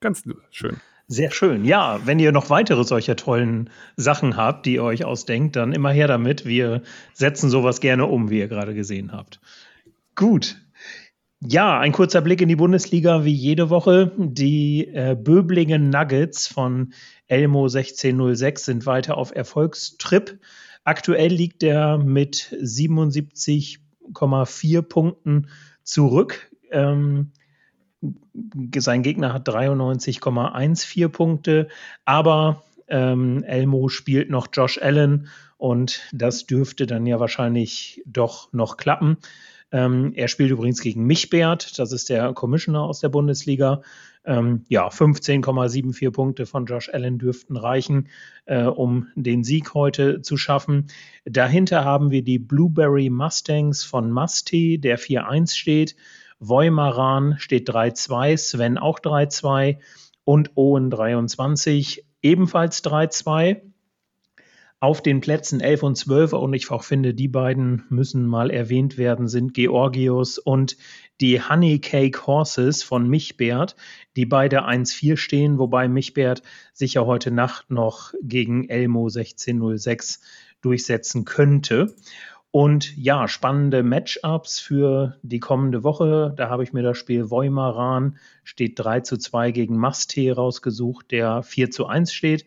[0.00, 0.76] ganz schön.
[1.06, 1.64] Sehr schön.
[1.64, 5.90] Ja, wenn ihr noch weitere solcher tollen Sachen habt, die ihr euch ausdenkt, dann immer
[5.90, 6.46] her damit.
[6.46, 6.82] Wir
[7.12, 9.40] setzen sowas gerne um, wie ihr gerade gesehen habt.
[10.14, 10.56] Gut,
[11.46, 14.12] ja, ein kurzer Blick in die Bundesliga wie jede Woche.
[14.16, 16.94] Die äh, Böblingen Nuggets von
[17.26, 20.38] Elmo 1606 sind weiter auf Erfolgstrip.
[20.84, 25.48] Aktuell liegt er mit 77,4 Punkten
[25.82, 26.50] zurück.
[26.70, 27.32] Ähm,
[28.76, 31.68] sein Gegner hat 93,14 Punkte,
[32.04, 38.76] aber ähm, Elmo spielt noch Josh Allen und das dürfte dann ja wahrscheinlich doch noch
[38.76, 39.18] klappen.
[39.72, 43.82] Ähm, er spielt übrigens gegen Michbert, das ist der Commissioner aus der Bundesliga.
[44.26, 48.08] Ähm, ja, 15,74 Punkte von Josh Allen dürften reichen,
[48.46, 50.86] äh, um den Sieg heute zu schaffen.
[51.24, 55.96] Dahinter haben wir die Blueberry Mustangs von Musti, der 4-1 steht.
[56.48, 59.78] Voimaran steht 3-2, Sven auch 3-2.
[60.24, 63.62] und Owen 23 ebenfalls 3-2.
[64.80, 68.98] Auf den Plätzen 11 und 12, und ich auch finde, die beiden müssen mal erwähnt
[68.98, 70.76] werden, sind Georgios und
[71.22, 73.76] die Honey Cake Horses von Michbert,
[74.14, 76.42] die beide 1-4 stehen, wobei Michbert
[76.74, 80.20] sich ja heute Nacht noch gegen Elmo 1606
[80.60, 81.94] durchsetzen könnte.
[82.54, 86.32] Und ja, spannende Matchups für die kommende Woche.
[86.36, 91.42] Da habe ich mir das Spiel Voimaran, steht 3 zu 2 gegen Maste rausgesucht, der
[91.42, 92.46] 4 zu 1 steht.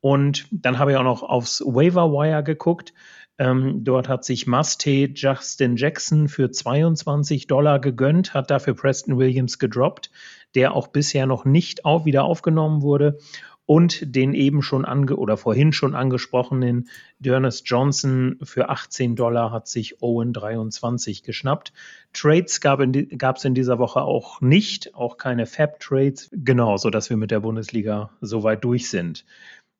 [0.00, 2.94] Und dann habe ich auch noch aufs Waiver Wire geguckt.
[3.36, 9.58] Ähm, dort hat sich Maste Justin Jackson für 22 Dollar gegönnt, hat dafür Preston Williams
[9.58, 10.10] gedroppt,
[10.54, 13.18] der auch bisher noch nicht auf, wieder aufgenommen wurde.
[13.64, 16.88] Und den eben schon ange oder vorhin schon angesprochenen
[17.20, 21.72] Dernis Johnson für 18 Dollar hat sich Owen 23 geschnappt.
[22.12, 27.30] Trades gab es in dieser Woche auch nicht, auch keine Fab-Trades, genau, sodass wir mit
[27.30, 29.24] der Bundesliga soweit durch sind.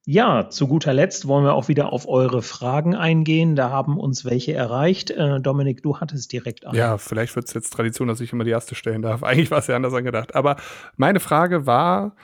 [0.04, 3.54] Ja, zu guter Letzt wollen wir auch wieder auf eure Fragen eingehen.
[3.54, 5.12] Da haben uns welche erreicht.
[5.12, 6.74] Äh, Dominik, du hattest direkt an.
[6.74, 9.22] Ja, vielleicht wird es jetzt Tradition, dass ich immer die erste stellen darf.
[9.22, 10.34] Eigentlich war es ja anders angedacht.
[10.34, 10.56] Aber
[10.96, 12.16] meine Frage war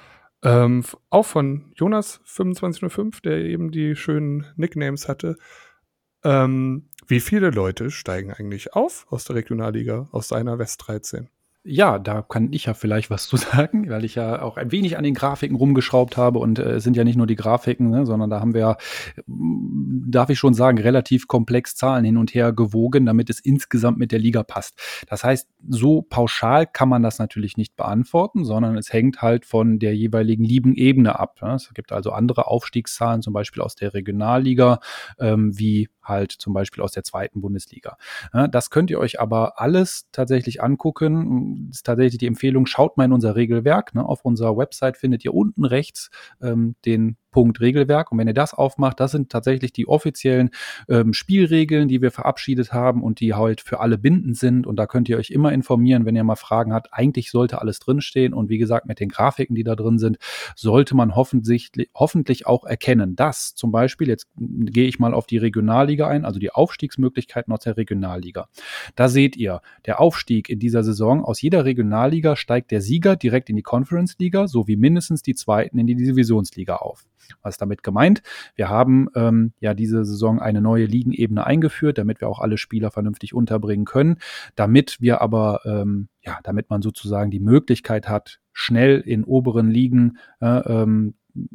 [0.42, 5.36] ähm, auch von Jonas2505, der eben die schönen Nicknames hatte.
[6.24, 11.28] Ähm, wie viele Leute steigen eigentlich auf aus der Regionalliga, aus seiner West 13?
[11.70, 14.96] Ja, da kann ich ja vielleicht was zu sagen, weil ich ja auch ein wenig
[14.96, 18.06] an den Grafiken rumgeschraubt habe und äh, es sind ja nicht nur die Grafiken, ne,
[18.06, 18.78] sondern da haben wir,
[19.26, 23.98] mm, darf ich schon sagen, relativ komplex Zahlen hin und her gewogen, damit es insgesamt
[23.98, 24.80] mit der Liga passt.
[25.08, 29.78] Das heißt, so pauschal kann man das natürlich nicht beantworten, sondern es hängt halt von
[29.78, 31.42] der jeweiligen Lieben-Ebene ab.
[31.42, 31.54] Ne?
[31.54, 34.80] Es gibt also andere Aufstiegszahlen, zum Beispiel aus der Regionalliga,
[35.18, 37.96] ähm, wie halt zum Beispiel aus der zweiten Bundesliga.
[38.50, 41.68] Das könnt ihr euch aber alles tatsächlich angucken.
[41.68, 43.94] Das ist tatsächlich die Empfehlung, schaut mal in unser Regelwerk.
[43.94, 44.04] Ne?
[44.04, 46.10] Auf unserer Website findet ihr unten rechts
[46.40, 48.12] ähm, den Punkt Regelwerk.
[48.12, 50.50] Und wenn ihr das aufmacht, das sind tatsächlich die offiziellen
[50.88, 54.66] ähm, Spielregeln, die wir verabschiedet haben und die halt für alle bindend sind.
[54.66, 56.88] Und da könnt ihr euch immer informieren, wenn ihr mal Fragen habt.
[56.92, 58.34] Eigentlich sollte alles drinstehen.
[58.34, 60.18] Und wie gesagt, mit den Grafiken, die da drin sind,
[60.56, 65.38] sollte man hoffentlich, hoffentlich auch erkennen, dass zum Beispiel, jetzt gehe ich mal auf die
[65.38, 68.48] Regionalliga ein, also die Aufstiegsmöglichkeiten aus der Regionalliga.
[68.94, 73.50] Da seht ihr, der Aufstieg in dieser Saison aus jeder Regionalliga steigt der Sieger direkt
[73.50, 77.04] in die Conference Liga sowie mindestens die zweiten in die Divisionsliga auf.
[77.42, 78.22] Was ist damit gemeint?
[78.54, 82.90] Wir haben ähm, ja diese Saison eine neue Ligenebene eingeführt, damit wir auch alle Spieler
[82.90, 84.16] vernünftig unterbringen können.
[84.54, 90.18] Damit wir aber, ähm, ja, damit man sozusagen die Möglichkeit hat, schnell in oberen Ligen
[90.40, 91.14] äh, ähm,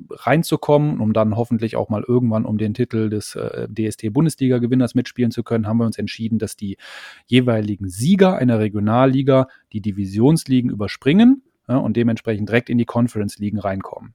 [0.10, 5.44] reinzukommen, um dann hoffentlich auch mal irgendwann um den Titel des äh, DST-Bundesliga-Gewinners mitspielen zu
[5.44, 6.78] können, haben wir uns entschieden, dass die
[7.26, 14.14] jeweiligen Sieger einer Regionalliga die Divisionsligen überspringen ja, und dementsprechend direkt in die Conference-Ligen reinkommen.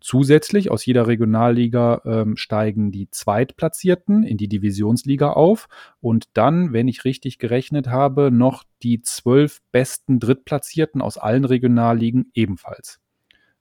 [0.00, 5.68] Zusätzlich aus jeder Regionalliga ähm, steigen die Zweitplatzierten in die Divisionsliga auf
[6.00, 12.30] und dann, wenn ich richtig gerechnet habe, noch die zwölf besten Drittplatzierten aus allen Regionalligen
[12.34, 13.00] ebenfalls.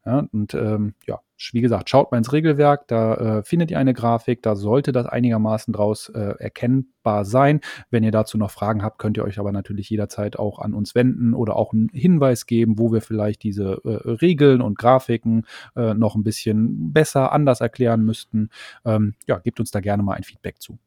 [0.05, 1.19] Ja, und ähm, ja,
[1.53, 5.05] wie gesagt, schaut mal ins Regelwerk, da äh, findet ihr eine Grafik, da sollte das
[5.05, 7.61] einigermaßen draus äh, erkennbar sein.
[7.89, 10.95] Wenn ihr dazu noch Fragen habt, könnt ihr euch aber natürlich jederzeit auch an uns
[10.95, 15.45] wenden oder auch einen Hinweis geben, wo wir vielleicht diese äh, Regeln und Grafiken
[15.75, 18.49] äh, noch ein bisschen besser, anders erklären müssten.
[18.85, 20.79] Ähm, ja, gebt uns da gerne mal ein Feedback zu.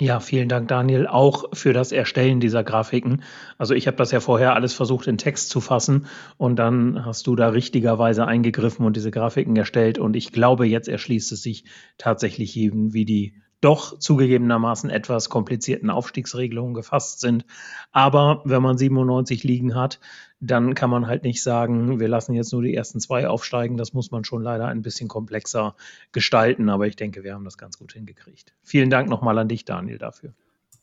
[0.00, 3.22] Ja, vielen Dank, Daniel, auch für das Erstellen dieser Grafiken.
[3.58, 6.06] Also ich habe das ja vorher alles versucht in Text zu fassen
[6.38, 10.88] und dann hast du da richtigerweise eingegriffen und diese Grafiken erstellt und ich glaube, jetzt
[10.88, 11.64] erschließt es sich
[11.98, 17.46] tatsächlich jedem, wie die doch zugegebenermaßen etwas komplizierten Aufstiegsregelungen gefasst sind.
[17.92, 20.00] Aber wenn man 97 Ligen hat,
[20.40, 23.76] dann kann man halt nicht sagen, wir lassen jetzt nur die ersten zwei aufsteigen.
[23.76, 25.76] Das muss man schon leider ein bisschen komplexer
[26.10, 26.68] gestalten.
[26.68, 28.52] Aber ich denke, wir haben das ganz gut hingekriegt.
[28.62, 30.34] Vielen Dank nochmal an dich, Daniel, dafür.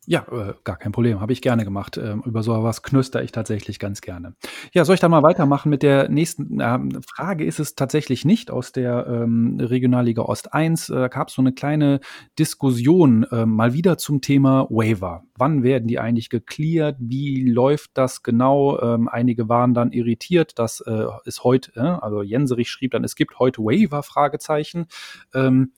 [0.05, 1.19] Ja, äh, gar kein Problem.
[1.19, 1.97] Habe ich gerne gemacht.
[1.97, 4.33] Ähm, über sowas knüster ich tatsächlich ganz gerne.
[4.73, 7.45] Ja, soll ich dann mal weitermachen mit der nächsten ähm, Frage?
[7.45, 10.89] Ist es tatsächlich nicht aus der ähm, Regionalliga Ost 1.
[10.89, 11.99] Äh, da gab es so eine kleine
[12.39, 15.25] Diskussion äh, mal wieder zum Thema Waiver.
[15.37, 16.95] Wann werden die eigentlich geklärt?
[16.99, 18.79] Wie läuft das genau?
[18.79, 23.15] Ähm, einige waren dann irritiert, dass äh, es heute, äh, also Jenserich schrieb dann, es
[23.15, 24.01] gibt heute Waiver?
[24.01, 24.87] Fragezeichen.
[25.33, 25.73] Ähm,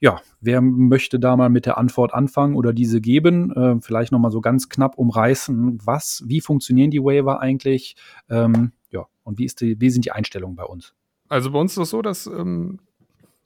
[0.00, 3.52] ja, wer möchte da mal mit der Antwort anfangen oder diese geben?
[3.52, 7.96] Äh, vielleicht nochmal so ganz knapp umreißen, was, wie funktionieren die Waiver eigentlich?
[8.28, 10.94] Ähm, ja, und wie, ist die, wie sind die Einstellungen bei uns?
[11.28, 12.80] Also bei uns ist es so, dass ähm,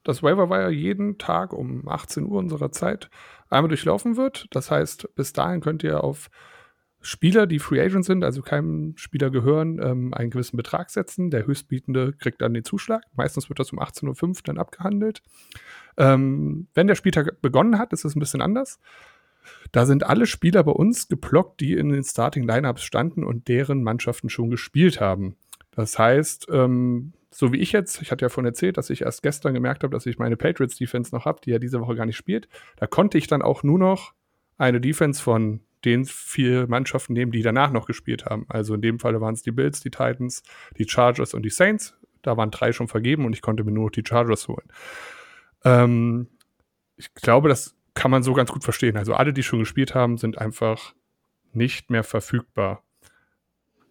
[0.04, 3.08] das Waiver Wire jeden Tag um 18 Uhr unserer Zeit
[3.48, 4.46] einmal durchlaufen wird.
[4.50, 6.28] Das heißt, bis dahin könnt ihr auf
[7.00, 11.30] Spieler, die Free Agent sind, also keinem Spieler gehören, ähm, einen gewissen Betrag setzen.
[11.30, 13.02] Der Höchstbietende kriegt dann den Zuschlag.
[13.14, 15.22] Meistens wird das um 18.05 Uhr dann abgehandelt.
[15.96, 18.78] Ähm, wenn der Spieltag begonnen hat, ist es ein bisschen anders.
[19.72, 23.82] Da sind alle Spieler bei uns geblockt, die in den Starting Lineups standen und deren
[23.82, 25.36] Mannschaften schon gespielt haben.
[25.72, 29.22] Das heißt, ähm, so wie ich jetzt, ich hatte ja vorhin erzählt, dass ich erst
[29.22, 32.06] gestern gemerkt habe, dass ich meine Patriots Defense noch habe, die ja diese Woche gar
[32.06, 32.46] nicht spielt.
[32.76, 34.12] Da konnte ich dann auch nur noch
[34.58, 38.44] eine Defense von den vier Mannschaften nehmen, die danach noch gespielt haben.
[38.48, 40.42] Also in dem Fall waren es die Bills, die Titans,
[40.78, 41.96] die Chargers und die Saints.
[42.20, 44.68] Da waren drei schon vergeben und ich konnte mir nur noch die Chargers holen.
[45.64, 46.28] Ähm,
[46.96, 48.96] ich glaube, das kann man so ganz gut verstehen.
[48.96, 50.94] Also alle, die schon gespielt haben, sind einfach
[51.52, 52.82] nicht mehr verfügbar.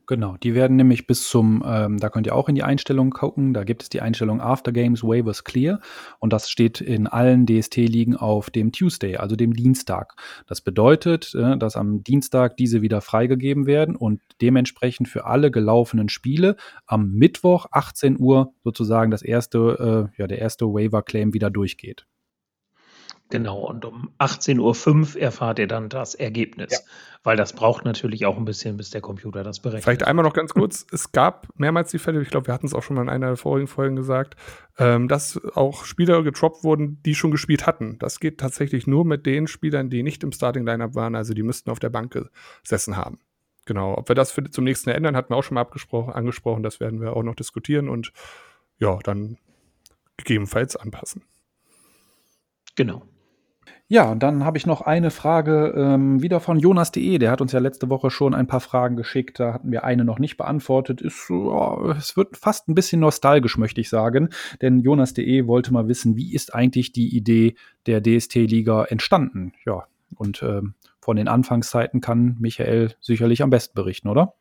[0.07, 3.53] Genau, die werden nämlich bis zum, ähm, da könnt ihr auch in die Einstellungen gucken,
[3.53, 5.79] da gibt es die Einstellung After Games Waivers Clear
[6.19, 10.15] und das steht in allen DST-Ligen auf dem Tuesday, also dem Dienstag.
[10.47, 16.09] Das bedeutet, äh, dass am Dienstag diese wieder freigegeben werden und dementsprechend für alle gelaufenen
[16.09, 16.55] Spiele
[16.85, 22.05] am Mittwoch 18 Uhr sozusagen das erste, äh, ja, der erste Waiver-Claim wieder durchgeht.
[23.31, 26.79] Genau, und um 18.05 Uhr erfahrt ihr dann das Ergebnis, ja.
[27.23, 29.85] weil das braucht natürlich auch ein bisschen, bis der Computer das berechnet.
[29.85, 32.73] Vielleicht einmal noch ganz kurz, es gab mehrmals die Fälle, ich glaube, wir hatten es
[32.73, 34.35] auch schon mal in einer der vorigen Folgen gesagt,
[34.77, 37.97] ähm, dass auch Spieler getroppt wurden, die schon gespielt hatten.
[37.99, 41.71] Das geht tatsächlich nur mit den Spielern, die nicht im Starting-Lineup waren, also die müssten
[41.71, 42.13] auf der Bank
[42.63, 43.19] gesessen haben.
[43.63, 45.65] Genau, ob wir das für, zum nächsten ändern, hatten wir auch schon mal
[46.11, 48.11] angesprochen, das werden wir auch noch diskutieren und
[48.77, 49.37] ja, dann
[50.17, 51.23] gegebenenfalls anpassen.
[52.75, 53.03] Genau.
[53.91, 57.17] Ja, und dann habe ich noch eine Frage ähm, wieder von Jonas.de.
[57.17, 59.37] Der hat uns ja letzte Woche schon ein paar Fragen geschickt.
[59.37, 61.01] Da hatten wir eine noch nicht beantwortet.
[61.01, 64.29] Ist, oh, es wird fast ein bisschen nostalgisch, möchte ich sagen.
[64.61, 67.55] Denn Jonas.de wollte mal wissen, wie ist eigentlich die Idee
[67.85, 69.51] der DST-Liga entstanden?
[69.65, 69.83] Ja,
[70.15, 74.35] und ähm, von den Anfangszeiten kann Michael sicherlich am besten berichten, oder?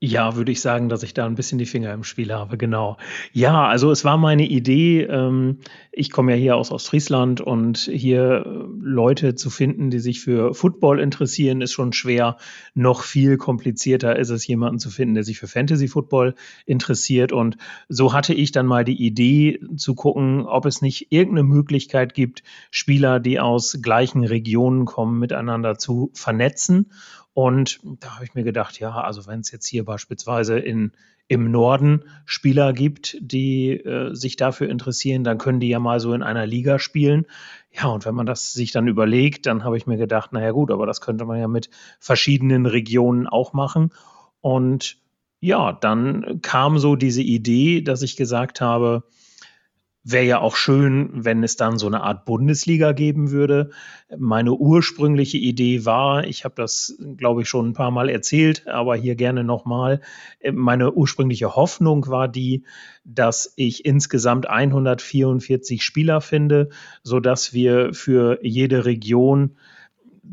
[0.00, 2.98] Ja, würde ich sagen, dass ich da ein bisschen die Finger im Spiel habe, genau.
[3.32, 5.58] Ja, also es war meine Idee, ähm,
[5.90, 10.54] ich komme ja hier aus Ostfriesland und hier äh, Leute zu finden, die sich für
[10.54, 12.36] Football interessieren, ist schon schwer.
[12.74, 17.32] Noch viel komplizierter ist es, jemanden zu finden, der sich für Fantasy Football interessiert.
[17.32, 17.56] Und
[17.88, 22.44] so hatte ich dann mal die Idee zu gucken, ob es nicht irgendeine Möglichkeit gibt,
[22.70, 26.92] Spieler, die aus gleichen Regionen kommen, miteinander zu vernetzen
[27.38, 30.90] und da habe ich mir gedacht, ja, also wenn es jetzt hier beispielsweise in,
[31.28, 36.14] im Norden Spieler gibt, die äh, sich dafür interessieren, dann können die ja mal so
[36.14, 37.26] in einer Liga spielen.
[37.70, 40.72] Ja, und wenn man das sich dann überlegt, dann habe ich mir gedacht, naja gut,
[40.72, 41.70] aber das könnte man ja mit
[42.00, 43.92] verschiedenen Regionen auch machen.
[44.40, 44.96] Und
[45.38, 49.04] ja, dann kam so diese Idee, dass ich gesagt habe,
[50.10, 53.72] Wäre ja auch schön, wenn es dann so eine Art Bundesliga geben würde.
[54.16, 58.96] Meine ursprüngliche Idee war, ich habe das, glaube ich, schon ein paar Mal erzählt, aber
[58.96, 60.00] hier gerne nochmal.
[60.50, 62.64] Meine ursprüngliche Hoffnung war die,
[63.04, 66.70] dass ich insgesamt 144 Spieler finde,
[67.02, 69.58] sodass wir für jede Region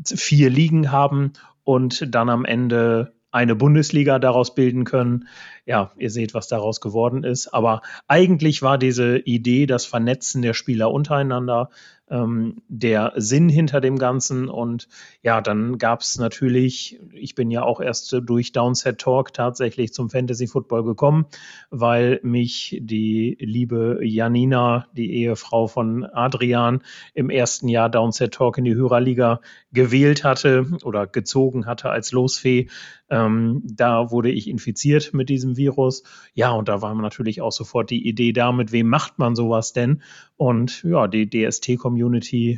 [0.06, 1.34] vier Ligen haben
[1.64, 5.28] und dann am Ende eine Bundesliga daraus bilden können.
[5.66, 7.48] Ja, ihr seht, was daraus geworden ist.
[7.48, 11.68] Aber eigentlich war diese Idee, das Vernetzen der Spieler untereinander,
[12.08, 14.48] ähm, der Sinn hinter dem Ganzen.
[14.48, 14.88] Und
[15.22, 20.10] ja, dann gab es natürlich, ich bin ja auch erst durch Downset Talk tatsächlich zum
[20.10, 21.26] Fantasy Football gekommen,
[21.70, 26.82] weil mich die liebe Janina, die Ehefrau von Adrian,
[27.14, 29.40] im ersten Jahr Downset Talk in die Hörerliga
[29.72, 32.68] gewählt hatte oder gezogen hatte als Losfee.
[33.08, 36.02] Ähm, da wurde ich infiziert mit diesem Virus.
[36.34, 39.72] Ja, und da war natürlich auch sofort die Idee da, mit wem macht man sowas
[39.72, 40.02] denn?
[40.36, 41.95] Und ja, die DST-Community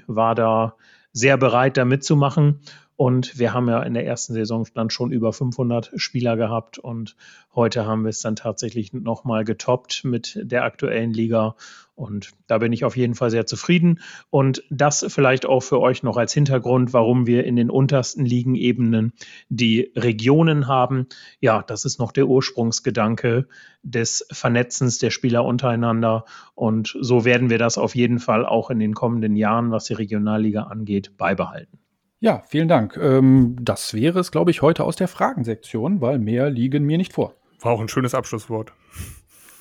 [0.06, 0.74] war da
[1.12, 2.60] sehr bereit, da mitzumachen.
[2.98, 7.14] Und wir haben ja in der ersten Saison dann schon über 500 Spieler gehabt und
[7.54, 11.54] heute haben wir es dann tatsächlich nochmal getoppt mit der aktuellen Liga.
[11.94, 14.00] Und da bin ich auf jeden Fall sehr zufrieden.
[14.30, 19.12] Und das vielleicht auch für euch noch als Hintergrund, warum wir in den untersten Ligenebenen
[19.48, 21.06] die Regionen haben.
[21.38, 23.46] Ja, das ist noch der Ursprungsgedanke
[23.84, 26.24] des Vernetzens der Spieler untereinander.
[26.56, 29.94] Und so werden wir das auf jeden Fall auch in den kommenden Jahren, was die
[29.94, 31.78] Regionalliga angeht, beibehalten.
[32.20, 32.96] Ja, vielen Dank.
[32.96, 37.12] Ähm, das wäre es, glaube ich, heute aus der Fragensektion, weil mehr liegen mir nicht
[37.12, 37.34] vor.
[37.60, 38.72] War auch ein schönes Abschlusswort.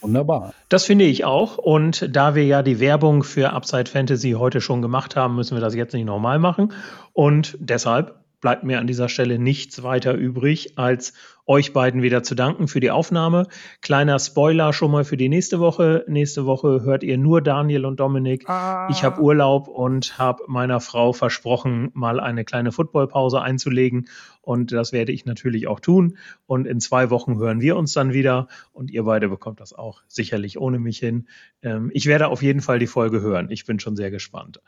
[0.01, 0.53] Wunderbar.
[0.69, 1.57] Das finde ich auch.
[1.57, 5.61] Und da wir ja die Werbung für Upside Fantasy heute schon gemacht haben, müssen wir
[5.61, 6.73] das jetzt nicht nochmal machen.
[7.13, 11.13] Und deshalb bleibt mir an dieser Stelle nichts weiter übrig, als
[11.47, 13.47] euch beiden wieder zu danken für die Aufnahme.
[13.81, 16.03] Kleiner Spoiler schon mal für die nächste Woche.
[16.07, 18.47] Nächste Woche hört ihr nur Daniel und Dominik.
[18.49, 18.89] Ah.
[18.91, 24.07] Ich habe Urlaub und habe meiner Frau versprochen, mal eine kleine Footballpause einzulegen.
[24.41, 26.17] Und das werde ich natürlich auch tun.
[26.45, 28.47] Und in zwei Wochen hören wir uns dann wieder.
[28.73, 31.27] Und ihr beide bekommt das auch sicherlich ohne mich hin.
[31.61, 33.49] Ähm, ich werde auf jeden Fall die Folge hören.
[33.51, 34.61] Ich bin schon sehr gespannt.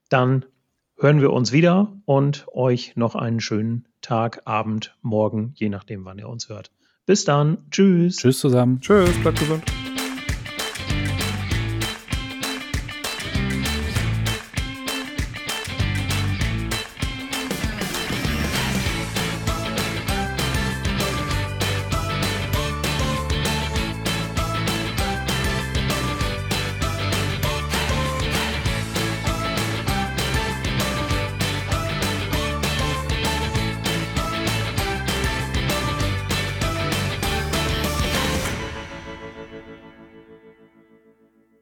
[0.09, 0.45] Dann
[0.97, 6.19] hören wir uns wieder und euch noch einen schönen Tag, Abend, Morgen, je nachdem, wann
[6.19, 6.71] ihr uns hört.
[7.05, 7.57] Bis dann.
[7.71, 8.17] Tschüss.
[8.17, 8.81] Tschüss zusammen.
[8.81, 9.63] Tschüss, bleibt gesund.